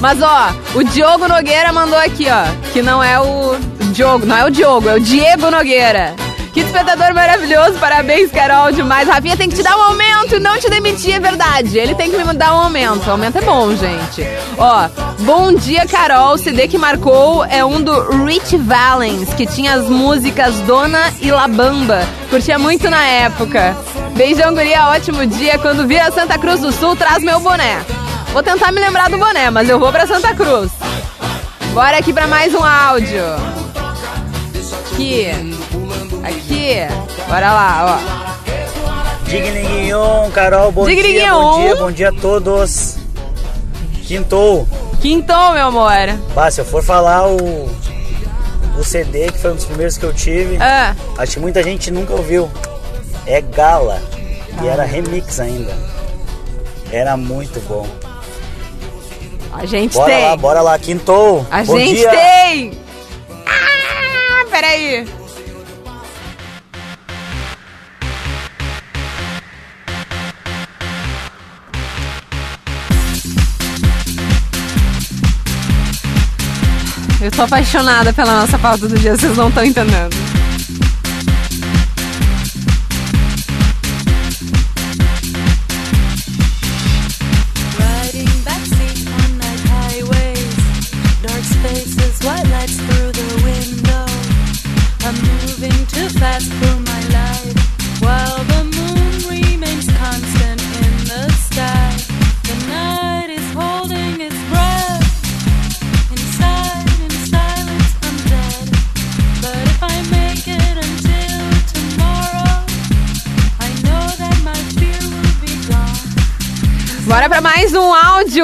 Mas 0.00 0.20
ó, 0.20 0.52
o 0.74 0.84
Diogo 0.84 1.26
Nogueira 1.26 1.72
mandou 1.72 1.98
aqui, 1.98 2.26
ó, 2.28 2.44
que 2.72 2.82
não 2.82 3.02
é 3.02 3.18
o 3.18 3.56
Diogo, 3.92 4.26
não 4.26 4.36
é 4.36 4.44
o 4.44 4.50
Diogo, 4.50 4.88
é 4.88 4.94
o 4.94 5.00
Diego 5.00 5.50
Nogueira. 5.50 6.23
Que 6.54 6.62
despertador 6.62 7.12
maravilhoso, 7.12 7.80
parabéns, 7.80 8.30
Carol, 8.30 8.70
demais. 8.70 9.08
Rafinha 9.08 9.36
tem 9.36 9.48
que 9.48 9.56
te 9.56 9.62
dar 9.64 9.76
um 9.76 9.82
aumento 9.82 10.36
e 10.36 10.38
não 10.38 10.56
te 10.56 10.70
demitir, 10.70 11.16
é 11.16 11.18
verdade. 11.18 11.76
Ele 11.76 11.96
tem 11.96 12.08
que 12.08 12.16
me 12.16 12.32
dar 12.32 12.54
um 12.54 12.60
aumento. 12.60 13.08
O 13.08 13.10
aumento 13.10 13.38
é 13.38 13.40
bom, 13.40 13.74
gente. 13.74 14.24
Ó, 14.56 14.88
bom 15.22 15.52
dia, 15.52 15.84
Carol. 15.84 16.34
O 16.34 16.38
CD 16.38 16.68
que 16.68 16.78
marcou 16.78 17.44
é 17.44 17.64
um 17.64 17.82
do 17.82 18.24
Rich 18.24 18.56
Valens, 18.56 19.34
que 19.34 19.46
tinha 19.46 19.74
as 19.74 19.88
músicas 19.88 20.54
Dona 20.60 21.12
e 21.20 21.32
La 21.32 21.48
Bamba. 21.48 22.06
Curtia 22.30 22.56
muito 22.56 22.88
na 22.88 23.04
época. 23.04 23.76
Beijão, 24.14 24.54
guria, 24.54 24.90
ótimo 24.90 25.26
dia. 25.26 25.58
Quando 25.58 25.88
vir 25.88 25.98
a 25.98 26.12
Santa 26.12 26.38
Cruz 26.38 26.60
do 26.60 26.70
Sul, 26.70 26.94
traz 26.94 27.20
meu 27.20 27.40
boné. 27.40 27.84
Vou 28.32 28.44
tentar 28.44 28.70
me 28.70 28.80
lembrar 28.80 29.10
do 29.10 29.18
boné, 29.18 29.50
mas 29.50 29.68
eu 29.68 29.80
vou 29.80 29.90
pra 29.90 30.06
Santa 30.06 30.32
Cruz. 30.32 30.70
Bora 31.72 31.98
aqui 31.98 32.12
pra 32.12 32.28
mais 32.28 32.54
um 32.54 32.62
áudio. 32.62 33.24
Aqui. 34.92 35.53
Bora 37.28 37.52
lá, 37.52 38.00
ó. 38.00 38.24
Digninguinhon, 39.28 40.30
Carol, 40.30 40.72
bom 40.72 40.86
dia, 40.86 41.30
bom 41.32 41.60
dia, 41.62 41.76
bom 41.76 41.92
dia 41.92 42.08
a 42.08 42.12
todos. 42.12 42.96
Quintou. 44.06 44.66
Quintou, 45.00 45.52
meu 45.52 45.66
amor. 45.66 45.92
Bah, 46.34 46.50
se 46.50 46.60
eu 46.60 46.64
for 46.64 46.82
falar 46.82 47.26
o, 47.28 47.68
o 48.78 48.84
CD, 48.84 49.30
que 49.30 49.38
foi 49.38 49.52
um 49.52 49.56
dos 49.56 49.64
primeiros 49.66 49.98
que 49.98 50.04
eu 50.04 50.12
tive, 50.14 50.56
Ah. 50.60 50.94
acho 51.18 51.32
que 51.34 51.40
muita 51.40 51.62
gente 51.62 51.90
nunca 51.90 52.12
ouviu. 52.14 52.50
É 53.26 53.40
Gala. 53.40 54.00
E 54.62 54.66
era 54.68 54.84
remix 54.84 55.40
ainda. 55.40 55.72
Era 56.92 57.16
muito 57.16 57.60
bom. 57.68 57.86
A 59.52 59.66
gente 59.66 59.94
bora 59.94 60.12
tem. 60.12 60.22
lá, 60.24 60.36
bora 60.36 60.60
lá, 60.62 60.78
quintou. 60.78 61.46
A 61.50 61.62
bom 61.64 61.76
gente 61.78 61.96
dia. 61.96 62.10
tem. 62.10 62.72
Ah, 63.46 64.46
peraí. 64.50 65.06
Eu 77.24 77.30
tô 77.30 77.40
apaixonada 77.40 78.12
pela 78.12 78.42
nossa 78.42 78.58
pauta 78.58 78.86
do 78.86 78.98
dia, 78.98 79.16
vocês 79.16 79.34
não 79.34 79.48
estão 79.48 79.64
entendendo. 79.64 80.33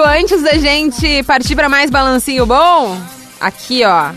Antes 0.04 0.42
da 0.42 0.52
gente 0.58 1.22
partir 1.24 1.54
pra 1.54 1.68
mais 1.68 1.90
balancinho 1.90 2.46
bom? 2.46 2.96
Aqui, 3.40 3.84
ó. 3.84 4.10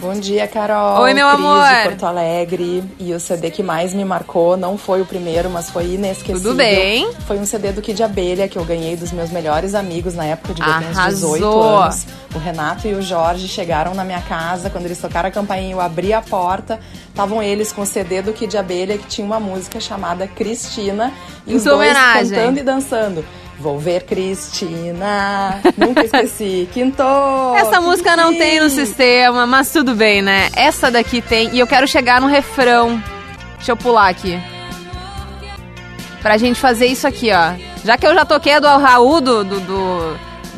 Bom 0.00 0.12
dia, 0.20 0.46
Carol. 0.46 1.00
Oi, 1.02 1.14
meu 1.14 1.26
Cris 1.28 1.40
amor. 1.40 1.64
de 1.66 1.82
Porto 1.84 2.04
Alegre. 2.06 2.84
E 2.98 3.14
o 3.14 3.20
CD 3.20 3.50
que 3.50 3.62
mais 3.62 3.94
me 3.94 4.04
marcou 4.04 4.54
não 4.56 4.76
foi 4.76 5.00
o 5.00 5.06
primeiro, 5.06 5.48
mas 5.48 5.70
foi 5.70 5.94
inesquecível. 5.94 6.42
Tudo 6.42 6.54
bem. 6.56 7.10
Foi 7.26 7.38
um 7.38 7.46
CD 7.46 7.72
do 7.72 7.80
Kid 7.80 8.02
Abelha 8.02 8.46
que 8.46 8.58
eu 8.58 8.64
ganhei 8.64 8.96
dos 8.96 9.12
meus 9.12 9.30
melhores 9.30 9.74
amigos 9.74 10.14
na 10.14 10.26
época 10.26 10.52
de 10.52 10.60
Arrasou. 10.62 11.34
18 11.36 11.60
anos. 11.62 12.06
O 12.34 12.38
Renato 12.38 12.86
e 12.86 12.92
o 12.92 13.00
Jorge 13.00 13.48
chegaram 13.48 13.94
na 13.94 14.04
minha 14.04 14.20
casa. 14.20 14.68
Quando 14.68 14.84
eles 14.84 14.98
tocaram 14.98 15.28
a 15.28 15.32
campainha, 15.32 15.72
eu 15.72 15.80
abri 15.80 16.12
a 16.12 16.20
porta. 16.20 16.78
Estavam 17.08 17.42
eles 17.42 17.72
com 17.72 17.80
o 17.82 17.86
CD 17.86 18.20
do 18.20 18.32
Kid 18.34 18.58
Abelha 18.58 18.98
que 18.98 19.06
tinha 19.06 19.26
uma 19.26 19.40
música 19.40 19.80
chamada 19.80 20.26
Cristina. 20.26 21.12
E 21.46 21.52
Em 21.52 21.56
os 21.56 21.64
dois 21.64 21.76
homenagem. 21.76 22.30
cantando 22.30 22.58
e 22.58 22.62
dançando. 22.62 23.24
Vou 23.58 23.78
ver 23.78 24.02
Cristina. 24.02 25.60
Nunca 25.76 26.04
esqueci. 26.04 26.68
Quintou. 26.74 27.56
Essa 27.56 27.80
música 27.80 28.16
não 28.16 28.34
tem 28.36 28.60
no 28.60 28.68
sistema, 28.68 29.46
mas 29.46 29.70
tudo 29.72 29.94
bem, 29.94 30.20
né? 30.22 30.50
Essa 30.56 30.90
daqui 30.90 31.22
tem. 31.22 31.50
E 31.54 31.58
eu 31.60 31.66
quero 31.66 31.86
chegar 31.86 32.20
no 32.20 32.26
refrão. 32.26 33.02
Deixa 33.56 33.72
eu 33.72 33.76
pular 33.76 34.08
aqui. 34.08 34.38
Pra 36.22 36.36
gente 36.38 36.58
fazer 36.58 36.86
isso 36.86 37.06
aqui, 37.06 37.30
ó. 37.32 37.52
Já 37.84 37.98
que 37.98 38.06
eu 38.06 38.14
já 38.14 38.24
toquei 38.24 38.58
do 38.58 38.66
Raul, 38.66 39.20
do, 39.20 39.44
do, 39.44 39.60
do, 39.60 40.16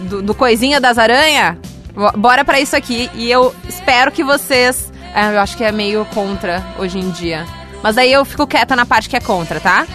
do- 0.08 0.22
do 0.22 0.34
Coisinha 0.34 0.80
das 0.80 0.96
Aranha, 0.96 1.58
bo- 1.92 2.12
bora 2.16 2.44
pra 2.44 2.60
isso 2.60 2.76
aqui. 2.76 3.10
E 3.14 3.30
eu 3.30 3.54
espero 3.68 4.12
que 4.12 4.22
vocês. 4.22 4.92
é, 5.14 5.34
eu 5.34 5.40
acho 5.40 5.56
que 5.56 5.64
é 5.64 5.72
meio 5.72 6.04
contra 6.14 6.64
hoje 6.78 6.98
em 6.98 7.10
dia. 7.10 7.44
Mas 7.82 7.98
aí 7.98 8.12
eu 8.12 8.24
fico 8.24 8.46
quieta 8.46 8.74
na 8.76 8.86
parte 8.86 9.08
que 9.08 9.16
é 9.16 9.20
contra, 9.20 9.58
tá? 9.60 9.86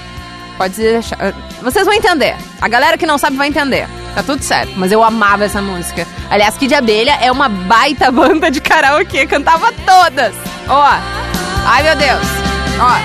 Pode 0.62 0.76
deixar. 0.76 1.18
Vocês 1.64 1.88
vão 1.88 1.95
entender. 1.95 2.36
A 2.62 2.68
galera 2.68 2.95
que 2.95 3.07
não 3.07 3.18
sabe 3.18 3.36
vai 3.36 3.47
entender. 3.47 3.88
Tá 4.14 4.22
tudo 4.22 4.43
certo. 4.43 4.72
Mas 4.76 4.91
eu 4.91 5.03
amava 5.03 5.43
essa 5.43 5.59
música. 5.59 6.05
Aliás, 6.30 6.55
Kid 6.55 6.76
Abelha 6.76 7.18
é 7.20 7.32
uma 7.32 7.49
baita 7.49 8.12
banda 8.14 8.51
de 8.51 8.62
karaokê. 8.62 9.26
Cantava 9.26 9.74
todas. 9.84 10.36
Ó. 10.70 10.99
Ai, 11.66 11.82
meu 11.82 11.95
Deus. 11.95 12.28
Ó. 12.80 12.95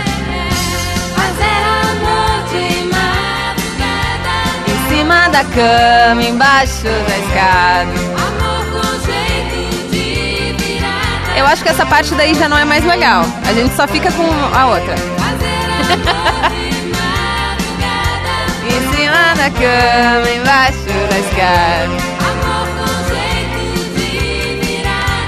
Em 4.68 4.88
cima 4.90 5.28
da 5.28 5.42
cama, 5.42 6.22
embaixo 6.24 6.82
da 6.82 7.18
escada. 7.20 7.90
Eu 11.34 11.46
acho 11.46 11.62
que 11.62 11.70
essa 11.70 11.86
parte 11.86 12.14
daí 12.16 12.34
já 12.34 12.50
não 12.50 12.58
é 12.58 12.66
mais 12.66 12.84
legal. 12.84 13.24
A 13.48 13.54
gente 13.54 13.74
só 13.74 13.88
fica 13.88 14.12
com 14.12 14.26
a 14.54 14.66
outra. 14.66 14.94
da 19.36 19.50
cama, 19.50 20.30
embaixo 20.30 21.08
da 21.10 21.18
escada. 21.18 22.16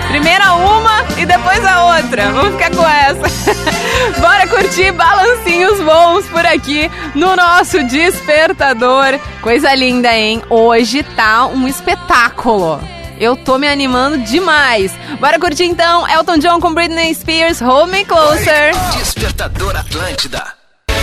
Primeiro 0.08 0.44
uma 0.56 1.04
e 1.18 1.26
depois 1.26 1.64
a 1.64 1.96
outra. 1.96 2.32
Vamos 2.32 2.52
ficar 2.54 2.70
com 2.70 2.88
essa. 2.88 3.60
Bora 4.20 4.46
curtir 4.48 4.90
balancinhos 4.92 5.80
bons 5.80 6.26
por 6.26 6.44
aqui 6.46 6.90
no 7.14 7.36
nosso 7.36 7.82
despertador. 7.84 9.18
Coisa 9.42 9.74
linda, 9.74 10.12
hein? 10.16 10.42
Hoje 10.48 11.02
tá 11.02 11.46
um 11.46 11.68
espetáculo. 11.68 12.80
Eu 13.20 13.36
tô 13.36 13.58
me 13.58 13.68
animando 13.68 14.18
demais. 14.18 14.92
Bora 15.20 15.38
curtir 15.38 15.64
então 15.64 16.08
Elton 16.08 16.38
John 16.38 16.60
com 16.60 16.72
Britney 16.72 17.14
Spears, 17.14 17.60
Hold 17.60 17.90
Me 17.90 18.04
Closer. 18.04 18.72
Despertador 18.96 19.76
Atlântida. 19.76 20.57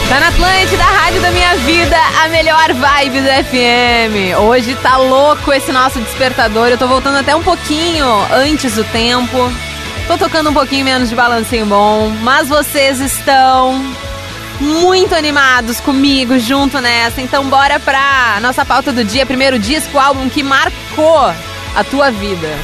Tá 0.10 0.20
na 0.20 0.28
Atlântida, 0.28 0.84
a 0.84 0.92
rádio 0.92 1.22
da 1.22 1.32
minha 1.32 1.56
vida, 1.58 1.98
a 2.24 2.30
melhor 2.30 2.72
vibe 2.74 3.22
do 3.22 3.28
FM. 3.28 4.40
Hoje 4.40 4.76
tá 4.76 4.98
louco 4.98 5.52
esse 5.52 5.72
nosso 5.72 6.00
despertador. 6.00 6.68
Eu 6.68 6.78
tô 6.78 6.88
voltando 6.88 7.18
até 7.18 7.36
um 7.36 7.42
pouquinho 7.42 8.06
antes 8.32 8.76
do 8.76 8.84
tempo. 8.86 9.52
Tô 10.08 10.16
tocando 10.18 10.52
um 10.52 10.54
pouquinho 10.54 10.86
menos 10.86 11.10
de 11.10 11.16
balancinho 11.16 11.66
bom, 11.66 12.10
mas 12.22 12.48
vocês 12.48 13.00
estão 13.02 13.84
muito 14.62 15.16
animados 15.16 15.80
comigo 15.80 16.38
junto 16.38 16.80
nessa. 16.80 17.20
Então 17.20 17.46
bora 17.46 17.80
pra 17.80 18.38
nossa 18.42 18.64
pauta 18.64 18.92
do 18.92 19.04
dia, 19.04 19.26
primeiro 19.26 19.58
disco, 19.58 19.98
álbum 19.98 20.30
que 20.30 20.44
marcou 20.44 21.34
a 21.76 21.84
tua 21.84 22.12
vida. 22.12 22.56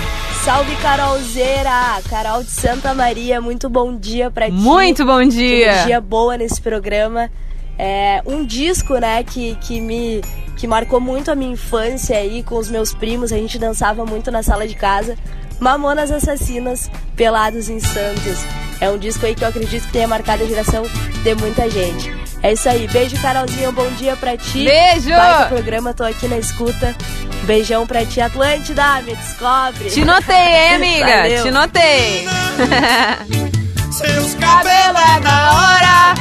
Salve 0.43 0.75
Carolzeira! 0.77 2.01
Carol 2.09 2.43
de 2.43 2.49
Santa 2.49 2.95
Maria, 2.95 3.39
muito 3.39 3.69
bom 3.69 3.95
dia 3.95 4.31
pra 4.31 4.47
ti. 4.47 4.51
Muito 4.51 5.05
bom 5.05 5.23
dia. 5.23 5.67
Energia 5.67 6.01
boa 6.01 6.35
nesse 6.35 6.59
programa. 6.59 7.29
É 7.77 8.23
um 8.25 8.43
disco, 8.43 8.97
né, 8.97 9.23
que, 9.23 9.55
que 9.57 9.79
me 9.79 10.19
que 10.57 10.65
marcou 10.65 10.99
muito 10.99 11.29
a 11.29 11.35
minha 11.35 11.51
infância 11.51 12.17
aí 12.17 12.41
com 12.41 12.57
os 12.57 12.71
meus 12.71 12.91
primos, 12.91 13.31
a 13.31 13.37
gente 13.37 13.59
dançava 13.59 14.03
muito 14.03 14.31
na 14.31 14.41
sala 14.41 14.67
de 14.67 14.73
casa. 14.73 15.15
Mamonas 15.61 16.11
Assassinas, 16.11 16.91
Pelados 17.15 17.69
em 17.69 17.79
Santos. 17.79 18.39
É 18.81 18.89
um 18.89 18.97
disco 18.97 19.25
aí 19.25 19.35
que 19.35 19.43
eu 19.43 19.47
acredito 19.47 19.85
que 19.85 19.93
tenha 19.93 20.07
marcado 20.07 20.43
a 20.43 20.47
geração 20.47 20.83
de 21.23 21.35
muita 21.35 21.69
gente. 21.69 22.11
É 22.41 22.53
isso 22.53 22.67
aí. 22.67 22.87
Beijo, 22.87 23.15
Carolzinha. 23.21 23.69
Um 23.69 23.73
bom 23.73 23.87
dia 23.91 24.15
pra 24.15 24.35
ti. 24.35 24.65
Beijo! 24.65 25.09
Vai 25.09 25.45
pro 25.45 25.55
programa, 25.55 25.93
tô 25.93 26.03
aqui 26.03 26.27
na 26.27 26.39
escuta. 26.39 26.95
Beijão 27.43 27.85
pra 27.85 28.03
ti, 28.03 28.19
Atlântida. 28.19 29.01
Me 29.03 29.15
descobre. 29.15 29.89
Te 29.91 30.03
notei, 30.03 30.35
hein, 30.35 30.73
amiga? 30.75 31.05
Valeu. 31.21 31.43
Te 31.43 31.51
notei. 31.51 32.27
Seus 33.91 34.33
cabelos 34.41 35.01
é 35.15 35.19
da 35.19 35.51
hora, 35.51 36.15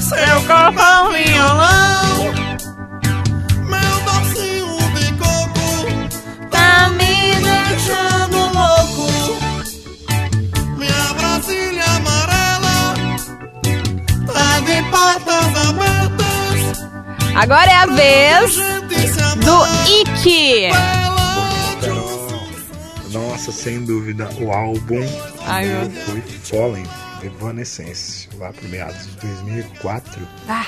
seu 0.00 0.40
corpo 0.46 0.80
um 0.80 1.12
violão, 1.12 2.34
Agora 17.36 17.70
é 17.70 17.74
a 17.74 17.86
vez 17.86 18.56
do 19.44 19.64
Ike. 20.00 20.68
Nossa, 23.12 23.52
sem 23.52 23.84
dúvida, 23.84 24.28
o 24.40 24.50
álbum 24.50 25.04
Ai, 25.46 25.66
meu 25.66 25.90
foi 25.90 26.20
Fallen, 26.20 26.86
Evanescence, 27.22 28.28
lá 28.38 28.52
pro 28.52 28.68
meados 28.68 29.06
de 29.06 29.26
2004. 29.28 30.26
Ah. 30.48 30.66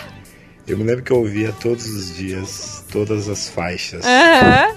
Eu 0.66 0.76
me 0.76 0.84
lembro 0.84 1.02
que 1.02 1.12
eu 1.12 1.18
ouvia 1.18 1.52
todos 1.60 1.86
os 1.86 2.16
dias, 2.16 2.84
todas 2.90 3.28
as 3.28 3.48
faixas. 3.48 4.04
Aham. 4.04 4.74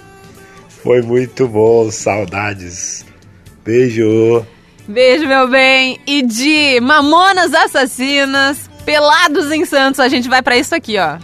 Foi 0.84 1.02
muito 1.02 1.48
bom, 1.48 1.92
saudades. 1.92 3.06
Beijo. 3.66 4.46
Beijo, 4.88 5.28
meu 5.28 5.48
bem. 5.48 6.00
E 6.08 6.22
de 6.22 6.80
Mamonas 6.80 7.54
Assassinas, 7.54 8.69
Pelados 8.90 9.52
em 9.52 9.66
Santos, 9.66 10.00
a 10.00 10.08
gente 10.08 10.28
vai 10.28 10.42
pra 10.42 10.58
isso 10.58 10.74
aqui, 10.74 10.98
ó. 10.98 11.04
Ah. 11.04 11.20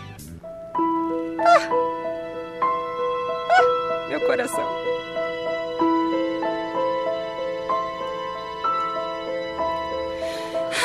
Ah, 3.50 4.08
meu 4.08 4.22
coração. 4.22 4.64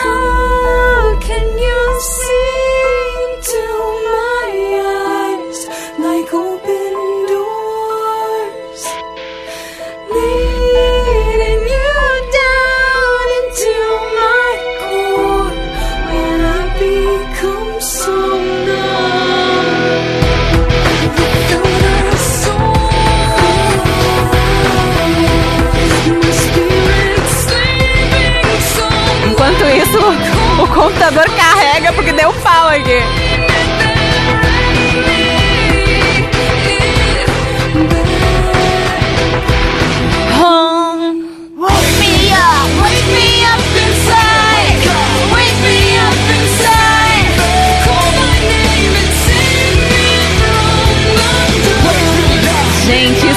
How 0.03 1.19
can 1.21 1.59
you 1.59 2.01
see 2.01 2.60
computador 30.81 31.27
carrega 31.37 31.93
porque 31.93 32.11
deu 32.11 32.33
pau 32.43 32.69
aqui. 32.69 33.01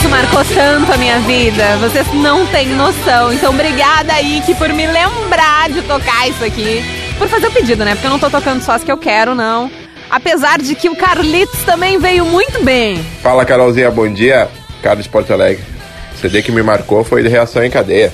Marcou 0.09 0.45
tanto 0.55 0.91
a 0.93 0.97
minha 0.97 1.19
vida. 1.21 1.77
Vocês 1.77 2.07
não 2.13 2.45
têm 2.45 2.67
noção. 2.67 3.33
Então, 3.33 3.51
obrigada, 3.51 4.21
Ike, 4.21 4.53
por 4.55 4.69
me 4.69 4.85
lembrar 4.85 5.69
de 5.69 5.81
tocar 5.81 6.29
isso 6.29 6.45
aqui. 6.45 7.02
Por 7.23 7.29
fazer 7.29 7.47
o 7.47 7.51
pedido, 7.51 7.85
né? 7.85 7.91
Porque 7.95 8.05
eu 8.05 8.11
não 8.11 8.19
tô 8.19 8.29
tocando 8.29 8.61
só 8.61 8.73
as 8.73 8.83
que 8.83 8.91
eu 8.91 8.97
quero, 8.97 9.33
não. 9.33 9.71
Apesar 10.09 10.59
de 10.59 10.75
que 10.75 10.89
o 10.89 10.95
Carlitos 10.95 11.63
também 11.63 11.97
veio 11.97 12.25
muito 12.25 12.61
bem. 12.65 13.01
Fala 13.21 13.45
Carolzinha, 13.45 13.89
bom 13.89 14.11
dia. 14.13 14.49
Carlos 14.81 15.05
de 15.05 15.09
Porto 15.09 15.31
Alegre. 15.31 15.63
O 16.13 16.17
CD 16.17 16.41
que 16.41 16.51
me 16.51 16.61
marcou 16.61 17.01
foi 17.01 17.23
de 17.23 17.29
reação 17.29 17.63
em 17.63 17.69
cadeia. 17.71 18.13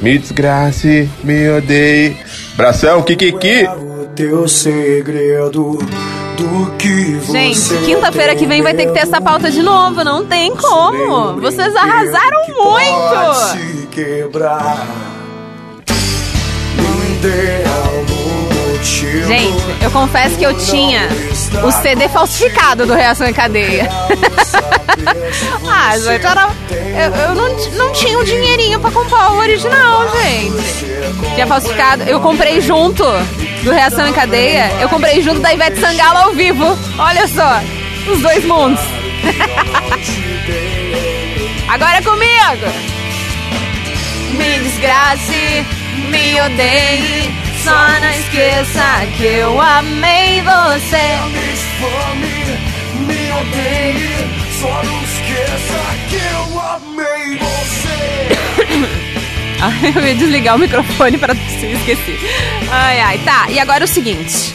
Me 0.00 0.16
desgrace, 0.16 1.10
me 1.24 1.50
odeie. 1.50 2.16
Bração, 2.54 3.02
Kikiki. 3.02 3.66
O 3.66 4.06
teu 4.14 4.46
segredo 4.46 5.76
do 6.36 6.70
que 6.78 7.20
Gente, 7.32 7.84
quinta-feira 7.84 8.36
que 8.36 8.46
vem 8.46 8.62
vai 8.62 8.72
ter 8.72 8.86
que 8.86 8.92
ter 8.92 9.00
essa 9.00 9.20
pauta 9.20 9.50
de 9.50 9.64
novo. 9.64 10.04
Não 10.04 10.24
tem 10.24 10.54
como. 10.54 11.40
Vocês 11.40 11.74
arrasaram 11.74 12.46
muito. 12.46 13.34
se 13.34 13.86
quebrar. 13.88 14.86
No 16.76 17.04
ideal, 17.16 18.04
no 18.08 18.14
motivo. 18.14 18.27
Gente, 18.82 19.82
eu 19.82 19.90
confesso 19.90 20.36
que 20.36 20.44
eu 20.44 20.56
tinha 20.56 21.08
o 21.64 21.70
CD 21.70 22.08
falsificado 22.08 22.86
do 22.86 22.94
Reação 22.94 23.28
em 23.28 23.32
Cadeia. 23.32 23.88
ah, 25.68 25.98
gente, 25.98 26.26
era, 26.26 26.48
eu, 26.70 27.14
eu 27.14 27.34
não, 27.34 27.48
não 27.76 27.92
tinha 27.92 28.18
o 28.18 28.24
dinheirinho 28.24 28.80
pra 28.80 28.90
comprar 28.90 29.32
o 29.32 29.38
original, 29.38 30.08
gente. 30.18 30.86
Tinha 31.34 31.46
falsificado. 31.46 32.04
Eu 32.04 32.20
comprei 32.20 32.60
junto 32.60 33.04
do 33.62 33.72
Reação 33.72 34.06
em 34.06 34.12
Cadeia. 34.12 34.70
Eu 34.80 34.88
comprei 34.88 35.20
junto 35.22 35.40
da 35.40 35.52
Ivete 35.52 35.80
Sangalo 35.80 36.18
ao 36.18 36.32
vivo. 36.32 36.64
Olha 36.98 37.26
só, 37.28 37.60
os 38.10 38.20
dois 38.20 38.44
mundos. 38.44 38.80
Agora 41.68 41.98
é 41.98 42.02
comigo! 42.02 42.66
Me 44.32 44.58
desgrace, 44.60 45.66
me 46.08 46.40
odeie, 46.40 47.30
só 47.68 48.00
não 48.00 48.10
esqueça 48.10 49.06
que 49.16 49.24
eu 49.24 49.60
amei 49.60 50.40
você. 50.40 51.06
Me 53.06 53.30
odeie, 53.32 54.10
só 54.58 54.82
não 54.82 55.02
esqueça 55.02 55.80
que 56.08 56.16
eu 56.16 56.60
amei 56.60 57.38
você. 57.38 57.98
Ai, 59.60 59.92
eu 59.94 60.06
ia 60.06 60.14
desligar 60.14 60.56
o 60.56 60.58
microfone 60.58 61.18
pra 61.18 61.34
se 61.60 61.66
esqueci. 61.66 62.18
Ai, 62.70 63.00
ai, 63.00 63.18
tá. 63.18 63.50
E 63.50 63.58
agora 63.58 63.84
é 63.84 63.86
o 63.86 63.88
seguinte. 63.88 64.54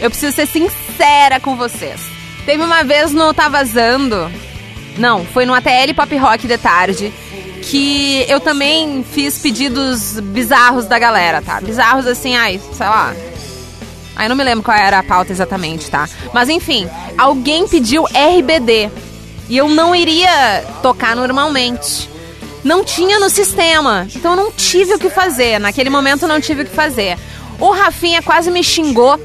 Eu 0.00 0.10
preciso 0.10 0.34
ser 0.34 0.46
sincera 0.46 1.40
com 1.40 1.56
vocês. 1.56 2.00
Teve 2.46 2.62
uma 2.62 2.82
vez 2.84 3.12
no 3.12 3.34
Tá 3.34 3.48
Vazando. 3.48 4.30
Não, 4.98 5.24
foi 5.24 5.46
no 5.46 5.54
ATL 5.54 5.94
Pop 5.94 6.14
Rock 6.16 6.46
de 6.46 6.58
tarde. 6.58 7.12
Que 7.62 8.24
eu 8.28 8.40
também 8.40 9.04
fiz 9.04 9.38
pedidos 9.38 10.20
bizarros 10.20 10.86
da 10.86 10.98
galera, 10.98 11.42
tá? 11.42 11.60
Bizarros 11.60 12.06
assim, 12.06 12.36
ai, 12.36 12.60
sei 12.72 12.86
lá. 12.86 13.14
Eu 14.20 14.28
não 14.28 14.36
me 14.36 14.44
lembro 14.44 14.64
qual 14.64 14.76
era 14.76 14.98
a 14.98 15.02
pauta 15.02 15.32
exatamente, 15.32 15.90
tá? 15.90 16.08
Mas 16.32 16.48
enfim, 16.48 16.88
alguém 17.16 17.68
pediu 17.68 18.04
RBD. 18.04 18.90
E 19.48 19.56
eu 19.56 19.68
não 19.68 19.94
iria 19.94 20.64
tocar 20.82 21.16
normalmente 21.16 22.08
não 22.64 22.84
tinha 22.84 23.18
no 23.18 23.30
sistema. 23.30 24.06
Então 24.14 24.32
eu 24.32 24.36
não 24.36 24.52
tive 24.52 24.94
o 24.94 24.98
que 24.98 25.08
fazer. 25.08 25.58
Naquele 25.58 25.90
momento 25.90 26.22
eu 26.22 26.28
não 26.28 26.40
tive 26.40 26.62
o 26.62 26.64
que 26.66 26.74
fazer. 26.74 27.18
O 27.58 27.70
Rafinha 27.70 28.22
quase 28.22 28.50
me 28.50 28.62
xingou. 28.62 29.18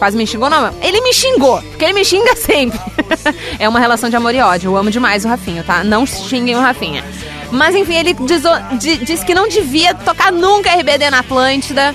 Quase 0.00 0.16
me 0.16 0.26
xingou, 0.26 0.48
não. 0.48 0.74
Ele 0.80 0.98
me 1.02 1.12
xingou, 1.12 1.60
porque 1.60 1.84
ele 1.84 1.92
me 1.92 2.02
xinga 2.06 2.34
sempre. 2.40 2.80
é 3.58 3.68
uma 3.68 3.78
relação 3.78 4.08
de 4.08 4.16
amor 4.16 4.34
e 4.34 4.40
ódio. 4.40 4.70
Eu 4.70 4.76
amo 4.78 4.90
demais 4.90 5.26
o 5.26 5.28
Rafinha, 5.28 5.62
tá? 5.62 5.84
Não 5.84 6.06
xinguem 6.06 6.56
o 6.56 6.58
Rafinha. 6.58 7.04
Mas 7.52 7.76
enfim, 7.76 7.96
ele 7.96 8.16
diz, 8.78 9.22
que 9.22 9.34
não 9.34 9.46
devia 9.46 9.92
tocar 9.92 10.32
nunca 10.32 10.70
RBD 10.74 11.10
na 11.10 11.18
Atlântida. 11.18 11.94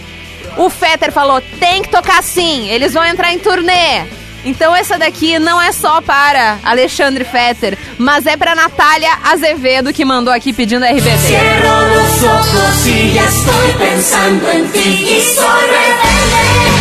O 0.55 0.69
Fetter 0.69 1.11
falou: 1.11 1.41
tem 1.59 1.81
que 1.81 1.89
tocar 1.89 2.21
sim, 2.21 2.69
eles 2.69 2.93
vão 2.93 3.03
entrar 3.03 3.33
em 3.33 3.39
turnê. 3.39 4.03
Então 4.45 4.75
essa 4.75 4.99
daqui 4.99 5.39
não 5.39 5.59
é 5.59 5.71
só 5.71 5.99
para 5.99 6.59
Alexandre 6.63 7.23
Fetter, 7.23 7.75
mas 7.97 8.27
é 8.27 8.37
para 8.37 8.53
Natália 8.53 9.09
Azevedo 9.23 9.91
que 9.91 10.05
mandou 10.05 10.31
aqui 10.31 10.53
pedindo 10.53 10.85
RBD. 10.85 11.17
Cierro 11.25 11.87
los 11.87 12.23
ojos 12.23 12.85
y 12.85 13.13
ya 13.13 13.25
pensando 13.79 14.51
en 14.51 14.71
ti 14.71 15.17
y 15.17 15.21
soy 15.21 15.61
rebelde. 15.63 16.74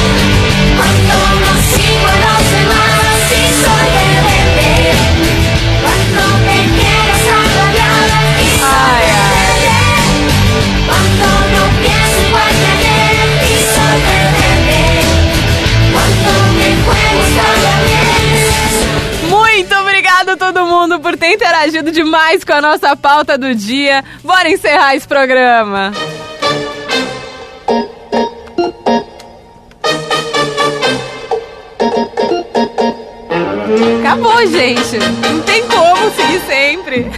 Por 21.05 21.19
ter 21.19 21.33
interagido 21.35 21.93
demais 21.93 22.43
com 22.45 22.55
a 22.55 22.61
nossa 22.61 22.97
pauta 22.97 23.37
do 23.37 23.55
dia. 23.55 24.03
Bora 24.23 24.49
encerrar 24.49 24.97
esse 24.97 25.07
programa. 25.07 25.93
Acabou, 34.01 34.47
gente. 34.47 34.99
Não 35.23 35.41
tem 35.41 35.67
como 35.67 36.11
seguir 36.13 36.41
sempre. 36.47 37.11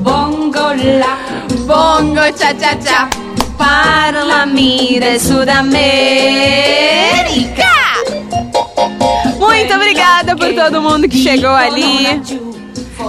Bongo 0.00 0.58
lá, 0.98 1.18
bongo 1.66 2.20
cha 2.38 2.54
cha 2.54 2.76
cha. 2.80 3.08
Para 3.56 4.24
la 4.24 4.46
mira 4.46 5.18
Sudamérica. 5.18 5.74
Muito 9.38 9.74
obrigada 9.74 10.36
por 10.36 10.52
todo 10.54 10.80
mundo 10.80 11.08
que 11.08 11.22
chegou 11.22 11.50
ali. 11.50 12.20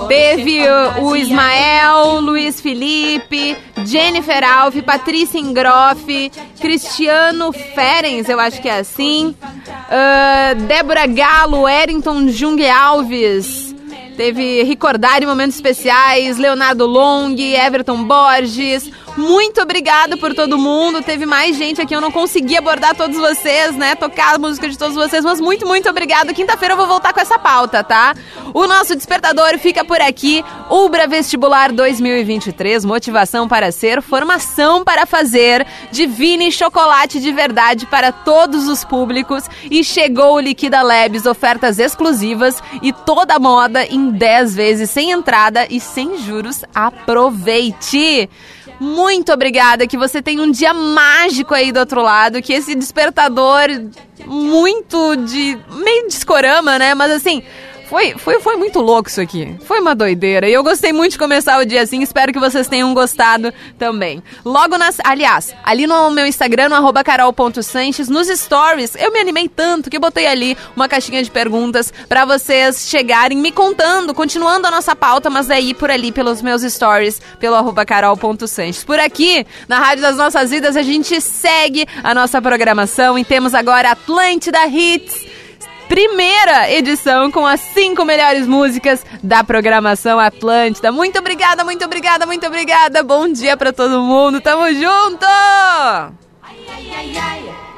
Teve 0.08 0.62
o 1.02 1.16
Ismael, 1.16 2.20
Luiz 2.22 2.62
Felipe, 2.62 3.58
Jennifer 3.86 4.44
Alves, 4.44 4.84
Patrícia 4.84 5.40
Ingroff, 5.40 6.32
Cristiano 6.60 7.52
Ferens, 7.54 8.28
eu 8.28 8.40
acho 8.40 8.62
que 8.62 8.68
é 8.70 8.80
assim. 8.80 9.36
ah, 9.90 10.54
Débora 10.68 11.06
Galo, 11.06 11.68
Erington 11.68 12.28
Jung 12.30 12.68
Alves. 12.68 13.74
Teve 14.16 14.64
Ricordare 14.64 15.26
Momentos 15.26 15.56
Especiais, 15.56 16.38
Leonardo 16.38 16.86
Long, 16.86 17.36
Everton 17.38 18.06
Borges. 18.06 18.90
Muito 19.18 19.62
obrigada 19.62 20.18
por 20.18 20.34
todo 20.34 20.58
mundo. 20.58 21.02
Teve 21.02 21.26
mais 21.26 21.58
gente 21.58 21.82
aqui, 21.82 21.94
eu 21.94 22.02
não 22.02 22.12
consegui 22.12 22.58
abordar 22.58 22.96
todos 22.96 23.18
vocês, 23.18 23.76
né? 23.76 23.96
Tocar 23.96 24.36
a 24.36 24.38
música 24.38 24.68
de 24.70 24.78
todos 24.78 24.96
vocês, 24.96 25.24
mas 25.24 25.40
muito, 25.40 25.66
muito 25.66 25.90
obrigado. 25.90 26.34
Quinta-feira 26.34 26.74
eu 26.74 26.78
vou 26.78 26.88
voltar 26.88 27.14
com 27.14 27.20
essa 27.20 27.38
pauta, 27.38 27.84
tá? 27.84 28.14
O 28.56 28.68
nosso 28.68 28.96
despertador 28.96 29.60
fica 29.60 29.84
por 29.84 30.00
aqui. 30.00 30.42
Ubra 30.70 31.10
Vestibular 31.10 31.74
2023, 31.74 32.86
motivação 32.86 33.50
para 33.50 33.70
ser, 33.70 34.02
formação 34.02 34.82
para 34.82 35.06
fazer. 35.06 35.68
Divine 35.92 36.50
chocolate 36.54 37.20
de 37.20 37.34
verdade 37.34 37.86
para 37.86 38.14
todos 38.14 38.70
os 38.70 38.86
públicos. 38.86 39.44
E 39.70 39.84
chegou 39.84 40.36
o 40.36 40.40
Liquida 40.40 40.82
Labs, 40.82 41.26
ofertas 41.26 41.80
exclusivas 41.80 42.64
e 42.82 42.94
toda 42.94 43.38
moda 43.38 43.86
em 43.86 44.10
10 44.10 44.56
vezes 44.56 44.90
sem 44.90 45.12
entrada 45.12 45.68
e 45.70 45.82
sem 45.82 46.18
juros. 46.20 46.64
Aproveite! 46.74 48.30
Muito 48.80 49.34
obrigada, 49.34 49.88
que 49.88 49.98
você 49.98 50.22
tenha 50.22 50.42
um 50.42 50.52
dia 50.52 50.74
mágico 50.74 51.54
aí 51.54 51.72
do 51.72 51.80
outro 51.80 52.02
lado, 52.02 52.42
que 52.42 52.54
esse 52.54 52.76
despertador 52.76 53.68
muito 54.26 55.16
de 55.18 55.58
meio 55.70 56.08
discorama, 56.08 56.78
né? 56.78 56.94
Mas 56.94 57.12
assim, 57.12 57.42
foi, 57.88 58.16
foi, 58.18 58.40
foi 58.40 58.56
muito 58.56 58.80
louco 58.80 59.10
isso 59.10 59.22
aqui. 59.22 59.56
Foi 59.62 59.80
uma 59.80 59.96
doideira. 59.96 60.50
E 60.50 60.54
eu 60.54 60.64
gostei 60.64 60.92
muito 60.92 61.14
de 61.14 61.20
começar 61.20 61.60
o 61.60 61.66
dia 61.66 61.82
assim. 61.82 62.02
Espero 62.02 62.34
que 62.34 62.40
vocês 62.40 62.68
tenham 62.68 62.94
gostado 62.94 63.54
também. 63.78 64.24
Logo 64.44 64.78
nas. 64.78 64.98
Aliás, 65.04 65.54
ali 65.64 65.86
no 65.86 66.10
meu 66.12 66.26
Instagram, 66.26 66.70
no 66.70 66.94
carol.sanches, 67.04 68.10
nos 68.10 68.28
stories, 68.28 68.96
eu 68.96 69.12
me 69.12 69.20
animei 69.20 69.48
tanto 69.48 69.90
que 69.90 70.00
botei 70.00 70.26
ali 70.26 70.58
uma 70.76 70.88
caixinha 70.88 71.22
de 71.22 71.30
perguntas 71.30 71.94
pra 72.10 72.26
vocês 72.26 72.88
chegarem 72.90 73.38
me 73.38 73.52
contando, 73.52 74.14
continuando 74.14 74.68
a 74.68 74.72
nossa 74.72 74.96
pauta, 74.96 75.30
mas 75.30 75.48
daí 75.48 75.74
por 75.74 75.92
ali, 75.92 76.12
pelos 76.12 76.42
meus 76.42 76.62
stories, 76.64 77.22
pelo 77.40 77.74
carol.sanches. 77.86 78.84
Por 78.84 79.00
aqui, 79.00 79.46
na 79.68 79.80
Rádio 79.80 80.02
das 80.02 80.18
Nossas 80.18 80.50
Vidas, 80.50 80.76
a 80.76 80.82
gente 80.82 81.22
segue 81.22 81.86
a 82.04 82.14
nossa 82.14 82.42
programação 82.42 83.20
e 83.20 83.24
temos 83.24 83.54
agora 83.54 83.92
Atlântida 83.92 84.66
Hits 84.66 85.35
primeira 85.88 86.72
edição 86.72 87.32
com 87.32 87.46
as 87.46 87.60
cinco 87.60 88.04
melhores 88.06 88.48
músicas 88.48 89.06
da 89.24 89.44
programação 89.44 90.20
Atlântida. 90.20 90.92
Muito 90.92 91.20
obrigada, 91.20 91.64
muito 91.64 91.86
obrigada, 91.86 92.26
muito 92.26 92.46
obrigada. 92.46 93.04
Bom 93.04 93.32
dia 93.32 93.56
pra 93.58 93.72
todo 93.72 94.02
mundo. 94.02 94.42
Tamo 94.42 94.68
junto! 94.74 95.26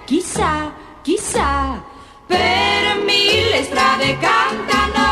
Chissà, 0.08 0.72
chissà, 1.04 1.84
per 2.28 2.96
mille 3.04 3.62
strade 3.64 4.18
cantano, 4.20 5.04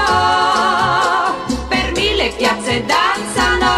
per 1.68 1.92
mille 1.92 2.30
piazze 2.38 2.82
danzano, 2.86 3.72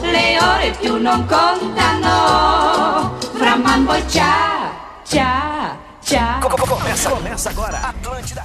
le 0.00 0.38
ore 0.40 0.74
più 0.80 0.96
non 0.98 1.26
contano, 1.26 3.18
fra 3.34 3.60
ciao, 4.08 4.70
ciao, 5.04 5.49
ciao. 6.10 6.40
Começa, 6.66 7.10
começa 7.10 7.50
agora. 7.50 7.78
Atlântida. 7.78 8.44